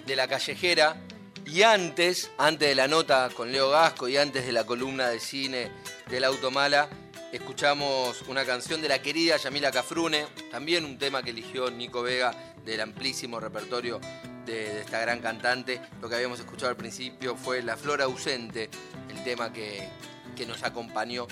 de 0.04 0.14
La 0.14 0.28
Callejera. 0.28 1.00
Y 1.46 1.62
antes, 1.62 2.30
antes 2.36 2.68
de 2.68 2.74
la 2.74 2.88
nota 2.88 3.30
con 3.34 3.50
Leo 3.50 3.70
Gasco 3.70 4.08
y 4.08 4.18
antes 4.18 4.44
de 4.44 4.52
la 4.52 4.66
columna 4.66 5.08
de 5.08 5.20
cine 5.20 5.70
del 6.10 6.24
Automala, 6.24 6.90
escuchamos 7.32 8.20
una 8.28 8.44
canción 8.44 8.82
de 8.82 8.90
la 8.90 9.00
querida 9.00 9.38
Yamila 9.38 9.70
Cafrune, 9.70 10.26
también 10.50 10.84
un 10.84 10.98
tema 10.98 11.22
que 11.22 11.30
eligió 11.30 11.70
Nico 11.70 12.02
Vega 12.02 12.54
del 12.62 12.82
amplísimo 12.82 13.40
repertorio 13.40 14.02
de, 14.44 14.82
esta 14.82 15.00
gran 15.00 15.20
cantante. 15.20 15.80
Lo 16.02 16.10
que 16.10 16.16
habíamos 16.16 16.40
escuchado 16.40 16.68
al 16.68 16.76
principio 16.76 17.36
fue 17.36 17.62
La 17.62 17.78
Flor 17.78 18.02
Ausente, 18.02 18.68
el 19.08 19.24
tema 19.24 19.50
que, 19.50 19.88
que 20.36 20.44
nos 20.44 20.62
acompañó 20.62 21.26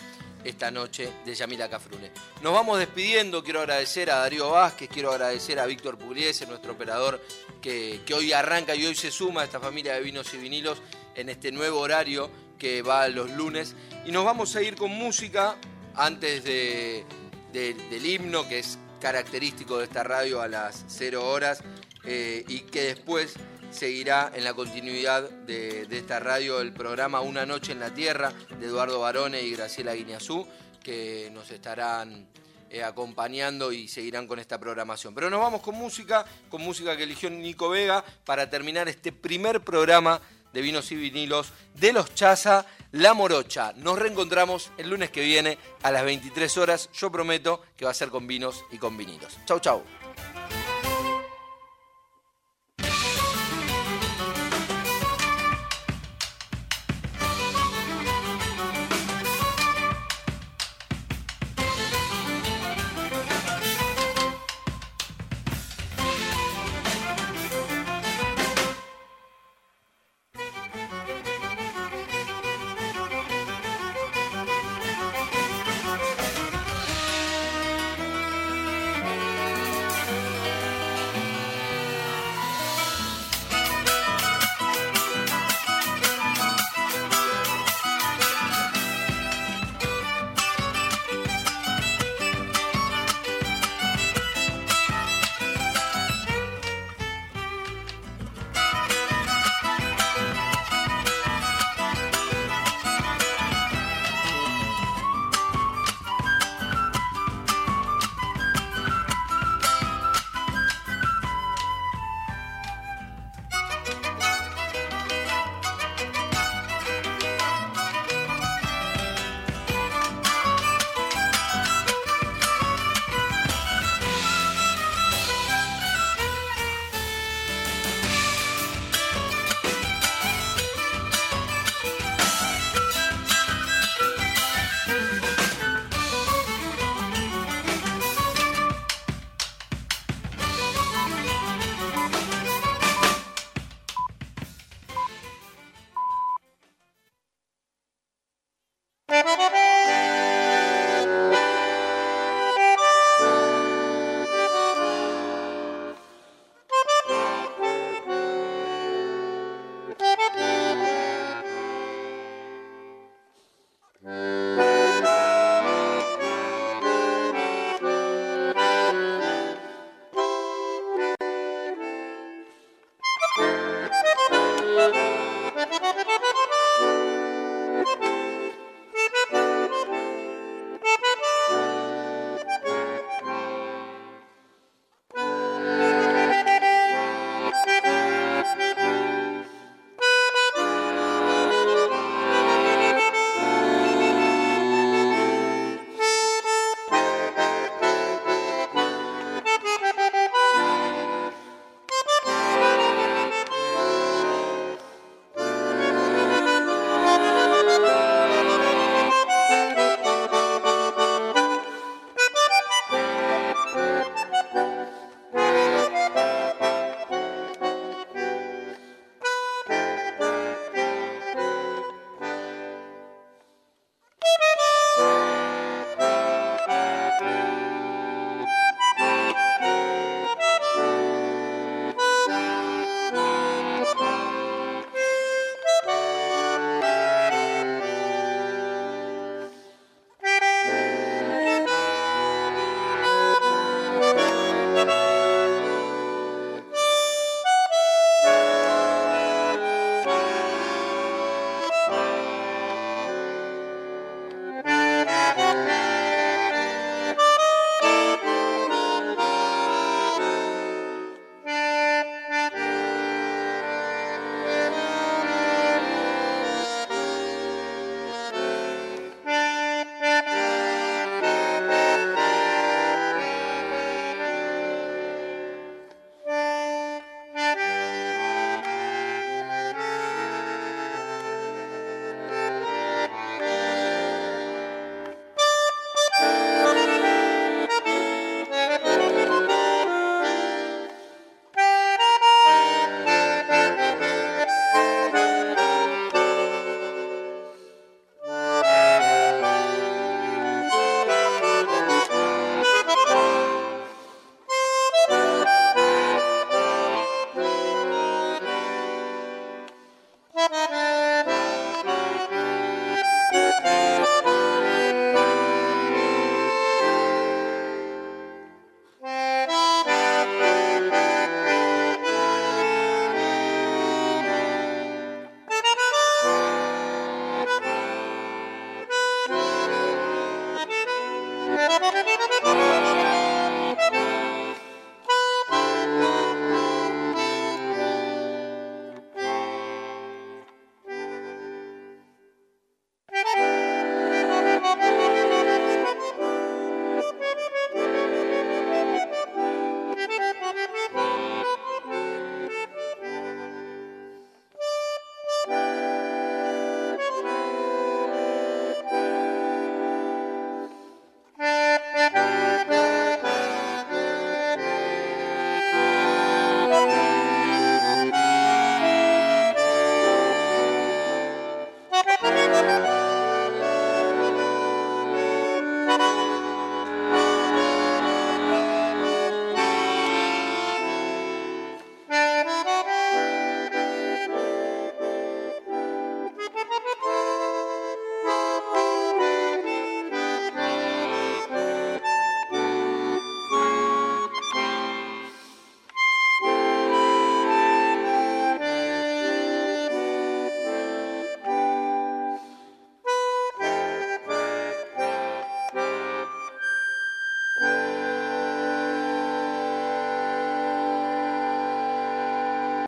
esta 0.45 0.71
noche 0.71 1.13
de 1.25 1.35
Yamila 1.35 1.69
Cafrune. 1.69 2.11
Nos 2.43 2.53
vamos 2.53 2.79
despidiendo, 2.79 3.43
quiero 3.43 3.61
agradecer 3.61 4.11
a 4.11 4.17
Darío 4.17 4.51
Vázquez, 4.51 4.89
quiero 4.89 5.11
agradecer 5.11 5.59
a 5.59 5.67
Víctor 5.67 5.99
Pugliese, 5.99 6.47
nuestro 6.47 6.73
operador 6.73 7.21
que, 7.61 8.01
que 8.07 8.15
hoy 8.15 8.33
arranca 8.33 8.75
y 8.75 8.87
hoy 8.87 8.95
se 8.95 9.11
suma 9.11 9.43
a 9.43 9.45
esta 9.45 9.61
familia 9.61 9.95
de 9.95 10.01
vinos 10.01 10.33
y 10.35 10.39
vinilos 10.39 10.81
en 11.15 11.29
este 11.29 11.53
nuevo 11.53 11.81
horario 11.81 12.31
que 12.59 12.83
va 12.83 13.09
los 13.09 13.31
lunes. 13.31 13.75
Y 14.05 14.13
nos 14.13 14.25
vamos 14.25 14.55
a 14.57 14.63
ir 14.63 14.77
con 14.77 14.91
música 14.91 15.57
antes 15.95 16.45
de, 16.45 17.05
de, 17.53 17.75
del 17.75 18.07
himno, 18.07 18.49
que 18.49 18.61
es 18.61 18.79
característico 19.01 19.79
de 19.79 19.85
esta 19.85 20.05
radio 20.05 20.41
a 20.41 20.49
las 20.49 20.85
0 20.89 21.27
horas, 21.27 21.63
eh, 22.05 22.45
y 22.49 22.61
que 22.61 22.83
después 22.83 23.35
seguirá 23.71 24.33
en 24.35 24.45
la 24.45 24.55
continuidad 24.55 25.29
de, 25.31 25.87
esta 25.91 26.21
radio 26.21 26.61
el 26.61 26.73
programa 26.73 27.21
Una 27.21 27.47
Noche 27.47 27.73
en 27.73 27.81
la 27.81 27.95
Tierra 27.95 28.33
de 28.59 28.67
Eduardo 28.67 29.01
Barone 29.01 29.43
y 29.43 29.53
Graciela 29.53 29.95
Guineazú, 29.95 30.47
que 30.83 31.31
nos 31.33 31.51
estarán 31.51 32.29
eh, 32.69 32.83
acompañando 32.83 33.73
y 33.73 33.89
seguirán 33.89 34.27
con 34.27 34.39
esta 34.39 34.59
programación. 34.59 35.15
Pero 35.15 35.31
nos 35.31 35.41
vamos 35.41 35.61
con 35.61 35.75
música, 35.75 36.25
con 36.49 36.63
música 36.63 36.97
que 36.97 37.05
eligió 37.05 37.31
Nico 37.31 37.69
Vega 37.69 38.05
para 38.25 38.49
terminar 38.51 38.89
este 38.89 39.13
primer 39.13 39.63
programa 39.63 40.21
de 40.53 40.61
vinos 40.63 40.91
y 40.91 40.97
vinilos 40.97 41.53
de 41.75 41.93
los 41.93 42.15
Chaza, 42.15 42.67
La 42.93 43.15
Morocha. 43.15 43.73
Nos 43.77 43.99
reencontramos 43.99 44.71
el 44.79 44.91
lunes 44.91 45.11
que 45.11 45.23
viene 45.23 45.59
a 45.83 45.91
las 45.91 46.05
23 46.05 46.59
horas. 46.59 46.91
Yo 46.93 47.11
prometo 47.13 47.63
que 47.77 47.85
va 47.85 47.93
a 47.93 47.95
ser 47.95 48.09
con 48.09 48.27
vinos 48.27 48.65
y 48.73 48.79
con 48.79 48.97
vinilos. 48.97 49.39
Chau, 49.47 49.61
chau. 49.61 50.00